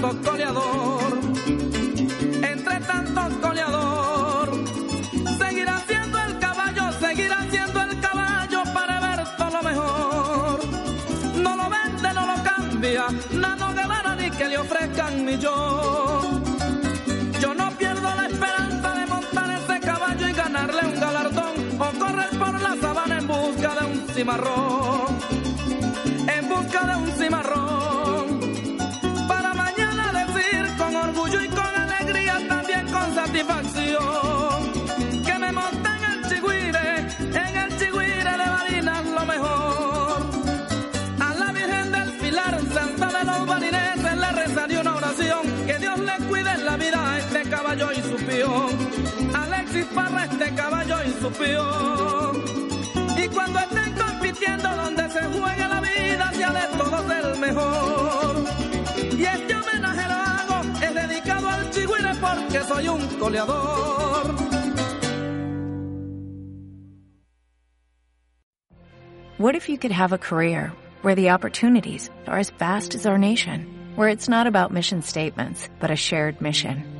tantos 0.00 0.32
goleador. 0.32 1.20
Entre 2.42 2.80
tantos 2.80 3.40
goleador. 3.40 4.48
Seguirá 5.38 5.82
siendo 5.86 6.18
el 6.18 6.38
caballo, 6.38 6.92
seguirá 7.00 7.46
siendo 7.50 7.82
el 7.82 8.00
caballo 8.00 8.62
para 8.72 9.00
ver 9.00 9.36
todo 9.36 9.50
lo 9.50 9.62
mejor. 9.62 10.60
No 11.36 11.56
lo 11.56 11.68
vende, 11.68 12.14
no 12.14 12.26
lo 12.26 12.42
cambia, 12.42 13.04
Nano 13.32 13.74
Guevara 13.74 14.16
ni 14.16 14.30
que 14.30 14.48
le 14.48 14.58
ofrezcan 14.58 15.24
millón. 15.24 16.44
Yo 17.40 17.54
no 17.54 17.70
pierdo 17.72 18.14
la 18.14 18.26
esperanza 18.26 18.94
de 18.94 19.06
montar 19.06 19.50
ese 19.50 19.80
caballo 19.80 20.28
y 20.28 20.32
ganarle 20.32 20.82
un 20.86 21.00
galardón 21.00 21.54
o 21.78 21.98
correr 21.98 22.30
por 22.38 22.60
la 22.60 22.76
sabana 22.80 23.18
en 23.18 23.26
busca 23.26 23.74
de 23.74 23.86
un 23.86 24.08
cimarrón. 24.14 25.18
En 26.26 26.48
busca 26.48 26.86
de 26.86 26.96
un 26.96 27.10
cimarrón. 27.18 27.49
Alexis 49.34 49.86
Parra, 49.94 50.24
este 50.24 50.54
caballo 50.54 50.96
y 53.16 53.28
cuando 53.28 53.58
estén 53.58 53.94
compitiendo 53.94 54.68
donde 54.76 55.08
se 55.10 55.20
juegue 55.20 55.68
la 55.68 55.80
vida, 55.80 56.30
de 56.30 56.78
todos 56.78 57.10
el 57.10 57.38
mejor. 57.38 58.36
Y 59.18 59.24
este 59.24 59.54
homenaje 59.54 60.08
lo 60.08 60.14
hago, 60.14 60.62
es 60.82 60.94
dedicado 60.94 61.48
al 61.48 61.70
porque 62.20 62.60
soy 62.64 62.88
un 62.88 63.06
coleador. 63.18 64.36
What 69.38 69.54
if 69.54 69.68
you 69.68 69.78
could 69.78 69.92
have 69.92 70.12
a 70.12 70.18
career 70.18 70.72
where 71.02 71.14
the 71.14 71.30
opportunities 71.30 72.10
are 72.26 72.38
as 72.38 72.50
vast 72.50 72.94
as 72.94 73.06
our 73.06 73.16
nation, 73.16 73.66
where 73.96 74.08
it's 74.08 74.28
not 74.28 74.46
about 74.46 74.72
mission 74.72 75.02
statements, 75.02 75.68
but 75.80 75.90
a 75.90 75.96
shared 75.96 76.40
mission? 76.40 76.99